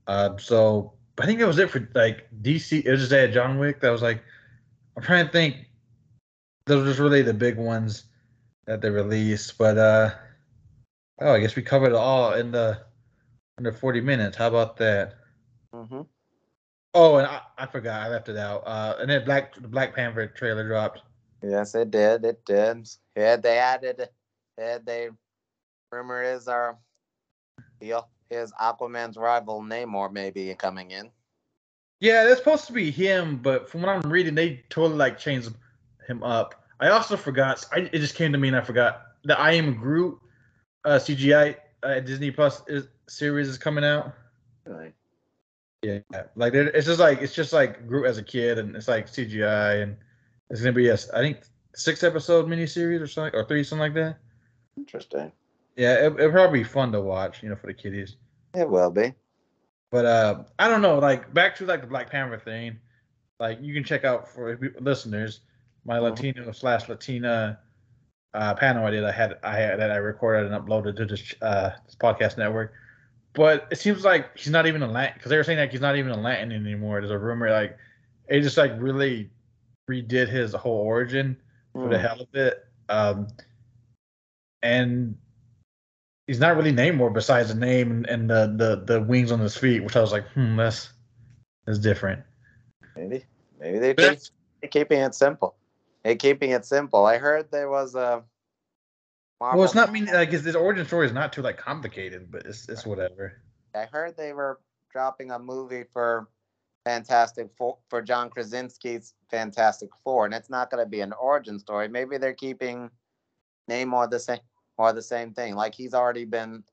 Uh, 0.07 0.37
so 0.37 0.93
I 1.19 1.25
think 1.25 1.39
that 1.39 1.47
was 1.47 1.59
it 1.59 1.69
for 1.69 1.87
like 1.93 2.27
DC. 2.41 2.85
It 2.85 2.89
was 2.89 3.01
just 3.01 3.11
that 3.11 3.33
John 3.33 3.59
Wick. 3.59 3.81
That 3.81 3.89
was 3.89 4.01
like 4.01 4.23
I'm 4.95 5.03
trying 5.03 5.25
to 5.25 5.31
think. 5.31 5.57
Those 6.65 6.83
are 6.83 6.87
just 6.87 6.99
really 6.99 7.21
the 7.21 7.33
big 7.33 7.57
ones 7.57 8.05
that 8.65 8.81
they 8.81 8.89
released. 8.89 9.57
But 9.57 9.77
uh, 9.77 10.11
oh, 11.21 11.33
I 11.33 11.39
guess 11.39 11.55
we 11.55 11.61
covered 11.61 11.89
it 11.89 11.95
all 11.95 12.33
in 12.33 12.51
the 12.51 12.81
under 13.57 13.71
40 13.71 14.01
minutes. 14.01 14.37
How 14.37 14.47
about 14.47 14.77
that? 14.77 15.15
Mm-hmm. 15.73 16.01
Oh, 16.95 17.17
and 17.17 17.27
I, 17.27 17.41
I 17.57 17.65
forgot. 17.65 18.01
I 18.01 18.07
left 18.07 18.29
it 18.29 18.37
out. 18.37 18.63
Uh, 18.65 18.95
and 18.99 19.09
then 19.09 19.25
Black 19.25 19.53
the 19.53 19.67
Black 19.67 19.93
Panther 19.93 20.27
trailer 20.27 20.65
dropped. 20.65 21.01
Yes, 21.43 21.75
it 21.75 21.91
did. 21.91 22.23
It 22.23 22.43
did. 22.45 22.87
Yeah, 23.15 23.35
they 23.35 23.57
added. 23.57 24.07
Yeah, 24.57 24.77
they. 24.83 25.09
Rumor 25.91 26.23
is 26.23 26.47
our. 26.47 26.77
The 27.81 28.05
is 28.31 28.53
Aquaman's 28.53 29.17
rival 29.17 29.61
Namor 29.61 30.11
maybe 30.11 30.55
coming 30.55 30.91
in. 30.91 31.11
Yeah, 31.99 32.23
that's 32.23 32.39
supposed 32.39 32.65
to 32.67 32.73
be 32.73 32.91
him, 32.91 33.37
but 33.37 33.69
from 33.69 33.81
what 33.81 33.89
I'm 33.89 34.09
reading, 34.09 34.33
they 34.33 34.63
totally 34.69 34.97
like 34.97 35.19
changed 35.19 35.53
him 36.07 36.23
up. 36.23 36.55
I 36.79 36.89
also 36.89 37.17
forgot. 37.17 37.65
I, 37.73 37.89
it 37.91 37.99
just 37.99 38.15
came 38.15 38.31
to 38.31 38.37
me 38.37 38.47
and 38.47 38.57
I 38.57 38.61
forgot 38.61 39.01
the 39.23 39.37
I 39.39 39.51
Am 39.51 39.75
Groot 39.75 40.17
uh, 40.85 40.97
CGI 40.97 41.57
uh, 41.83 41.99
Disney 41.99 42.31
Plus 42.31 42.61
is, 42.67 42.87
series 43.07 43.49
is 43.49 43.57
coming 43.57 43.83
out. 43.83 44.13
Right. 44.65 44.93
Yeah, 45.85 46.23
like 46.35 46.55
it's 46.55 46.87
just 46.87 46.99
like 46.99 47.21
it's 47.21 47.35
just 47.35 47.53
like 47.53 47.87
Groot 47.87 48.07
as 48.07 48.17
a 48.17 48.23
kid, 48.23 48.57
and 48.57 48.75
it's 48.75 48.87
like 48.87 49.07
CGI, 49.07 49.83
and 49.83 49.95
it's 50.49 50.61
gonna 50.61 50.73
be 50.73 50.87
a 50.89 50.93
I 51.13 51.19
think 51.19 51.43
six 51.75 52.03
episode 52.03 52.47
miniseries 52.47 53.01
or 53.01 53.07
something 53.07 53.39
or 53.39 53.45
three 53.45 53.63
something 53.63 53.81
like 53.81 53.93
that. 53.93 54.17
Interesting. 54.77 55.31
Yeah, 55.75 55.93
it, 56.07 56.13
it'll 56.19 56.31
probably 56.31 56.59
be 56.59 56.63
fun 56.63 56.91
to 56.93 57.01
watch, 57.01 57.43
you 57.43 57.49
know, 57.49 57.55
for 57.55 57.67
the 57.67 57.73
kiddies. 57.73 58.15
It 58.55 58.67
will 58.67 58.89
be. 58.89 59.13
But 59.91 60.05
uh, 60.05 60.43
I 60.57 60.69
don't 60.69 60.81
know. 60.81 60.97
Like 60.97 61.33
back 61.33 61.55
to 61.57 61.65
like 61.65 61.81
the 61.81 61.87
Black 61.87 62.09
Panther 62.09 62.39
thing. 62.39 62.77
Like 63.39 63.59
you 63.61 63.73
can 63.73 63.83
check 63.83 64.05
out 64.05 64.27
for 64.27 64.57
listeners, 64.79 65.41
my 65.85 65.97
Mhm. 65.99 66.01
Latino 66.01 66.51
slash 66.51 66.89
Latina 66.89 67.59
uh, 68.33 68.53
panel 68.55 68.85
I 68.85 68.91
did, 68.91 69.03
I 69.03 69.11
had 69.11 69.37
I 69.43 69.55
had 69.55 69.79
that 69.79 69.91
I 69.91 69.97
recorded 69.97 70.51
and 70.51 70.65
uploaded 70.65 70.95
to 70.97 71.05
this 71.05 71.35
uh 71.41 71.71
this 71.85 71.95
podcast 71.95 72.37
network. 72.37 72.73
But 73.35 73.67
it 73.71 73.77
seems 73.77 74.03
like 74.03 74.37
he's 74.37 74.51
not 74.51 74.65
even 74.65 74.81
a 74.81 74.87
Latin 74.87 75.15
because 75.15 75.29
they 75.29 75.37
were 75.37 75.43
saying 75.43 75.59
like 75.59 75.71
he's 75.71 75.81
not 75.81 75.97
even 75.97 76.11
a 76.11 76.17
Latin 76.17 76.51
anymore. 76.51 77.01
There's 77.01 77.11
a 77.11 77.17
rumor 77.17 77.51
like 77.51 77.77
it 78.27 78.41
just 78.41 78.57
like 78.57 78.71
really 78.77 79.29
redid 79.89 80.29
his 80.29 80.53
whole 80.53 80.77
origin 80.77 81.37
for 81.73 81.89
the 81.89 81.97
Hmm. 81.97 82.05
hell 82.05 82.21
of 82.21 82.33
it. 82.33 82.65
Um, 82.89 83.27
and 84.63 85.17
he's 86.27 86.39
not 86.39 86.55
really 86.55 86.71
Namor 86.71 87.13
besides 87.13 87.49
the 87.49 87.59
name 87.59 87.91
and, 87.91 88.07
and 88.07 88.29
the, 88.29 88.53
the 88.57 88.93
the 88.93 89.01
wings 89.01 89.31
on 89.31 89.39
his 89.39 89.55
feet, 89.55 89.83
which 89.83 89.95
I 89.95 90.01
was 90.01 90.11
like, 90.11 90.27
hmm, 90.29 90.55
that's 90.55 90.89
that's 91.65 91.79
different. 91.79 92.23
Maybe, 92.95 93.25
maybe 93.59 93.79
they 93.79 93.93
keep, 93.93 94.19
they're 94.61 94.69
keeping 94.69 95.01
it 95.01 95.13
simple. 95.13 95.55
They're 96.03 96.15
keeping 96.15 96.51
it 96.51 96.65
simple. 96.65 97.05
I 97.05 97.17
heard 97.17 97.51
there 97.51 97.69
was 97.69 97.95
a. 97.95 98.23
Well, 99.53 99.63
it's 99.63 99.75
not 99.75 99.91
mean 99.91 100.05
like 100.05 100.31
his, 100.31 100.55
origin 100.55 100.85
story 100.85 101.05
is 101.05 101.13
not 101.13 101.33
too 101.33 101.41
like 101.41 101.57
complicated, 101.57 102.31
but 102.31 102.45
it's 102.45 102.67
it's 102.69 102.85
whatever. 102.85 103.41
I 103.75 103.85
heard 103.85 104.15
they 104.15 104.33
were 104.33 104.59
dropping 104.91 105.31
a 105.31 105.39
movie 105.39 105.83
for 105.91 106.29
Fantastic 106.85 107.49
Four 107.57 107.77
for 107.89 108.01
John 108.01 108.29
Krasinski's 108.29 109.13
Fantastic 109.29 109.89
Four, 110.03 110.25
and 110.25 110.33
it's 110.33 110.49
not 110.49 110.69
going 110.71 110.83
to 110.83 110.89
be 110.89 111.01
an 111.01 111.13
origin 111.13 111.59
story. 111.59 111.87
Maybe 111.87 112.17
they're 112.17 112.33
keeping 112.33 112.89
Namor 113.69 114.09
the 114.09 114.19
same 114.19 114.39
or 114.77 114.93
the 114.93 115.01
same 115.01 115.33
thing. 115.33 115.55
Like 115.55 115.75
he's 115.75 115.93
already 115.93 116.25
been 116.25 116.63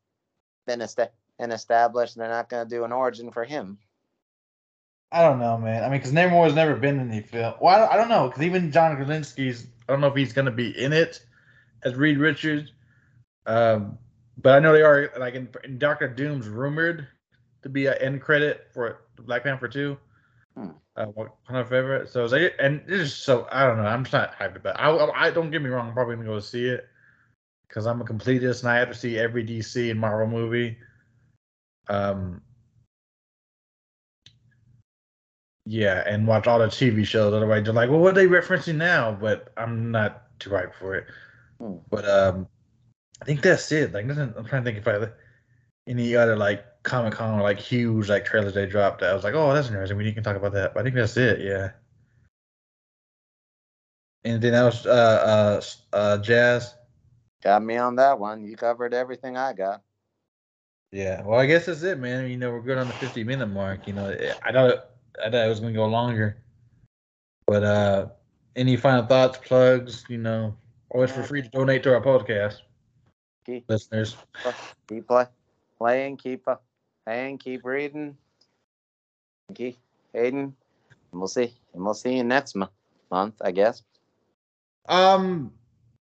been, 0.66 0.80
esta- 0.80 1.10
been 1.38 1.52
established. 1.52 2.16
And 2.16 2.22
they're 2.22 2.30
not 2.30 2.48
going 2.48 2.66
to 2.66 2.74
do 2.74 2.84
an 2.84 2.92
origin 2.92 3.30
for 3.30 3.44
him. 3.44 3.78
I 5.10 5.22
don't 5.22 5.38
know, 5.38 5.58
man. 5.58 5.84
I 5.84 5.88
mean, 5.88 5.98
because 5.98 6.12
Namor 6.12 6.44
has 6.44 6.54
never 6.54 6.74
been 6.74 6.98
in 6.98 7.10
the 7.10 7.20
film. 7.20 7.54
Well, 7.60 7.74
I 7.74 7.78
don't, 7.78 7.92
I 7.92 7.96
don't 7.96 8.08
know, 8.08 8.28
because 8.28 8.42
even 8.42 8.72
John 8.72 8.96
Krasinski's, 8.96 9.66
I 9.86 9.92
don't 9.92 10.00
know 10.00 10.06
if 10.06 10.16
he's 10.16 10.32
going 10.32 10.46
to 10.46 10.52
be 10.52 10.70
in 10.70 10.92
it 10.92 11.20
as 11.84 11.94
Reed 11.94 12.18
Richards. 12.18 12.72
Um, 13.46 13.98
but 14.38 14.54
I 14.54 14.58
know 14.60 14.72
they 14.72 14.82
are, 14.82 15.10
like, 15.18 15.34
in, 15.34 15.48
in 15.64 15.78
Doctor 15.78 16.08
Doom's 16.08 16.48
rumored 16.48 17.06
to 17.62 17.68
be 17.68 17.86
an 17.86 17.94
end 18.00 18.20
credit 18.20 18.68
for 18.72 19.02
Black 19.20 19.44
Panther 19.44 19.68
2. 19.68 19.96
Hmm. 20.56 20.68
Uh, 20.96 21.06
one 21.06 21.30
of 21.48 21.68
favorite. 21.68 22.08
So, 22.10 22.24
it's 22.24 22.32
like, 22.32 22.54
and 22.58 22.82
it's 22.86 23.10
just 23.10 23.24
so, 23.24 23.46
I 23.50 23.66
don't 23.66 23.78
know. 23.78 23.86
I'm 23.86 24.04
just 24.04 24.12
not 24.12 24.38
hyped 24.38 24.56
about 24.56 24.76
it. 24.76 24.80
I, 24.80 25.26
I, 25.26 25.30
don't 25.30 25.50
get 25.50 25.62
me 25.62 25.70
wrong. 25.70 25.88
I'm 25.88 25.94
probably 25.94 26.16
going 26.16 26.26
to 26.26 26.32
go 26.32 26.40
see 26.40 26.66
it 26.66 26.86
because 27.68 27.86
I'm 27.86 28.00
a 28.00 28.04
completist 28.04 28.60
and 28.60 28.70
I 28.70 28.76
have 28.76 28.88
to 28.88 28.94
see 28.94 29.18
every 29.18 29.44
DC 29.44 29.90
and 29.90 29.98
Marvel 29.98 30.26
movie. 30.26 30.76
Um, 31.88 32.42
yeah, 35.64 36.02
and 36.06 36.26
watch 36.26 36.46
all 36.46 36.58
the 36.58 36.66
TV 36.66 37.06
shows. 37.06 37.32
Otherwise, 37.32 37.64
they're 37.64 37.72
like, 37.72 37.88
well, 37.88 38.00
what 38.00 38.10
are 38.10 38.14
they 38.14 38.26
referencing 38.26 38.76
now? 38.76 39.12
But 39.12 39.52
I'm 39.56 39.90
not 39.90 40.38
too 40.38 40.50
hyped 40.50 40.74
for 40.74 40.94
it. 40.96 41.06
Hmm. 41.62 41.76
But 41.90 42.08
um, 42.08 42.48
I 43.20 43.24
think 43.24 43.40
that's 43.40 43.70
it. 43.70 43.92
Like, 43.92 44.04
I'm 44.04 44.44
trying 44.46 44.64
to 44.64 44.72
think 44.72 44.78
if 44.78 44.88
I 44.88 45.08
any 45.86 46.16
other 46.16 46.36
like 46.36 46.64
Comic 46.82 47.14
Con 47.14 47.38
or 47.38 47.42
like 47.42 47.58
huge 47.58 48.08
like 48.08 48.24
trailers 48.24 48.54
they 48.54 48.66
dropped. 48.66 49.00
That 49.00 49.10
I 49.10 49.14
was 49.14 49.24
like, 49.24 49.34
oh, 49.34 49.52
that's 49.52 49.68
interesting. 49.68 49.96
We 49.96 50.12
can 50.12 50.22
talk 50.22 50.36
about 50.36 50.52
that. 50.52 50.74
But 50.74 50.80
I 50.80 50.82
think 50.82 50.96
that's 50.96 51.16
it. 51.16 51.40
Yeah. 51.40 51.70
Anything 54.24 54.54
else, 54.54 54.86
uh, 54.86 55.60
uh, 55.92 55.96
uh, 55.96 56.18
Jazz? 56.18 56.74
Got 57.42 57.64
me 57.64 57.76
on 57.76 57.96
that 57.96 58.18
one. 58.18 58.44
You 58.44 58.56
covered 58.56 58.94
everything 58.94 59.36
I 59.36 59.52
got. 59.52 59.82
Yeah. 60.92 61.22
Well, 61.22 61.40
I 61.40 61.46
guess 61.46 61.66
that's 61.66 61.82
it, 61.82 61.98
man. 61.98 62.30
You 62.30 62.36
know, 62.36 62.50
we're 62.50 62.60
good 62.60 62.78
on 62.78 62.86
the 62.86 62.92
50 62.94 63.24
minute 63.24 63.46
mark. 63.46 63.86
You 63.86 63.94
know, 63.94 64.16
I 64.44 64.52
thought 64.52 64.90
I 65.24 65.30
thought 65.30 65.46
it 65.46 65.48
was 65.48 65.60
gonna 65.60 65.72
go 65.72 65.86
longer. 65.86 66.42
But 67.46 67.64
uh, 67.64 68.06
any 68.54 68.76
final 68.76 69.06
thoughts, 69.06 69.38
plugs? 69.38 70.04
You 70.08 70.18
know, 70.18 70.56
always 70.92 71.10
for 71.10 71.22
free 71.22 71.42
to 71.42 71.48
donate 71.48 71.82
to 71.82 71.94
our 71.94 72.00
podcast, 72.00 72.58
Keep, 73.44 73.68
listeners. 73.68 74.16
keep 74.88 75.08
play, 75.08 75.26
playing, 75.78 76.16
keep 76.16 76.46
playing, 77.04 77.38
keep 77.38 77.64
reading. 77.64 78.16
Keep 79.54 79.78
Hayden. 80.12 80.54
And 81.12 81.20
we'll 81.20 81.28
see. 81.28 81.52
And 81.74 81.84
we'll 81.84 81.94
see 81.94 82.16
you 82.16 82.24
next 82.24 82.54
mo- 82.54 82.70
month, 83.10 83.34
I 83.40 83.50
guess. 83.50 83.82
Um, 84.88 85.52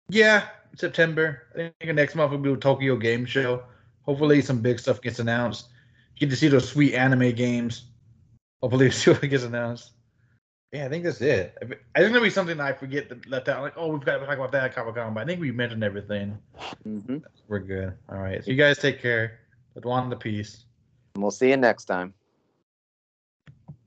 yeah, 0.09 0.49
September. 0.76 1.43
I 1.57 1.72
think 1.80 1.95
next 1.95 2.14
month 2.14 2.30
we'll 2.30 2.43
do 2.43 2.55
a 2.55 2.57
Tokyo 2.57 2.97
Game 2.97 3.24
Show. 3.26 3.62
Hopefully, 4.03 4.41
some 4.43 4.61
big 4.61 4.78
stuff 4.78 5.01
gets 5.01 5.18
announced. 5.18 5.68
Get 6.16 6.30
to 6.30 6.37
see 6.37 6.49
those 6.49 6.68
sweet 6.68 6.95
anime 6.95 7.32
games. 7.32 7.87
Hopefully, 8.62 8.91
see 8.93 9.11
what 9.11 9.22
gets 9.22 9.45
announced. 9.45 9.93
Yeah, 10.75 10.87
I 10.87 10.89
think 10.89 11.05
that's 11.05 11.20
it. 11.20 11.57
I 11.62 11.66
think 11.66 11.81
It's 11.95 12.09
gonna 12.09 12.20
be 12.20 12.31
something 12.31 12.59
I 12.59 12.72
forget 12.72 13.09
to 13.09 13.20
let 13.29 13.49
out. 13.49 13.62
Like, 13.62 13.75
oh, 13.77 13.93
we've 13.93 14.05
got 14.05 14.18
to 14.18 14.27
talk 14.27 14.35
about 14.35 14.51
that 14.51 14.64
at 14.64 14.75
Comic 14.75 14.97
Con, 14.97 15.14
but 15.14 15.20
I 15.20 15.25
think 15.25 15.41
we 15.41 15.53
mentioned 15.53 15.85
everything. 15.85 16.37
Mm-hmm. 16.85 17.18
We're 17.47 17.61
good. 17.61 17.93
All 18.09 18.18
right. 18.18 18.45
So 18.45 18.51
you 18.51 18.57
guys 18.57 18.79
take 18.79 19.01
care. 19.01 19.39
But 19.75 19.85
one 19.85 20.11
the 20.11 20.16
peace. 20.16 20.64
And 21.14 21.22
we'll 21.22 21.31
see 21.31 21.51
you 21.51 21.57
next 21.57 21.85
time. 21.85 22.12